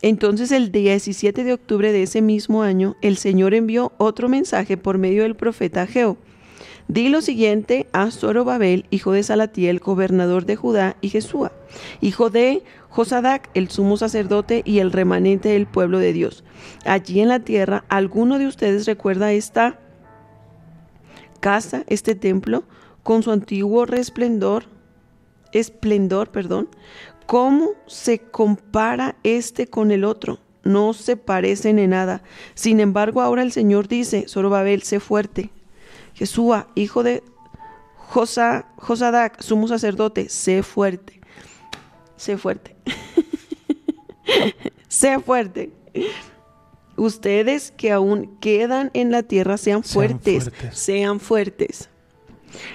Entonces 0.00 0.52
el 0.52 0.70
17 0.70 1.42
de 1.42 1.52
octubre 1.52 1.90
de 1.90 2.04
ese 2.04 2.22
mismo 2.22 2.62
año, 2.62 2.94
el 3.02 3.16
Señor 3.16 3.52
envió 3.52 3.90
otro 3.98 4.28
mensaje 4.28 4.76
por 4.76 4.98
medio 4.98 5.24
del 5.24 5.34
profeta 5.34 5.82
Ageo. 5.82 6.18
Di 6.86 7.08
lo 7.08 7.20
siguiente 7.20 7.88
a 7.92 8.12
Zorobabel, 8.12 8.86
hijo 8.90 9.10
de 9.10 9.24
Salatiel, 9.24 9.80
gobernador 9.80 10.46
de 10.46 10.56
Judá, 10.56 10.96
y 11.00 11.10
Jesúa, 11.10 11.52
hijo 12.00 12.30
de 12.30 12.62
Josadac, 12.90 13.50
el 13.54 13.68
sumo 13.68 13.96
sacerdote 13.96 14.62
y 14.64 14.78
el 14.78 14.92
remanente 14.92 15.50
del 15.50 15.66
pueblo 15.66 15.98
de 15.98 16.12
Dios. 16.12 16.44
Allí 16.84 17.20
en 17.20 17.28
la 17.28 17.40
tierra, 17.40 17.84
¿alguno 17.88 18.38
de 18.38 18.46
ustedes 18.46 18.86
recuerda 18.86 19.32
esta 19.32 19.78
casa, 21.40 21.84
este 21.86 22.14
templo, 22.14 22.64
con 23.02 23.22
su 23.22 23.30
antiguo 23.30 23.86
resplendor, 23.86 24.64
esplendor, 25.52 26.30
perdón? 26.30 26.68
¿Cómo 27.26 27.70
se 27.86 28.20
compara 28.20 29.16
este 29.22 29.66
con 29.66 29.90
el 29.90 30.04
otro? 30.04 30.40
No 30.64 30.92
se 30.94 31.16
parecen 31.16 31.78
en 31.78 31.90
nada. 31.90 32.22
Sin 32.54 32.80
embargo, 32.80 33.20
ahora 33.20 33.42
el 33.42 33.52
Señor 33.52 33.86
dice, 33.86 34.26
Zorobabel, 34.28 34.82
sé 34.82 34.98
fuerte. 34.98 35.50
Jesúa, 36.14 36.68
hijo 36.74 37.02
de 37.02 37.22
Josa, 37.96 38.66
Josadac, 38.76 39.40
sumo 39.42 39.68
sacerdote, 39.68 40.28
sé 40.30 40.62
fuerte. 40.62 41.17
Sé 42.18 42.36
fuerte. 42.36 42.76
sé 44.88 45.18
fuerte. 45.20 45.70
Ustedes 46.96 47.72
que 47.76 47.92
aún 47.92 48.36
quedan 48.40 48.90
en 48.92 49.12
la 49.12 49.22
tierra 49.22 49.56
sean 49.56 49.84
fuertes, 49.84 50.44
Sean 50.44 50.52
fuertes. 50.52 50.78
sean 50.78 51.20
fuertes. 51.20 51.90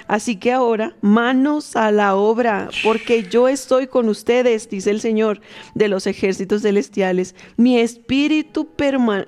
Así 0.07 0.37
que 0.37 0.53
ahora, 0.53 0.95
manos 1.01 1.75
a 1.75 1.91
la 1.91 2.15
obra, 2.15 2.69
porque 2.83 3.23
yo 3.23 3.49
estoy 3.49 3.87
con 3.87 4.07
ustedes, 4.07 4.69
dice 4.69 4.91
el 4.91 5.01
Señor 5.01 5.41
de 5.75 5.89
los 5.89 6.07
ejércitos 6.07 6.61
celestiales. 6.61 7.35
Mi 7.57 7.79
espíritu 7.79 8.69
perma- 8.77 9.27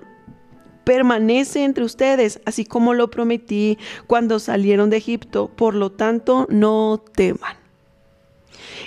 permanece 0.86 1.63
entre 1.66 1.84
ustedes, 1.84 2.39
así 2.45 2.63
como 2.63 2.93
lo 2.93 3.09
prometí 3.09 3.78
cuando 4.07 4.39
salieron 4.39 4.89
de 4.91 4.97
Egipto. 4.97 5.49
Por 5.49 5.74
lo 5.76 5.91
tanto, 5.91 6.45
no 6.49 7.03
teman. 7.16 7.57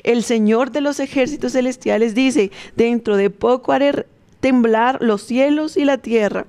El 0.02 0.22
Señor 0.22 0.70
de 0.70 0.80
los 0.80 1.00
ejércitos 1.00 1.52
celestiales 1.52 2.14
dice, 2.14 2.50
dentro 2.76 3.16
de 3.16 3.30
poco 3.30 3.72
haré 3.72 4.06
temblar 4.40 5.02
los 5.02 5.22
cielos 5.22 5.76
y 5.76 5.84
la 5.84 5.98
tierra. 5.98 6.46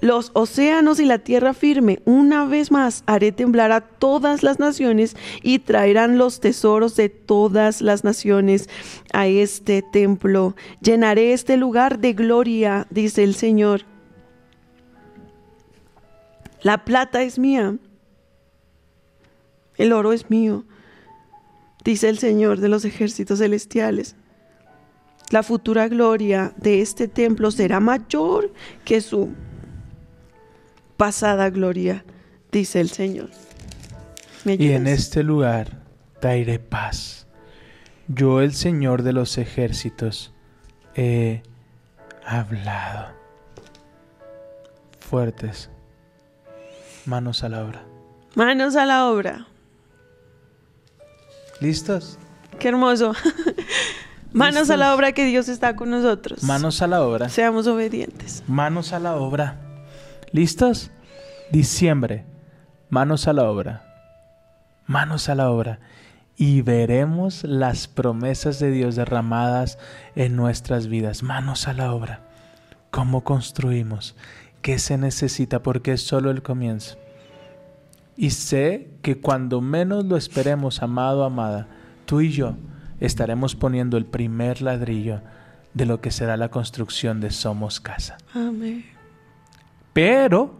Los 0.00 0.32
océanos 0.34 0.98
y 0.98 1.04
la 1.04 1.20
tierra 1.20 1.54
firme, 1.54 2.00
una 2.04 2.44
vez 2.44 2.72
más 2.72 3.04
haré 3.06 3.30
temblar 3.30 3.70
a 3.70 3.82
todas 3.82 4.42
las 4.42 4.58
naciones 4.58 5.16
y 5.42 5.60
traerán 5.60 6.18
los 6.18 6.40
tesoros 6.40 6.96
de 6.96 7.08
todas 7.08 7.80
las 7.80 8.02
naciones 8.02 8.68
a 9.12 9.28
este 9.28 9.80
templo. 9.92 10.56
Llenaré 10.80 11.32
este 11.32 11.56
lugar 11.56 12.00
de 12.00 12.14
gloria, 12.14 12.88
dice 12.90 13.22
el 13.22 13.36
Señor. 13.36 13.82
La 16.62 16.84
plata 16.84 17.22
es 17.22 17.38
mía, 17.38 17.76
el 19.76 19.92
oro 19.92 20.12
es 20.12 20.30
mío, 20.30 20.64
dice 21.84 22.08
el 22.08 22.18
Señor 22.18 22.60
de 22.60 22.68
los 22.68 22.84
ejércitos 22.84 23.38
celestiales. 23.38 24.16
La 25.30 25.42
futura 25.42 25.88
gloria 25.88 26.52
de 26.56 26.82
este 26.82 27.08
templo 27.08 27.50
será 27.50 27.80
mayor 27.80 28.52
que 28.84 29.00
su 29.00 29.30
pasada 30.96 31.50
gloria, 31.50 32.04
dice 32.50 32.80
el 32.80 32.90
Señor. 32.90 33.30
¿Me 34.44 34.54
Y 34.54 34.72
en 34.72 34.86
este 34.86 35.22
lugar 35.22 35.82
traeré 36.20 36.58
paz. 36.58 37.26
Yo, 38.08 38.40
el 38.40 38.52
Señor 38.52 39.02
de 39.02 39.12
los 39.12 39.38
ejércitos, 39.38 40.32
he 40.94 41.42
hablado. 42.26 43.08
Fuertes. 45.00 45.70
Manos 47.06 47.42
a 47.42 47.48
la 47.48 47.64
obra. 47.64 47.84
Manos 48.34 48.76
a 48.76 48.86
la 48.86 49.06
obra. 49.06 49.46
¿Listos? 51.62 52.18
Qué 52.58 52.70
hermoso. 52.70 53.14
Manos 54.32 54.68
a 54.70 54.76
la 54.76 54.96
obra 54.96 55.12
que 55.12 55.24
Dios 55.24 55.48
está 55.48 55.76
con 55.76 55.90
nosotros. 55.90 56.42
Manos 56.42 56.82
a 56.82 56.88
la 56.88 57.02
obra. 57.02 57.28
Seamos 57.28 57.68
obedientes. 57.68 58.42
Manos 58.48 58.92
a 58.92 58.98
la 58.98 59.14
obra. 59.14 59.60
¿Listos? 60.32 60.90
Diciembre. 61.52 62.24
Manos 62.90 63.28
a 63.28 63.32
la 63.32 63.48
obra. 63.48 63.84
Manos 64.86 65.28
a 65.28 65.36
la 65.36 65.52
obra. 65.52 65.78
Y 66.36 66.62
veremos 66.62 67.44
las 67.44 67.86
promesas 67.86 68.58
de 68.58 68.72
Dios 68.72 68.96
derramadas 68.96 69.78
en 70.16 70.34
nuestras 70.34 70.88
vidas. 70.88 71.22
Manos 71.22 71.68
a 71.68 71.74
la 71.74 71.94
obra. 71.94 72.22
¿Cómo 72.90 73.22
construimos? 73.22 74.16
¿Qué 74.62 74.80
se 74.80 74.98
necesita? 74.98 75.62
Porque 75.62 75.92
es 75.92 76.02
solo 76.02 76.32
el 76.32 76.42
comienzo. 76.42 76.98
Y 78.16 78.30
sé 78.30 78.90
que 79.02 79.18
cuando 79.20 79.60
menos 79.60 80.04
lo 80.04 80.16
esperemos, 80.16 80.82
amado, 80.82 81.24
amada, 81.24 81.66
tú 82.04 82.20
y 82.20 82.30
yo 82.30 82.54
estaremos 83.00 83.54
poniendo 83.56 83.96
el 83.96 84.04
primer 84.06 84.62
ladrillo 84.62 85.20
de 85.74 85.86
lo 85.86 86.00
que 86.00 86.10
será 86.10 86.36
la 86.36 86.50
construcción 86.50 87.20
de 87.20 87.30
Somos 87.30 87.80
Casa. 87.80 88.18
Amén. 88.34 88.84
Pero, 89.92 90.54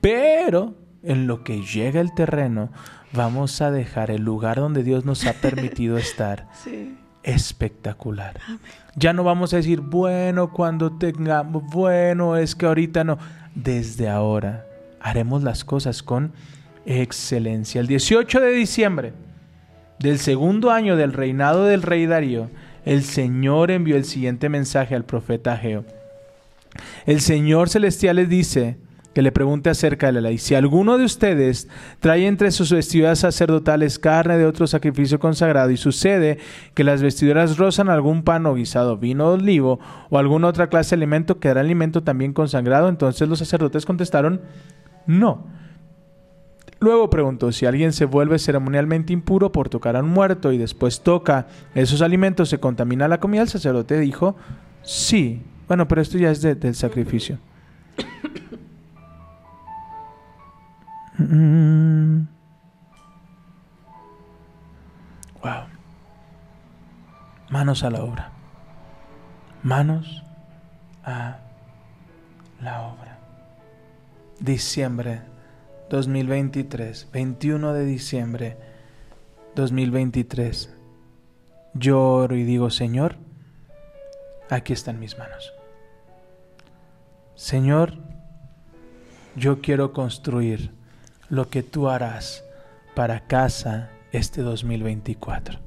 pero, 0.00 0.74
en 1.02 1.26
lo 1.26 1.44
que 1.44 1.62
llega 1.62 2.00
el 2.00 2.14
terreno, 2.14 2.70
vamos 3.12 3.60
a 3.60 3.70
dejar 3.70 4.10
el 4.10 4.22
lugar 4.22 4.56
donde 4.56 4.82
Dios 4.82 5.04
nos 5.04 5.26
ha 5.26 5.34
permitido 5.34 5.96
estar 5.98 6.48
Sí. 6.64 6.96
espectacular. 7.22 8.40
Ya 8.96 9.12
no 9.12 9.24
vamos 9.24 9.52
a 9.52 9.56
decir, 9.56 9.80
bueno, 9.80 10.52
cuando 10.52 10.92
tengamos, 10.92 11.62
bueno, 11.72 12.36
es 12.36 12.54
que 12.54 12.66
ahorita 12.66 13.04
no. 13.04 13.18
Desde 13.54 14.08
ahora 14.08 14.65
haremos 15.00 15.42
las 15.42 15.64
cosas 15.64 16.02
con 16.02 16.32
excelencia. 16.84 17.80
El 17.80 17.86
18 17.86 18.40
de 18.40 18.52
diciembre 18.52 19.12
del 19.98 20.18
segundo 20.18 20.70
año 20.70 20.96
del 20.96 21.12
reinado 21.12 21.64
del 21.64 21.82
rey 21.82 22.06
Darío, 22.06 22.50
el 22.84 23.02
Señor 23.02 23.70
envió 23.70 23.96
el 23.96 24.04
siguiente 24.04 24.48
mensaje 24.48 24.94
al 24.94 25.04
profeta 25.04 25.54
Ageo. 25.54 25.84
El 27.06 27.20
Señor 27.20 27.68
celestial 27.68 28.16
les 28.16 28.28
dice 28.28 28.76
que 29.16 29.22
le 29.22 29.32
pregunte 29.32 29.70
acerca 29.70 30.08
de 30.08 30.12
la 30.12 30.20
ley. 30.20 30.36
Si 30.36 30.54
alguno 30.54 30.98
de 30.98 31.06
ustedes 31.06 31.68
trae 32.00 32.26
entre 32.26 32.50
sus 32.50 32.70
vestiduras 32.70 33.20
sacerdotales 33.20 33.98
carne 33.98 34.36
de 34.36 34.44
otro 34.44 34.66
sacrificio 34.66 35.18
consagrado 35.18 35.70
y 35.70 35.78
sucede 35.78 36.36
que 36.74 36.84
las 36.84 37.00
vestiduras 37.00 37.56
rozan 37.56 37.88
algún 37.88 38.24
pan 38.24 38.44
o 38.44 38.54
guisado, 38.54 38.98
vino 38.98 39.28
o 39.28 39.32
olivo 39.32 39.80
o 40.10 40.18
alguna 40.18 40.48
otra 40.48 40.68
clase 40.68 40.90
de 40.90 41.00
alimento, 41.00 41.40
quedará 41.40 41.62
alimento 41.62 42.02
también 42.02 42.34
consagrado. 42.34 42.90
Entonces 42.90 43.26
los 43.26 43.38
sacerdotes 43.38 43.86
contestaron, 43.86 44.42
no. 45.06 45.46
Luego 46.78 47.08
preguntó 47.08 47.52
si 47.52 47.64
alguien 47.64 47.92
se 47.94 48.04
vuelve 48.04 48.38
ceremonialmente 48.38 49.12
impuro 49.12 49.50
por 49.50 49.68
tocar 49.70 49.96
a 49.96 50.00
un 50.00 50.10
muerto 50.10 50.52
y 50.52 50.58
después 50.58 51.00
toca 51.02 51.46
esos 51.74 52.02
alimentos, 52.02 52.50
se 52.50 52.60
contamina 52.60 53.08
la 53.08 53.18
comida. 53.18 53.42
El 53.42 53.48
sacerdote 53.48 53.98
dijo, 53.98 54.36
sí. 54.82 55.42
Bueno, 55.68 55.88
pero 55.88 56.02
esto 56.02 56.18
ya 56.18 56.30
es 56.30 56.42
de- 56.42 56.54
del 56.54 56.74
sacrificio. 56.74 57.38
Mm. 61.18 62.26
Wow. 65.42 65.64
Manos 67.50 67.82
a 67.84 67.90
la 67.90 68.02
obra. 68.02 68.30
Manos 69.62 70.22
a 71.04 71.38
la 72.60 72.82
obra. 72.82 73.15
Diciembre 74.40 75.22
2023, 75.88 77.08
21 77.12 77.72
de 77.72 77.84
diciembre 77.84 78.56
2023. 79.54 80.74
Yo 81.74 82.02
oro 82.02 82.36
y 82.36 82.44
digo, 82.44 82.70
Señor, 82.70 83.16
aquí 84.50 84.72
están 84.72 84.98
mis 84.98 85.16
manos. 85.18 85.52
Señor, 87.34 87.94
yo 89.36 89.60
quiero 89.60 89.92
construir 89.92 90.70
lo 91.28 91.48
que 91.48 91.62
tú 91.62 91.88
harás 91.88 92.44
para 92.94 93.26
casa 93.26 93.90
este 94.12 94.42
2024. 94.42 95.58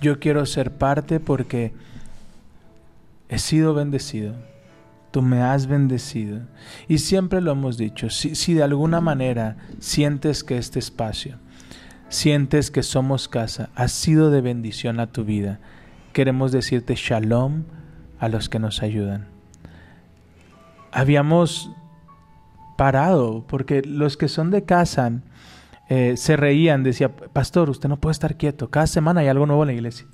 Yo 0.00 0.18
quiero 0.20 0.44
ser 0.46 0.72
parte 0.72 1.20
porque 1.20 1.72
he 3.28 3.38
sido 3.38 3.74
bendecido. 3.74 4.34
Tú 5.10 5.22
me 5.22 5.42
has 5.42 5.66
bendecido. 5.66 6.42
Y 6.88 6.98
siempre 6.98 7.40
lo 7.40 7.52
hemos 7.52 7.78
dicho, 7.78 8.10
si, 8.10 8.34
si 8.34 8.54
de 8.54 8.62
alguna 8.62 9.00
manera 9.00 9.56
sientes 9.78 10.44
que 10.44 10.58
este 10.58 10.78
espacio, 10.78 11.38
sientes 12.08 12.70
que 12.70 12.82
somos 12.82 13.28
casa, 13.28 13.70
ha 13.74 13.88
sido 13.88 14.30
de 14.30 14.40
bendición 14.40 15.00
a 15.00 15.06
tu 15.06 15.24
vida, 15.24 15.60
queremos 16.12 16.52
decirte 16.52 16.94
shalom 16.96 17.64
a 18.18 18.28
los 18.28 18.48
que 18.48 18.58
nos 18.58 18.82
ayudan. 18.82 19.28
Habíamos 20.92 21.70
parado 22.76 23.44
porque 23.46 23.82
los 23.82 24.16
que 24.16 24.28
son 24.28 24.50
de 24.50 24.64
casa 24.64 25.12
eh, 25.88 26.16
se 26.16 26.36
reían, 26.36 26.82
decía, 26.82 27.14
pastor, 27.14 27.70
usted 27.70 27.88
no 27.88 27.98
puede 27.98 28.12
estar 28.12 28.36
quieto, 28.36 28.70
cada 28.70 28.86
semana 28.86 29.20
hay 29.20 29.28
algo 29.28 29.46
nuevo 29.46 29.62
en 29.62 29.68
la 29.68 29.74
iglesia. 29.74 30.06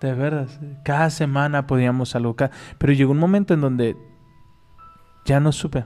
De 0.00 0.12
veras. 0.12 0.60
Cada 0.84 1.08
semana 1.08 1.66
podíamos 1.66 2.14
algo. 2.14 2.36
Pero 2.76 2.92
llegó 2.92 3.12
un 3.12 3.18
momento 3.18 3.54
en 3.54 3.62
donde 3.62 3.96
ya 5.26 5.40
no 5.40 5.52
supe. 5.52 5.84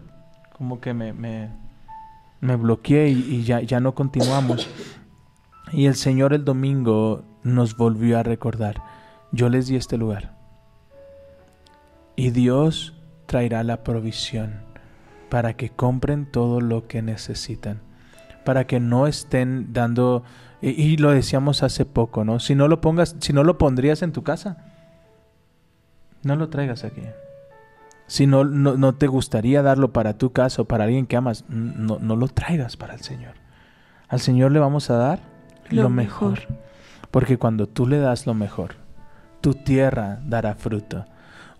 Como 0.56 0.80
que 0.80 0.94
me, 0.94 1.12
me, 1.12 1.50
me 2.40 2.54
bloqueé 2.56 3.08
y, 3.08 3.42
ya, 3.42 3.60
ya 3.60 3.80
no 3.80 3.94
continuamos. 3.94 4.68
Y 5.72 5.86
el 5.86 5.96
Señor 5.96 6.32
el 6.32 6.44
domingo 6.44 7.24
nos 7.42 7.76
volvió 7.76 8.18
a 8.18 8.22
recordar. 8.22 8.82
Yo 9.32 9.48
les 9.48 9.66
di 9.66 9.76
este 9.76 9.96
lugar. 9.96 10.36
Y 12.14 12.30
Dios 12.30 12.94
traerá 13.26 13.64
la 13.64 13.82
provisión 13.82 14.60
para 15.30 15.54
que 15.54 15.70
compren 15.70 16.30
todo 16.30 16.60
lo 16.60 16.86
que 16.86 17.02
necesitan. 17.02 17.80
Para 18.44 18.66
que 18.66 18.78
no 18.78 19.06
estén 19.06 19.72
dando 19.72 20.22
y, 20.60 20.70
y 20.70 20.96
lo 20.98 21.10
decíamos 21.10 21.62
hace 21.62 21.86
poco, 21.86 22.24
¿no? 22.24 22.38
Si 22.40 22.54
no 22.54 22.68
lo 22.68 22.80
pongas, 22.80 23.16
si 23.20 23.32
no 23.32 23.44
lo 23.44 23.56
pondrías 23.56 24.02
en 24.02 24.12
tu 24.12 24.22
casa, 24.22 24.58
no 26.22 26.36
lo 26.36 26.50
traigas 26.50 26.84
aquí. 26.84 27.02
Si 28.10 28.26
no, 28.26 28.42
no, 28.42 28.76
no 28.76 28.96
te 28.96 29.06
gustaría 29.06 29.62
darlo 29.62 29.92
para 29.92 30.18
tu 30.18 30.32
casa 30.32 30.62
o 30.62 30.64
para 30.64 30.82
alguien 30.82 31.06
que 31.06 31.14
amas, 31.14 31.44
no, 31.48 32.00
no 32.00 32.16
lo 32.16 32.26
traigas 32.26 32.76
para 32.76 32.94
el 32.94 33.02
Señor. 33.02 33.34
Al 34.08 34.18
Señor 34.18 34.50
le 34.50 34.58
vamos 34.58 34.90
a 34.90 34.96
dar 34.96 35.20
lo, 35.70 35.84
Lo 35.84 35.90
mejor. 35.90 36.32
mejor. 36.40 36.56
Porque 37.12 37.38
cuando 37.38 37.68
tú 37.68 37.86
le 37.86 38.00
das 38.00 38.26
lo 38.26 38.34
mejor, 38.34 38.74
tu 39.40 39.54
tierra 39.54 40.18
dará 40.26 40.56
fruto. 40.56 41.04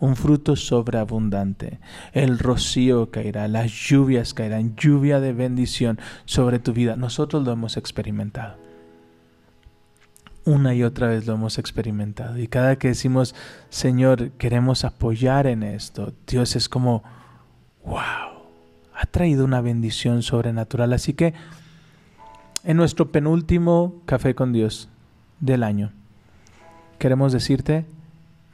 Un 0.00 0.16
fruto 0.16 0.56
sobreabundante. 0.56 1.78
El 2.12 2.40
rocío 2.40 3.12
caerá, 3.12 3.46
las 3.46 3.70
lluvias 3.70 4.34
caerán, 4.34 4.74
lluvia 4.74 5.20
de 5.20 5.32
bendición 5.32 6.00
sobre 6.24 6.58
tu 6.58 6.72
vida. 6.72 6.96
Nosotros 6.96 7.44
lo 7.44 7.52
hemos 7.52 7.76
experimentado 7.76 8.56
una 10.44 10.74
y 10.74 10.82
otra 10.82 11.08
vez 11.08 11.26
lo 11.26 11.34
hemos 11.34 11.58
experimentado. 11.58 12.38
Y 12.38 12.48
cada 12.48 12.76
que 12.76 12.88
decimos, 12.88 13.34
Señor, 13.68 14.30
queremos 14.32 14.84
apoyar 14.84 15.46
en 15.46 15.62
esto, 15.62 16.12
Dios 16.26 16.56
es 16.56 16.68
como, 16.68 17.02
wow, 17.84 18.00
ha 18.94 19.06
traído 19.10 19.44
una 19.44 19.60
bendición 19.60 20.22
sobrenatural. 20.22 20.92
Así 20.92 21.14
que 21.14 21.34
en 22.64 22.76
nuestro 22.76 23.10
penúltimo 23.10 24.02
café 24.06 24.34
con 24.34 24.52
Dios 24.52 24.88
del 25.40 25.62
año, 25.62 25.92
queremos 26.98 27.32
decirte, 27.32 27.86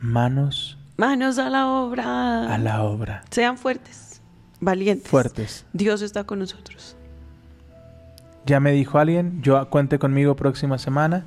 manos 0.00 0.78
Manos 0.96 1.38
a 1.38 1.50
la 1.50 1.66
obra. 1.68 2.54
a 2.54 2.56
la 2.58 2.82
obra, 2.82 3.22
Sean 3.30 3.58
fuertes, 3.58 4.22
valientes. 4.60 5.08
fuertes. 5.08 5.66
Dios 5.74 6.00
está 6.00 6.24
con 6.24 6.38
nosotros. 6.38 6.96
Ya 8.46 8.60
me 8.60 8.72
dijo 8.72 8.98
alguien, 8.98 9.42
yo 9.42 9.68
cuente 9.68 9.98
conmigo 9.98 10.36
próxima 10.36 10.78
semana, 10.78 11.26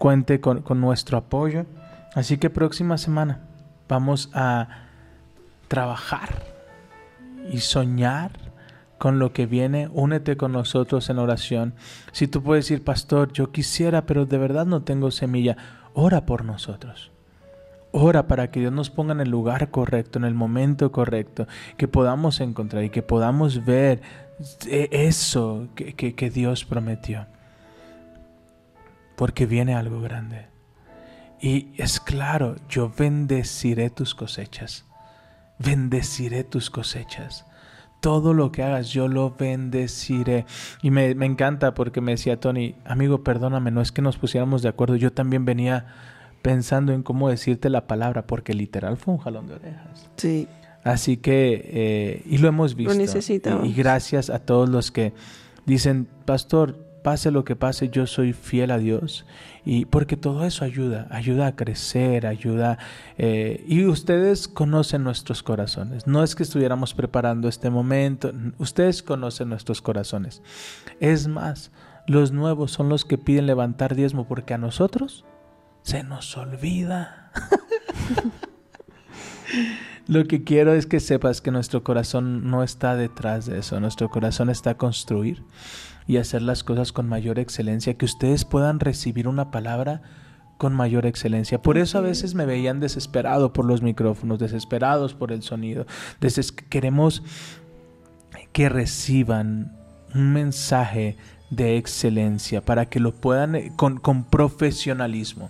cuente 0.00 0.40
con, 0.40 0.62
con 0.62 0.80
nuestro 0.80 1.18
apoyo. 1.18 1.66
Así 2.14 2.38
que 2.38 2.48
próxima 2.48 2.96
semana 2.96 3.40
vamos 3.86 4.30
a 4.32 4.66
trabajar 5.68 6.42
y 7.52 7.58
soñar 7.60 8.30
con 8.96 9.18
lo 9.18 9.34
que 9.34 9.44
viene. 9.44 9.90
Únete 9.92 10.38
con 10.38 10.52
nosotros 10.52 11.10
en 11.10 11.18
oración. 11.18 11.74
Si 12.12 12.26
tú 12.26 12.42
puedes 12.42 12.64
decir, 12.64 12.82
pastor, 12.82 13.30
yo 13.32 13.52
quisiera, 13.52 14.06
pero 14.06 14.24
de 14.24 14.38
verdad 14.38 14.64
no 14.64 14.82
tengo 14.82 15.10
semilla, 15.10 15.58
ora 15.92 16.24
por 16.24 16.46
nosotros. 16.46 17.12
Ora 17.92 18.26
para 18.26 18.50
que 18.50 18.60
Dios 18.60 18.72
nos 18.72 18.88
ponga 18.88 19.12
en 19.12 19.20
el 19.20 19.28
lugar 19.30 19.70
correcto, 19.70 20.18
en 20.18 20.24
el 20.24 20.34
momento 20.34 20.92
correcto, 20.92 21.46
que 21.76 21.88
podamos 21.88 22.40
encontrar 22.40 22.84
y 22.84 22.90
que 22.90 23.02
podamos 23.02 23.66
ver 23.66 24.00
eh, 24.66 24.88
eso 24.92 25.68
que- 25.74 25.94
que 26.14 26.30
Dios 26.30 26.64
prometió. 26.64 27.26
Porque 29.20 29.44
viene 29.44 29.74
algo 29.74 30.00
grande. 30.00 30.46
Y 31.42 31.72
es 31.76 32.00
claro, 32.00 32.56
yo 32.70 32.90
bendeciré 32.96 33.90
tus 33.90 34.14
cosechas. 34.14 34.86
Bendeciré 35.58 36.42
tus 36.42 36.70
cosechas. 36.70 37.44
Todo 38.00 38.32
lo 38.32 38.50
que 38.50 38.62
hagas, 38.62 38.88
yo 38.88 39.08
lo 39.08 39.36
bendeciré. 39.38 40.46
Y 40.80 40.90
me, 40.90 41.14
me 41.14 41.26
encanta 41.26 41.74
porque 41.74 42.00
me 42.00 42.12
decía 42.12 42.40
Tony, 42.40 42.76
amigo, 42.86 43.22
perdóname, 43.22 43.70
no 43.70 43.82
es 43.82 43.92
que 43.92 44.00
nos 44.00 44.16
pusiéramos 44.16 44.62
de 44.62 44.70
acuerdo. 44.70 44.96
Yo 44.96 45.12
también 45.12 45.44
venía 45.44 45.88
pensando 46.40 46.94
en 46.94 47.02
cómo 47.02 47.28
decirte 47.28 47.68
la 47.68 47.86
palabra, 47.86 48.26
porque 48.26 48.54
literal 48.54 48.96
fue 48.96 49.12
un 49.12 49.20
jalón 49.20 49.48
de 49.48 49.56
orejas. 49.56 50.08
Sí. 50.16 50.48
Así 50.82 51.18
que, 51.18 51.68
eh, 51.74 52.22
y 52.24 52.38
lo 52.38 52.48
hemos 52.48 52.74
visto. 52.74 52.94
necesitábamos. 52.94 53.66
Y, 53.66 53.72
y 53.72 53.74
gracias 53.74 54.30
a 54.30 54.38
todos 54.38 54.70
los 54.70 54.90
que 54.90 55.12
dicen, 55.66 56.08
pastor, 56.24 56.89
pase 57.02 57.30
lo 57.30 57.44
que 57.44 57.56
pase, 57.56 57.88
yo 57.88 58.06
soy 58.06 58.32
fiel 58.32 58.70
a 58.70 58.78
Dios. 58.78 59.26
Y 59.64 59.84
porque 59.84 60.16
todo 60.16 60.44
eso 60.44 60.64
ayuda, 60.64 61.06
ayuda 61.10 61.48
a 61.48 61.56
crecer, 61.56 62.26
ayuda. 62.26 62.78
eh, 63.18 63.64
y 63.66 63.84
ustedes 63.84 64.48
conocen 64.48 65.04
nuestros 65.04 65.42
corazones. 65.42 66.06
No 66.06 66.22
es 66.22 66.34
que 66.34 66.42
estuviéramos 66.42 66.94
preparando 66.94 67.48
este 67.48 67.70
momento, 67.70 68.32
ustedes 68.58 69.02
conocen 69.02 69.48
nuestros 69.48 69.82
corazones. 69.82 70.42
Es 71.00 71.28
más, 71.28 71.70
los 72.06 72.32
nuevos 72.32 72.72
son 72.72 72.88
los 72.88 73.04
que 73.04 73.18
piden 73.18 73.46
levantar 73.46 73.94
diezmo 73.94 74.26
porque 74.26 74.54
a 74.54 74.58
nosotros 74.58 75.24
se 75.82 76.02
nos 76.02 76.36
olvida. 76.36 77.30
Lo 80.06 80.24
que 80.24 80.42
quiero 80.42 80.74
es 80.74 80.86
que 80.86 80.98
sepas 80.98 81.40
que 81.40 81.52
nuestro 81.52 81.84
corazón 81.84 82.50
no 82.50 82.64
está 82.64 82.96
detrás 82.96 83.46
de 83.46 83.58
eso. 83.60 83.78
Nuestro 83.78 84.10
corazón 84.10 84.50
está 84.50 84.70
a 84.70 84.76
construir 84.76 85.44
y 86.10 86.16
hacer 86.16 86.42
las 86.42 86.64
cosas 86.64 86.90
con 86.90 87.08
mayor 87.08 87.38
excelencia, 87.38 87.94
que 87.94 88.04
ustedes 88.04 88.44
puedan 88.44 88.80
recibir 88.80 89.28
una 89.28 89.52
palabra 89.52 90.02
con 90.58 90.74
mayor 90.74 91.06
excelencia. 91.06 91.62
Por 91.62 91.78
eso 91.78 91.98
a 91.98 92.00
veces 92.00 92.34
me 92.34 92.46
veían 92.46 92.80
desesperado 92.80 93.52
por 93.52 93.64
los 93.64 93.80
micrófonos, 93.80 94.40
desesperados 94.40 95.14
por 95.14 95.30
el 95.30 95.42
sonido. 95.42 95.86
Deses- 96.20 96.52
queremos 96.68 97.22
que 98.50 98.68
reciban 98.68 99.76
un 100.12 100.32
mensaje 100.32 101.16
de 101.50 101.76
excelencia 101.76 102.60
para 102.64 102.86
que 102.86 102.98
lo 102.98 103.14
puedan 103.14 103.54
eh, 103.54 103.72
con, 103.76 103.98
con 103.98 104.24
profesionalismo 104.24 105.48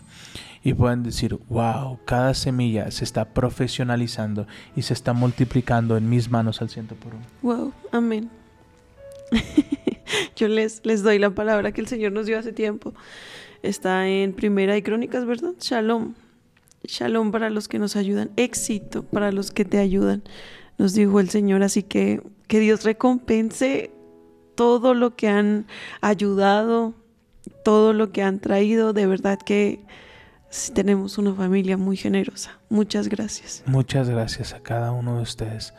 y 0.62 0.74
puedan 0.74 1.02
decir, 1.02 1.38
wow, 1.48 1.98
cada 2.04 2.34
semilla 2.34 2.90
se 2.90 3.04
está 3.04 3.32
profesionalizando 3.32 4.46
y 4.76 4.82
se 4.82 4.92
está 4.92 5.14
multiplicando 5.14 5.96
en 5.96 6.11
mis 6.11 6.30
manos 6.30 6.61
al 6.61 6.68
ciento 6.68 6.96
por 6.96 7.14
uno. 7.14 7.24
Wow, 7.40 7.72
amén. 7.92 8.28
Yo 10.36 10.48
les, 10.48 10.80
les 10.84 11.02
doy 11.02 11.18
la 11.18 11.30
palabra 11.30 11.72
que 11.72 11.80
el 11.80 11.86
Señor 11.86 12.12
nos 12.12 12.26
dio 12.26 12.38
hace 12.38 12.52
tiempo. 12.52 12.94
Está 13.62 14.08
en 14.08 14.32
Primera 14.32 14.76
y 14.76 14.82
Crónicas, 14.82 15.26
¿verdad? 15.26 15.52
Shalom. 15.60 16.14
Shalom 16.84 17.30
para 17.30 17.50
los 17.50 17.68
que 17.68 17.78
nos 17.78 17.96
ayudan. 17.96 18.30
Éxito 18.36 19.02
para 19.02 19.32
los 19.32 19.50
que 19.50 19.64
te 19.64 19.78
ayudan. 19.78 20.22
Nos 20.78 20.94
dijo 20.94 21.20
el 21.20 21.28
Señor. 21.28 21.62
Así 21.62 21.82
que 21.82 22.22
que 22.48 22.58
Dios 22.58 22.84
recompense 22.84 23.92
todo 24.56 24.92
lo 24.94 25.14
que 25.14 25.28
han 25.28 25.66
ayudado, 26.00 26.94
todo 27.64 27.92
lo 27.92 28.10
que 28.12 28.22
han 28.22 28.40
traído. 28.40 28.92
De 28.92 29.06
verdad 29.06 29.38
que 29.38 29.84
tenemos 30.74 31.18
una 31.18 31.34
familia 31.34 31.76
muy 31.76 31.96
generosa. 31.96 32.58
Muchas 32.68 33.08
gracias. 33.08 33.62
Muchas 33.66 34.08
gracias 34.08 34.52
a 34.52 34.60
cada 34.60 34.90
uno 34.92 35.16
de 35.16 35.22
ustedes. 35.22 35.74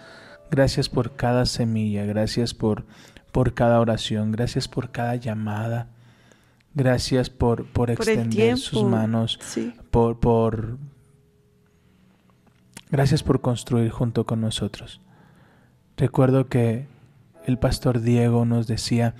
Gracias 0.49 0.89
por 0.89 1.15
cada 1.15 1.45
semilla, 1.45 2.05
gracias 2.05 2.53
por, 2.53 2.85
por 3.32 3.53
cada 3.53 3.79
oración, 3.79 4.32
gracias 4.32 4.67
por 4.67 4.91
cada 4.91 5.15
llamada. 5.15 5.88
Gracias 6.73 7.29
por, 7.29 7.65
por 7.65 7.91
extender 7.91 8.57
sus 8.57 8.84
manos, 8.84 9.38
Sí. 9.41 9.73
por, 9.91 10.19
por... 10.19 10.77
Gracias 12.89 13.23
por 13.23 13.41
construir 13.41 13.89
junto 13.91 14.25
con 14.25 14.39
nosotros. 14.41 15.01
Recuerdo 15.97 16.47
que 16.47 16.88
el 17.45 17.57
pastor 17.57 18.01
Diego 18.01 18.45
nos 18.45 18.67
decía, 18.67 19.15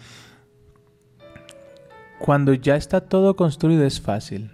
cuando 2.20 2.54
ya 2.54 2.76
está 2.76 3.02
todo 3.02 3.36
construido 3.36 3.86
es 3.86 4.00
fácil, 4.00 4.52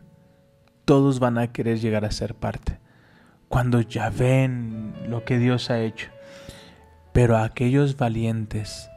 todos 0.86 1.20
van 1.20 1.38
a 1.38 1.51
querer 1.51 1.80
llegar 1.80 2.05
a 2.05 2.12
ser 2.12 2.34
parte, 2.34 2.80
cuando 3.49 3.82
ya 3.82 4.10
ven 4.10 4.93
lo 5.08 5.24
que 5.24 5.38
Dios 5.38 5.70
ha 5.70 5.82
hecho, 5.82 6.10
pero 7.14 7.38
a 7.38 7.43
aquellos 7.43 7.97
valientes 7.97 8.89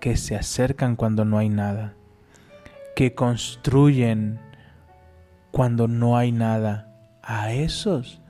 que 0.00 0.16
se 0.16 0.34
acercan 0.34 0.96
cuando 0.96 1.24
no 1.24 1.38
hay 1.38 1.48
nada, 1.48 1.94
que 2.96 3.14
construyen 3.14 4.40
cuando 5.50 5.88
no 5.88 6.16
hay 6.16 6.32
nada, 6.32 6.86
a 7.22 7.52
esos 7.52 8.20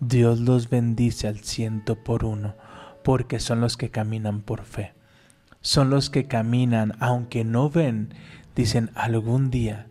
Dios 0.00 0.40
los 0.40 0.68
bendice 0.70 1.28
al 1.28 1.38
ciento 1.40 1.96
por 1.96 2.24
uno, 2.24 2.54
porque 3.02 3.38
son 3.40 3.60
los 3.60 3.76
que 3.76 3.90
caminan 3.90 4.40
por 4.40 4.64
fe. 4.64 4.94
Son 5.60 5.88
los 5.88 6.10
que 6.10 6.26
caminan, 6.26 6.92
aunque 7.00 7.44
no 7.44 7.70
ven, 7.70 8.12
dicen 8.54 8.90
algún 8.94 9.50
día, 9.50 9.86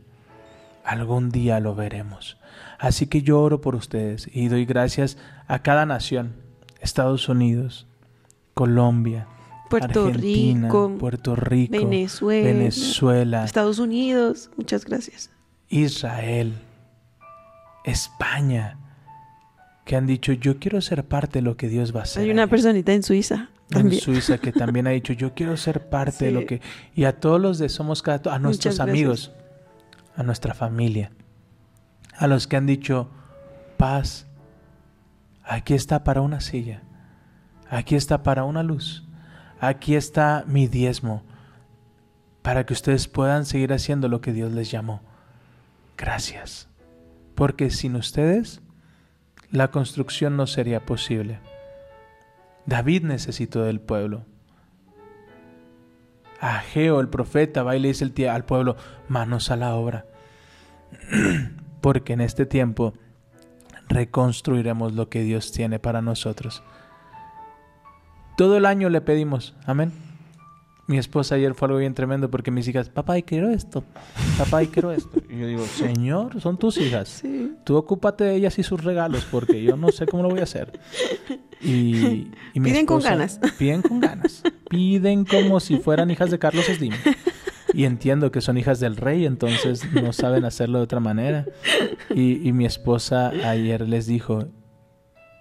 algún 0.83 1.29
día 1.29 1.59
lo 1.59 1.73
veremos. 1.73 2.37
Así 2.79 3.07
que 3.07 3.21
yo 3.21 3.41
oro 3.41 3.61
por 3.61 3.75
ustedes 3.75 4.29
y 4.31 4.49
doy 4.49 4.65
gracias 4.65 5.17
a 5.47 5.59
cada 5.59 5.85
nación, 5.85 6.35
Estados 6.79 7.27
Unidos, 7.27 7.87
Colombia, 8.53 9.27
Puerto 9.79 10.05
Argentina, 10.05 10.67
Rico, 10.67 10.97
Puerto 10.99 11.35
Rico, 11.35 11.71
Venezuela, 11.71 12.47
Venezuela, 12.47 13.45
Estados 13.45 13.79
Unidos. 13.79 14.51
Muchas 14.57 14.85
gracias. 14.85 15.31
Israel, 15.69 16.53
España, 17.83 18.77
que 19.85 19.95
han 19.95 20.05
dicho, 20.05 20.33
yo 20.33 20.59
quiero 20.59 20.81
ser 20.81 21.05
parte 21.05 21.39
de 21.39 21.43
lo 21.43 21.57
que 21.57 21.67
Dios 21.67 21.95
va 21.95 22.01
a 22.01 22.03
hacer. 22.03 22.23
Hay 22.23 22.31
una 22.31 22.43
allá". 22.43 22.49
personita 22.49 22.93
en 22.93 23.03
Suiza 23.03 23.49
en 23.69 23.81
también. 23.81 24.01
Suiza 24.01 24.37
que 24.37 24.51
también 24.51 24.87
ha 24.87 24.89
dicho, 24.91 25.13
yo 25.13 25.33
quiero 25.33 25.57
ser 25.57 25.89
parte 25.89 26.25
de 26.25 26.31
lo 26.31 26.45
que... 26.45 26.61
Y 26.95 27.05
a 27.05 27.19
todos 27.19 27.41
los 27.41 27.57
de 27.57 27.69
Somos 27.69 28.01
Cada... 28.01 28.33
A 28.33 28.39
nuestros 28.39 28.79
amigos, 28.79 29.31
a 30.15 30.23
nuestra 30.23 30.53
familia, 30.53 31.11
a 32.15 32.27
los 32.27 32.47
que 32.47 32.55
han 32.55 32.65
dicho, 32.65 33.09
paz, 33.77 34.27
aquí 35.43 35.73
está 35.73 36.03
para 36.03 36.21
una 36.21 36.39
silla, 36.39 36.83
aquí 37.69 37.95
está 37.95 38.23
para 38.23 38.43
una 38.43 38.63
luz, 38.63 39.05
aquí 39.67 39.95
está 39.95 40.43
mi 40.45 40.67
diezmo, 40.67 41.23
para 42.41 42.65
que 42.65 42.73
ustedes 42.73 43.07
puedan 43.07 43.45
seguir 43.45 43.71
haciendo 43.71 44.09
lo 44.09 44.19
que 44.19 44.33
Dios 44.33 44.51
les 44.51 44.69
llamó. 44.69 45.01
Gracias. 45.97 46.67
Porque 47.33 47.69
sin 47.69 47.95
ustedes, 47.95 48.61
la 49.51 49.69
construcción 49.69 50.35
no 50.35 50.47
sería 50.47 50.85
posible. 50.85 51.39
David 52.65 53.03
necesitó 53.03 53.63
del 53.63 53.79
pueblo. 53.79 54.25
Ageo, 56.41 56.99
el 56.99 57.07
profeta, 57.07 57.63
va 57.63 57.77
y 57.77 57.79
le 57.79 57.87
dice 57.87 58.29
al 58.29 58.43
pueblo, 58.43 58.75
manos 59.07 59.49
a 59.49 59.55
la 59.55 59.75
obra. 59.75 60.05
Porque 61.81 62.13
en 62.13 62.21
este 62.21 62.45
tiempo 62.45 62.93
reconstruiremos 63.87 64.93
lo 64.93 65.07
que 65.07 65.23
Dios 65.23 65.53
tiene 65.53 65.79
para 65.79 66.01
nosotros. 66.01 66.63
Todo 68.35 68.57
el 68.57 68.65
año 68.65 68.89
le 68.89 69.01
pedimos, 69.01 69.55
amén. 69.65 69.91
Mi 70.85 70.97
esposa 70.97 71.35
ayer 71.35 71.53
fue 71.53 71.67
algo 71.67 71.79
bien 71.79 71.93
tremendo 71.93 72.29
porque 72.29 72.51
mis 72.51 72.67
hijas, 72.67 72.89
papá, 72.89 73.17
y 73.17 73.23
quiero 73.23 73.49
esto, 73.49 73.85
papá, 74.37 74.63
y 74.63 74.67
quiero 74.67 74.91
esto. 74.91 75.21
Y 75.29 75.39
yo 75.39 75.47
digo, 75.47 75.63
Señor, 75.65 76.41
son 76.41 76.57
tus 76.57 76.77
hijas. 76.77 77.07
Sí. 77.07 77.53
Tú 77.63 77.77
ocúpate 77.77 78.25
de 78.25 78.35
ellas 78.35 78.59
y 78.59 78.63
sus 78.63 78.83
regalos 78.83 79.25
porque 79.31 79.63
yo 79.63 79.77
no 79.77 79.89
sé 79.89 80.05
cómo 80.05 80.23
lo 80.23 80.29
voy 80.29 80.41
a 80.41 80.43
hacer. 80.43 80.77
Y, 81.61 82.31
y 82.53 82.59
mi 82.59 82.71
Piden 82.71 82.85
con 82.85 83.01
ganas. 83.01 83.39
Piden 83.57 83.81
con 83.81 84.01
ganas. 84.01 84.43
Piden 84.69 85.23
como 85.23 85.61
si 85.61 85.77
fueran 85.77 86.11
hijas 86.11 86.29
de 86.29 86.39
Carlos 86.39 86.65
Slim. 86.65 86.93
Y 87.73 87.85
entiendo 87.85 88.31
que 88.31 88.41
son 88.41 88.57
hijas 88.57 88.81
del 88.81 88.97
rey, 88.97 89.25
entonces 89.25 89.89
no 89.93 90.11
saben 90.11 90.43
hacerlo 90.43 90.79
de 90.79 90.83
otra 90.83 90.99
manera. 90.99 91.45
Y, 92.13 92.47
y 92.47 92.51
mi 92.51 92.65
esposa 92.65 93.29
ayer 93.29 93.87
les 93.87 94.05
dijo, 94.05 94.49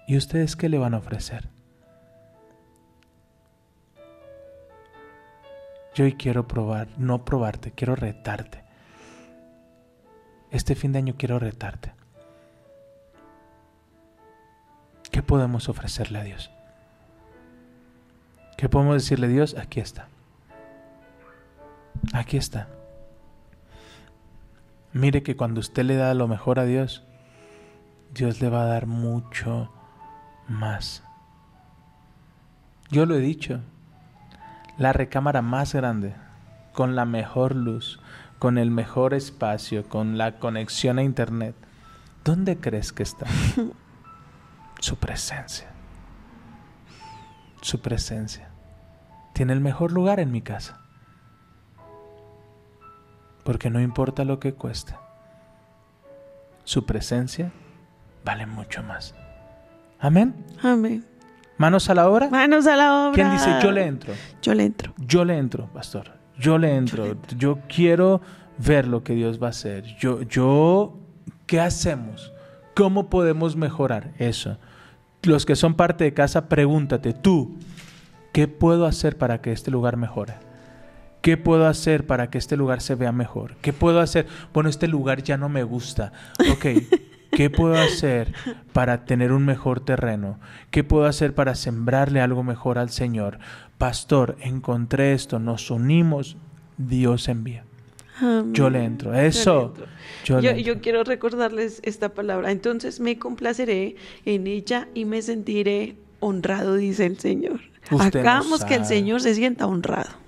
¿y 0.07 0.15
ustedes 0.15 0.55
qué 0.55 0.69
le 0.69 0.77
van 0.77 0.93
a 0.93 0.99
ofrecer? 0.99 1.52
Yo 5.93 6.05
hoy 6.05 6.13
quiero 6.13 6.47
probar, 6.47 6.87
no 6.97 7.23
probarte, 7.23 7.71
quiero 7.71 7.95
retarte. 7.95 8.63
Este 10.49 10.75
fin 10.75 10.91
de 10.91 10.99
año 10.99 11.15
quiero 11.17 11.39
retarte. 11.39 11.93
¿Qué 15.11 15.21
podemos 15.21 15.69
ofrecerle 15.69 16.19
a 16.19 16.23
Dios? 16.23 16.51
¿Qué 18.57 18.69
podemos 18.69 18.95
decirle 18.95 19.27
a 19.27 19.29
Dios? 19.29 19.55
Aquí 19.57 19.79
está. 19.79 20.07
Aquí 22.13 22.37
está. 22.37 22.67
Mire 24.93 25.21
que 25.23 25.35
cuando 25.35 25.59
usted 25.59 25.83
le 25.83 25.95
da 25.95 26.13
lo 26.13 26.27
mejor 26.27 26.59
a 26.59 26.65
Dios, 26.65 27.03
Dios 28.13 28.41
le 28.41 28.49
va 28.49 28.63
a 28.63 28.67
dar 28.67 28.85
mucho 28.85 29.71
más. 30.47 31.03
Yo 32.89 33.05
lo 33.05 33.15
he 33.15 33.19
dicho, 33.19 33.61
la 34.77 34.93
recámara 34.93 35.41
más 35.41 35.73
grande, 35.73 36.15
con 36.73 36.95
la 36.95 37.05
mejor 37.05 37.55
luz, 37.55 37.99
con 38.39 38.57
el 38.57 38.71
mejor 38.71 39.13
espacio, 39.13 39.87
con 39.87 40.17
la 40.17 40.39
conexión 40.39 40.99
a 40.99 41.03
internet, 41.03 41.55
¿dónde 42.23 42.57
crees 42.57 42.91
que 42.91 43.03
está? 43.03 43.25
Su 44.79 44.97
presencia. 44.97 45.69
Su 47.61 47.81
presencia. 47.81 48.49
Tiene 49.33 49.53
el 49.53 49.61
mejor 49.61 49.91
lugar 49.91 50.19
en 50.19 50.31
mi 50.31 50.41
casa. 50.41 50.81
Porque 53.45 53.69
no 53.69 53.79
importa 53.79 54.25
lo 54.25 54.39
que 54.39 54.53
cueste. 54.53 54.95
Su 56.65 56.85
presencia 56.85 57.51
vale 58.25 58.45
mucho 58.45 58.83
más. 58.83 59.15
Amén. 59.99 60.45
Amén. 60.61 61.05
Manos 61.57 61.89
a 61.89 61.95
la 61.95 62.09
obra. 62.09 62.29
Manos 62.29 62.67
a 62.67 62.75
la 62.75 63.07
obra. 63.07 63.15
¿Quién 63.15 63.31
dice 63.31 63.49
yo 63.61 63.71
le 63.71 63.85
entro? 63.85 64.13
Yo 64.41 64.53
le 64.53 64.65
entro. 64.65 64.93
Yo 64.97 65.25
le 65.25 65.37
entro, 65.37 65.67
pastor. 65.67 66.11
Yo 66.37 66.57
le 66.57 66.75
entro. 66.75 67.15
Yo 67.37 67.59
quiero 67.67 68.21
ver 68.57 68.87
lo 68.87 69.03
que 69.03 69.13
Dios 69.13 69.41
va 69.41 69.47
a 69.47 69.49
hacer. 69.51 69.83
Yo, 69.99 70.21
yo, 70.23 70.97
¿qué 71.45 71.59
hacemos? 71.59 72.33
¿Cómo 72.75 73.09
podemos 73.09 73.55
mejorar 73.55 74.11
eso? 74.17 74.57
Los 75.21 75.45
que 75.45 75.55
son 75.55 75.75
parte 75.75 76.03
de 76.03 76.13
casa, 76.13 76.49
pregúntate, 76.49 77.13
tú, 77.13 77.57
¿qué 78.31 78.47
puedo 78.47 78.85
hacer 78.85 79.17
para 79.17 79.41
que 79.41 79.51
este 79.51 79.71
lugar 79.71 79.95
mejore? 79.95 80.33
¿Qué 81.21 81.37
puedo 81.37 81.67
hacer 81.67 82.05
para 82.05 82.29
que 82.29 82.37
este 82.37 82.57
lugar 82.57 82.81
se 82.81 82.95
vea 82.95 83.13
mejor? 83.13 83.55
¿Qué 83.61 83.71
puedo 83.71 84.01
hacer? 84.01 84.27
Bueno, 84.53 84.69
este 84.69 84.89
lugar 84.89 85.23
ya 85.23 85.37
no 85.37 85.47
me 85.47 85.63
gusta. 85.63 86.11
Ok, 86.51 86.65
¿qué 87.35 87.49
puedo 87.49 87.75
hacer 87.75 88.33
para 88.73 89.05
tener 89.05 89.31
un 89.31 89.45
mejor 89.45 89.79
terreno? 89.79 90.39
¿Qué 90.71 90.83
puedo 90.83 91.05
hacer 91.05 91.33
para 91.33 91.55
sembrarle 91.55 92.21
algo 92.21 92.43
mejor 92.43 92.77
al 92.77 92.89
Señor? 92.89 93.39
Pastor, 93.77 94.37
encontré 94.41 95.13
esto, 95.13 95.39
nos 95.39 95.69
unimos, 95.71 96.37
Dios 96.77 97.27
envía. 97.27 97.65
Amén. 98.19 98.53
Yo 98.53 98.69
le 98.69 98.83
entro. 98.83 99.13
Eso. 99.13 99.67
entro. 99.67 99.85
Yo, 100.23 100.39
le 100.39 100.63
Yo, 100.63 100.71
entro. 100.73 100.81
quiero 100.81 101.03
recordarles 101.03 101.81
esta 101.83 102.09
palabra. 102.13 102.51
Entonces 102.51 102.99
me 102.99 103.17
complaceré 103.17 103.95
en 104.25 104.47
ella 104.47 104.87
y 104.93 105.05
me 105.05 105.21
sentiré 105.21 105.97
honrado, 106.19 106.75
dice 106.75 107.05
el 107.05 107.19
Señor. 107.19 107.59
Usted 107.91 108.19
Hagamos 108.19 108.63
que 108.63 108.75
el. 108.75 108.85
Señor 108.85 109.21
se 109.21 109.33
sienta 109.35 109.67
honrado. 109.67 110.22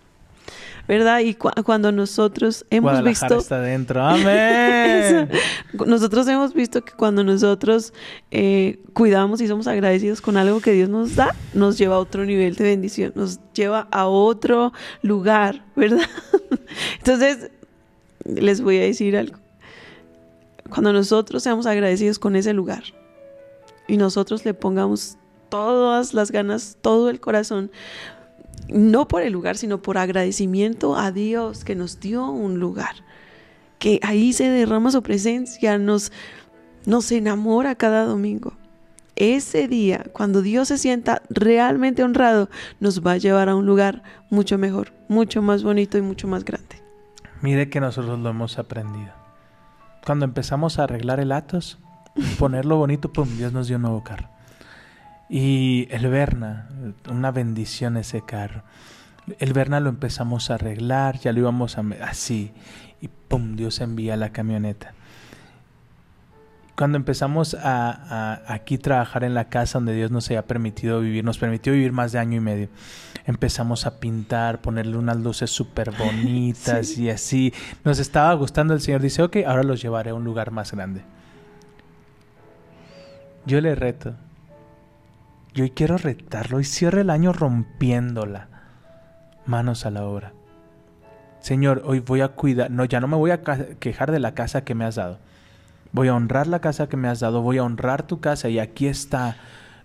¿Verdad? 0.88 1.20
Y 1.22 1.34
cu- 1.34 1.50
cuando 1.64 1.92
nosotros 1.92 2.66
hemos 2.70 2.92
Guadalajara 2.92 3.36
visto... 3.36 3.42
está 3.42 3.60
dentro. 3.62 4.02
Amén. 4.06 5.30
Nosotros 5.86 6.28
hemos 6.28 6.54
visto 6.54 6.84
que 6.86 6.94
cuando 6.94 7.24
nosotros 7.24 7.92
eh, 8.30 8.80
cuidamos 8.94 9.42
y 9.42 9.48
somos 9.48 9.66
agradecidos 9.68 10.22
con 10.22 10.38
algo 10.38 10.60
que 10.62 10.74
Dios 10.74 10.90
nos 10.90 11.16
da, 11.16 11.34
nos 11.54 11.78
lleva 11.80 11.96
a 11.96 12.00
otro 12.00 12.24
nivel 12.26 12.56
de 12.56 12.66
bendición, 12.66 13.14
nos 13.16 13.40
lleva 13.54 13.88
a 13.92 14.06
otro 14.08 14.74
lugar, 15.02 15.64
¿verdad? 15.76 16.06
Entonces, 17.00 17.50
les 18.24 18.62
voy 18.62 18.78
a 18.78 18.82
decir 18.82 19.18
algo. 19.18 19.38
Cuando 20.70 20.94
nosotros 20.94 21.42
seamos 21.44 21.66
agradecidos 21.66 22.20
con 22.20 22.36
ese 22.36 22.54
lugar 22.54 22.84
y 23.88 23.98
nosotros 23.98 24.46
le 24.46 24.54
pongamos 24.54 25.18
todas 25.50 26.14
las 26.14 26.32
ganas, 26.32 26.78
todo 26.82 27.10
el 27.10 27.20
corazón, 27.20 27.72
no 28.68 29.08
por 29.08 29.22
el 29.22 29.34
lugar, 29.34 29.58
sino 29.58 29.82
por 29.82 29.98
agradecimiento 29.98 30.96
a 30.96 31.12
Dios 31.12 31.64
que 31.64 31.76
nos 31.76 32.00
dio 32.00 32.30
un 32.30 32.60
lugar 32.60 32.96
que 33.80 34.00
ahí 34.04 34.34
se 34.34 34.50
derrama 34.50 34.92
su 34.92 35.04
presencia, 35.04 35.78
nos, 35.78 36.12
nos 36.86 37.12
enamora 37.12 37.76
cada 37.76 38.06
domingo. 38.06 38.54
Ese 39.16 39.68
día, 39.68 40.06
cuando 40.12 40.42
Dios 40.42 40.68
se 40.68 40.78
sienta 40.78 41.22
realmente 41.30 42.04
honrado, 42.04 42.50
nos 42.80 43.06
va 43.06 43.14
a 43.14 43.18
llevar 43.18 43.48
a 43.48 43.56
un 43.56 43.66
lugar 43.66 44.04
mucho 44.30 44.58
mejor, 44.58 44.92
mucho 45.08 45.42
más 45.42 45.64
bonito 45.64 45.98
y 45.98 46.02
mucho 46.02 46.28
más 46.28 46.44
grande. 46.44 46.82
Mire 47.42 47.70
que 47.70 47.80
nosotros 47.80 48.20
lo 48.20 48.30
hemos 48.30 48.58
aprendido. 48.58 49.14
Cuando 50.06 50.26
empezamos 50.26 50.80
a 50.80 50.84
arreglar 50.84 51.20
el 51.20 51.32
Atos, 51.32 51.80
ponerlo 52.40 52.78
bonito, 52.78 53.14
pum, 53.14 53.38
Dios 53.38 53.54
nos 53.54 53.68
dio 53.68 53.78
un 53.78 53.84
nuevo 53.84 54.04
carro. 54.04 54.35
Y 55.30 55.88
el 55.92 56.08
Verna, 56.08 56.70
una 57.10 57.32
bendición 57.32 57.98
ese 57.98 58.22
carro. 58.22 58.64
El 59.40 59.54
Verna 59.54 59.80
lo 59.80 59.90
empezamos 59.90 60.52
a 60.52 60.56
arreglar, 60.56 61.20
ya 61.20 61.34
lo 61.34 61.40
íbamos 61.40 61.78
a 61.80 61.84
así 62.04 62.52
y 63.02 63.08
pum, 63.08 63.56
Dios 63.56 63.82
envía 63.82 64.16
la 64.18 64.30
camioneta. 64.30 64.94
Cuando 66.76 66.98
empezamos 66.98 67.56
a, 67.56 67.90
a- 68.44 68.54
aquí 68.54 68.78
trabajar 68.78 69.24
en 69.24 69.34
la 69.34 69.46
casa 69.50 69.80
donde 69.80 69.96
Dios 69.96 70.12
nos 70.12 70.28
había 70.28 70.46
permitido 70.46 71.00
vivir, 71.00 71.24
nos 71.24 71.38
permitió 71.40 71.74
vivir 71.74 71.92
más 71.94 72.12
de 72.12 72.20
año 72.20 72.38
y 72.38 72.42
medio, 72.42 72.68
empezamos 73.26 73.86
a 73.88 74.00
pintar, 74.00 74.62
ponerle 74.62 74.98
unas 74.98 75.18
luces 75.18 75.50
súper 75.50 75.92
bonitas 75.98 76.88
Sí. 76.90 77.06
y 77.06 77.10
así. 77.10 77.54
Nos 77.84 77.98
estaba 77.98 78.32
gustando 78.34 78.74
el 78.76 78.82
Señor. 78.82 79.02
Dice, 79.02 79.24
ok, 79.24 79.38
ahora 79.48 79.64
los 79.64 79.82
llevaré 79.82 80.12
a 80.12 80.16
un 80.16 80.24
lugar 80.26 80.52
más 80.52 80.72
grande. 80.74 81.02
Yo 83.46 83.62
le 83.62 83.74
reto. 83.74 84.16
Yo 85.56 85.64
hoy 85.64 85.70
quiero 85.70 85.98
retarlo 85.98 86.60
y 86.60 86.66
cierre 86.66 87.02
el 87.02 87.10
año 87.10 87.32
rompiéndola. 87.32 88.50
Manos 89.46 89.86
a 89.86 89.90
la 89.90 90.04
obra. 90.04 90.34
Señor, 91.40 91.84
hoy 91.86 92.00
voy 92.00 92.20
a 92.20 92.30
cuidar, 92.30 92.70
no, 92.70 92.84
ya 92.84 93.00
no 93.00 93.08
me 93.08 93.16
voy 93.16 93.32
a 93.32 93.42
quejar 93.42 94.12
de 94.12 94.20
la 94.20 94.34
casa 94.34 94.66
que 94.66 94.76
me 94.76 94.84
has 94.84 94.96
dado. 94.96 95.18
Voy 95.94 96.10
a 96.10 96.16
honrar 96.16 96.48
la 96.48 96.60
casa 96.60 96.90
que 96.90 96.98
me 96.98 97.08
has 97.08 97.22
dado, 97.22 97.42
voy 97.42 97.58
a 97.58 97.64
honrar 97.64 98.06
tu 98.06 98.20
casa 98.20 98.50
y 98.50 98.60
aquí 98.60 98.88
está 98.88 99.38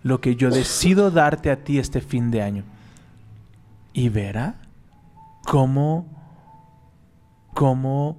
lo 0.03 0.19
que 0.19 0.35
yo 0.35 0.49
decido 0.49 1.09
darte 1.09 1.49
a 1.51 1.63
ti 1.63 1.79
este 1.79 2.01
fin 2.01 2.31
de 2.31 2.41
año. 2.41 2.63
Y 3.93 4.09
verá 4.09 4.55
cómo, 5.45 6.05
cómo 7.53 8.17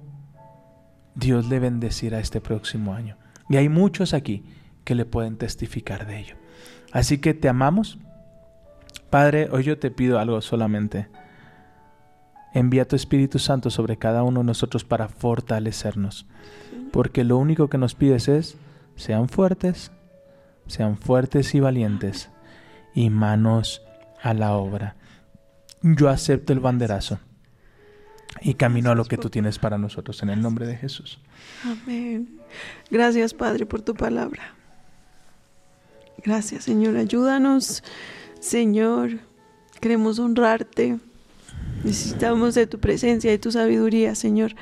Dios 1.13 1.47
le 1.49 1.59
bendecirá 1.59 2.19
este 2.19 2.41
próximo 2.41 2.95
año. 2.95 3.15
Y 3.47 3.57
hay 3.57 3.69
muchos 3.69 4.15
aquí 4.15 4.43
que 4.85 4.95
le 4.95 5.05
pueden 5.05 5.37
testificar 5.37 6.07
de 6.07 6.19
ello. 6.19 6.42
Así 6.93 7.17
que 7.17 7.33
te 7.33 7.49
amamos. 7.49 7.97
Padre, 9.09 9.49
hoy 9.51 9.63
yo 9.63 9.79
te 9.79 9.89
pido 9.89 10.19
algo 10.19 10.41
solamente. 10.41 11.09
Envía 12.53 12.87
tu 12.87 12.95
Espíritu 12.95 13.39
Santo 13.39 13.71
sobre 13.71 13.97
cada 13.97 14.21
uno 14.21 14.41
de 14.41 14.45
nosotros 14.45 14.83
para 14.83 15.07
fortalecernos. 15.07 16.27
Porque 16.91 17.23
lo 17.23 17.37
único 17.37 17.67
que 17.67 17.79
nos 17.79 17.95
pides 17.95 18.27
es, 18.27 18.57
sean 18.95 19.27
fuertes, 19.27 19.91
sean 20.67 20.95
fuertes 20.95 21.55
y 21.55 21.59
valientes, 21.59 22.29
y 22.93 23.09
manos 23.09 23.81
a 24.21 24.35
la 24.35 24.53
obra. 24.53 24.95
Yo 25.81 26.09
acepto 26.09 26.53
el 26.53 26.59
banderazo 26.59 27.17
y 28.39 28.53
camino 28.53 28.91
a 28.91 28.95
lo 28.95 29.05
que 29.05 29.17
tú 29.17 29.31
tienes 29.31 29.57
para 29.57 29.79
nosotros 29.79 30.21
en 30.21 30.29
el 30.29 30.43
nombre 30.43 30.67
de 30.67 30.77
Jesús. 30.77 31.19
Amén. 31.63 32.39
Gracias, 32.91 33.33
Padre, 33.33 33.65
por 33.65 33.81
tu 33.81 33.95
palabra. 33.95 34.53
Gracias, 36.23 36.63
Señor. 36.63 36.95
Ayúdanos, 36.97 37.83
Señor. 38.39 39.19
Queremos 39.81 40.19
honrarte. 40.19 40.99
Necesitamos 41.83 42.55
de 42.55 42.65
tu 42.65 42.79
presencia 42.79 43.33
y 43.33 43.37
tu 43.37 43.51
sabiduría, 43.51 44.15
Señor, 44.15 44.55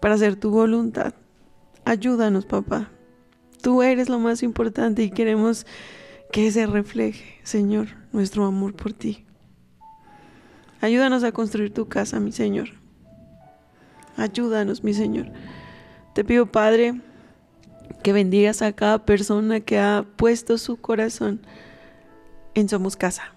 para 0.00 0.14
hacer 0.14 0.36
tu 0.36 0.50
voluntad. 0.50 1.14
Ayúdanos, 1.86 2.44
papá. 2.44 2.90
Tú 3.62 3.82
eres 3.82 4.08
lo 4.10 4.18
más 4.18 4.42
importante 4.42 5.02
y 5.02 5.10
queremos 5.10 5.66
que 6.30 6.50
se 6.52 6.66
refleje, 6.66 7.40
Señor, 7.42 7.88
nuestro 8.12 8.44
amor 8.44 8.74
por 8.74 8.92
ti. 8.92 9.24
Ayúdanos 10.80 11.24
a 11.24 11.32
construir 11.32 11.72
tu 11.72 11.88
casa, 11.88 12.20
mi 12.20 12.32
Señor. 12.32 12.68
Ayúdanos, 14.16 14.84
mi 14.84 14.92
Señor. 14.92 15.32
Te 16.14 16.24
pido, 16.24 16.46
Padre, 16.46 17.00
que 18.02 18.12
bendigas 18.12 18.62
a 18.62 18.72
cada 18.72 19.04
persona 19.04 19.60
que 19.60 19.78
ha 19.78 20.04
puesto 20.16 20.58
su 20.58 20.76
corazón 20.76 21.40
en 22.54 22.68
Somos 22.68 22.96
Casa. 22.96 23.34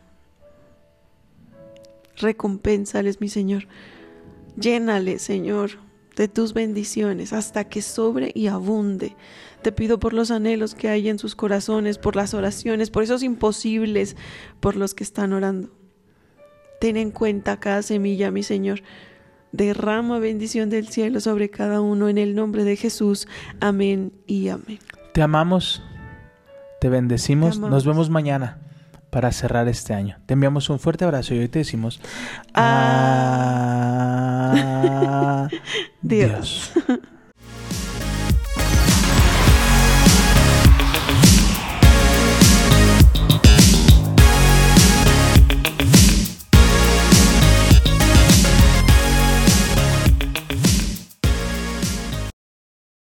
Recompénsales, 2.17 3.21
mi 3.21 3.29
Señor. 3.29 3.67
Llénales, 4.55 5.21
Señor, 5.21 5.71
de 6.15 6.27
tus 6.27 6.53
bendiciones 6.53 7.33
hasta 7.33 7.63
que 7.63 7.81
sobre 7.81 8.31
y 8.35 8.47
abunde. 8.47 9.15
Te 9.61 9.71
pido 9.71 9.99
por 9.99 10.13
los 10.13 10.31
anhelos 10.31 10.75
que 10.75 10.89
hay 10.89 11.09
en 11.09 11.19
sus 11.19 11.35
corazones, 11.35 11.97
por 11.97 12.15
las 12.15 12.33
oraciones, 12.33 12.89
por 12.89 13.03
esos 13.03 13.23
imposibles 13.23 14.15
por 14.59 14.75
los 14.75 14.93
que 14.93 15.03
están 15.03 15.33
orando. 15.33 15.69
Ten 16.79 16.97
en 16.97 17.11
cuenta 17.11 17.59
cada 17.59 17.81
semilla, 17.83 18.31
mi 18.31 18.43
Señor. 18.43 18.81
Derrama 19.51 20.19
bendición 20.19 20.69
del 20.69 20.87
cielo 20.87 21.19
sobre 21.19 21.49
cada 21.49 21.81
uno 21.81 22.07
en 22.09 22.17
el 22.17 22.35
nombre 22.35 22.63
de 22.63 22.75
Jesús. 22.77 23.27
Amén 23.59 24.13
y 24.27 24.47
amén. 24.49 24.79
Te 25.13 25.21
amamos, 25.21 25.83
te 26.79 26.87
bendecimos, 26.89 27.51
Te 27.51 27.57
amamos. 27.57 27.71
nos 27.75 27.85
vemos 27.85 28.09
mañana 28.09 28.59
para 29.09 29.31
cerrar 29.33 29.67
este 29.67 29.93
año. 29.93 30.17
Te 30.25 30.33
enviamos 30.35 30.69
un 30.69 30.79
fuerte 30.79 31.03
abrazo 31.03 31.35
y 31.35 31.39
hoy 31.39 31.49
te 31.49 31.59
decimos 31.59 31.99
Ah. 34.53 35.47
Dios. 36.01 36.71